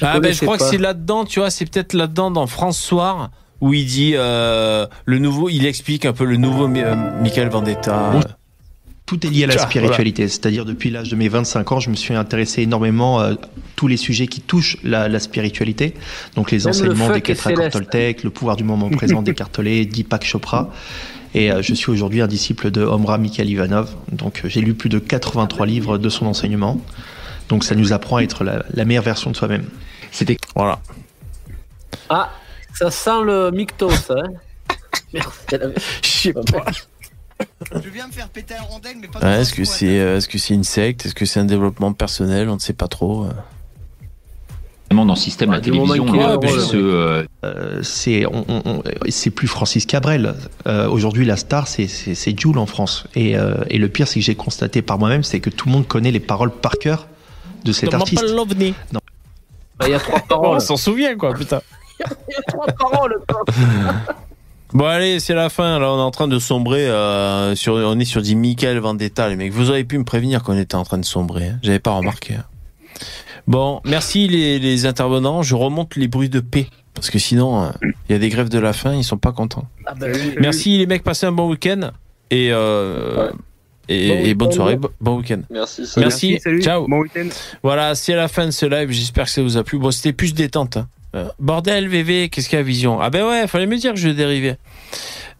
[0.00, 3.30] Ah ben je crois que c'est là-dedans, tu vois, c'est peut-être là-dedans dans France Soir
[3.60, 8.10] où il dit euh, le nouveau, il explique un peu le nouveau euh, Michael Vendetta.
[8.12, 8.20] Bon,
[9.06, 11.90] Tout est lié à la Tiens, spiritualité, c'est-à-dire depuis l'âge de mes 25 ans, je
[11.90, 13.32] me suis intéressé énormément à
[13.76, 15.94] tous les sujets qui touchent la, la spiritualité,
[16.36, 20.24] donc les Même enseignements des quatre accords le pouvoir du moment présent d'Eckhart Tolle, Deepak
[20.24, 20.70] Chopra.
[21.34, 23.94] Et euh, je suis aujourd'hui un disciple de Omra Mikhail Ivanov.
[24.10, 26.80] Donc euh, j'ai lu plus de 83 livres de son enseignement.
[27.48, 29.64] Donc ça nous apprend à être la, la meilleure version de soi-même.
[30.10, 30.80] C'était voilà.
[32.08, 32.30] Ah,
[32.80, 34.22] ça sent le Mictos, hein
[35.12, 35.68] Merde, c'est la-
[36.02, 36.64] Je sais pas.
[37.82, 40.28] Je viens me faire péter un rondelle, mais pas Ouais, est-ce que c'est euh, est-ce
[40.28, 41.06] que c'est une secte?
[41.06, 42.48] Est-ce que c'est un développement personnel?
[42.48, 43.26] On ne sait pas trop.
[44.90, 46.76] Dans le système, la du moment télévision, qu'il y a on un appelle rôle, ce,
[46.76, 48.24] euh, Euh, c'est
[49.08, 50.34] c'est plus Francis Cabrel.
[50.66, 53.04] Euh, Aujourd'hui, la star, c'est c'est c'est Jul en France.
[53.14, 55.72] Et, euh, et le pire, c'est que j'ai constaté par moi-même, c'est que tout le
[55.72, 57.06] monde connaît les paroles par cœur
[57.64, 58.22] de cet artiste.
[59.78, 60.56] Bah, Il y a trois paroles.
[60.56, 61.62] On s'en souvient quoi, putain.
[62.28, 63.18] Il y a trois paroles.
[63.28, 63.42] quoi.
[64.72, 65.78] Bon allez, c'est la fin.
[65.80, 66.86] Là, on est en train de sombrer.
[66.88, 69.52] euh, sur, on est sur du Michael Vendetta, les mecs.
[69.52, 71.48] Vous auriez pu me prévenir qu'on était en train de sombrer.
[71.48, 71.58] Hein.
[71.62, 72.34] J'avais pas remarqué.
[72.34, 72.44] hein.
[73.48, 75.42] Bon, merci les, les intervenants.
[75.42, 77.70] Je remonte les bruits de paix parce que sinon, euh,
[78.08, 78.94] il y a des grèves de la faim.
[78.94, 79.64] Ils sont pas contents.
[79.86, 80.34] Ah bah oui.
[80.40, 81.02] Merci les mecs.
[81.02, 81.90] Passez un bon week-end
[82.30, 83.30] et euh,
[83.88, 84.76] et, Bon et bonne soirée.
[84.76, 85.40] Bo- Bon week-end.
[85.50, 85.84] Merci.
[85.84, 86.06] salut.
[86.06, 86.38] Merci.
[86.38, 86.62] salut.
[86.62, 86.86] Ciao.
[86.86, 87.26] Bon week-end.
[87.64, 88.90] Voilà, c'est la fin de ce live.
[88.92, 89.78] J'espère que ça vous a plu.
[89.80, 90.76] Bon, c'était plus détente.
[90.76, 90.86] hein.
[91.14, 93.98] Euh, bordel, VV, qu'est-ce qu'il y a, Vision Ah ben ouais, fallait me dire que
[93.98, 94.58] je dérivais.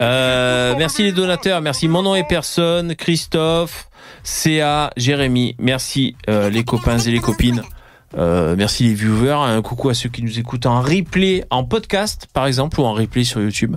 [0.02, 1.60] Euh, merci les donateurs.
[1.60, 2.94] Merci mon nom est personne.
[2.96, 3.88] Christophe,
[4.24, 5.54] CA, Jérémy.
[5.58, 7.62] Merci euh, les copains et les copines.
[8.16, 9.30] Merci les viewers.
[9.32, 12.92] Un coucou à ceux qui nous écoutent en replay, en podcast par exemple, ou en
[12.92, 13.76] replay sur YouTube.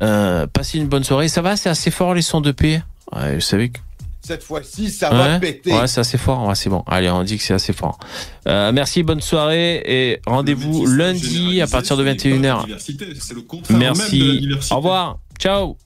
[0.00, 1.28] Passez une bonne soirée.
[1.28, 2.82] Ça va, c'est assez fort les sons de paix?
[3.14, 3.78] Ouais, vous que
[4.24, 5.72] Cette fois-ci, ça va péter.
[5.72, 6.46] Ouais, c'est assez fort.
[6.46, 6.84] Ouais, c'est bon.
[6.86, 7.98] Allez, on dit que c'est assez fort.
[8.46, 12.66] Euh, merci, bonne soirée et rendez-vous lundi à partir de 21h.
[12.78, 14.72] C'est le contraire même de la Merci.
[14.72, 15.18] Au revoir.
[15.38, 15.76] Ciao.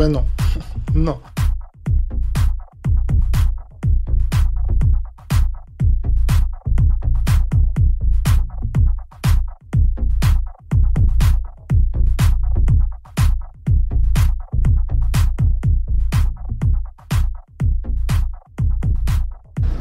[0.00, 0.24] Ben non.
[0.94, 1.20] Non.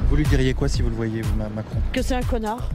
[0.10, 1.80] Vous lui diriez quoi si vous le voyez, vous, Ma- Macron?
[1.94, 2.70] Que c'est un connard.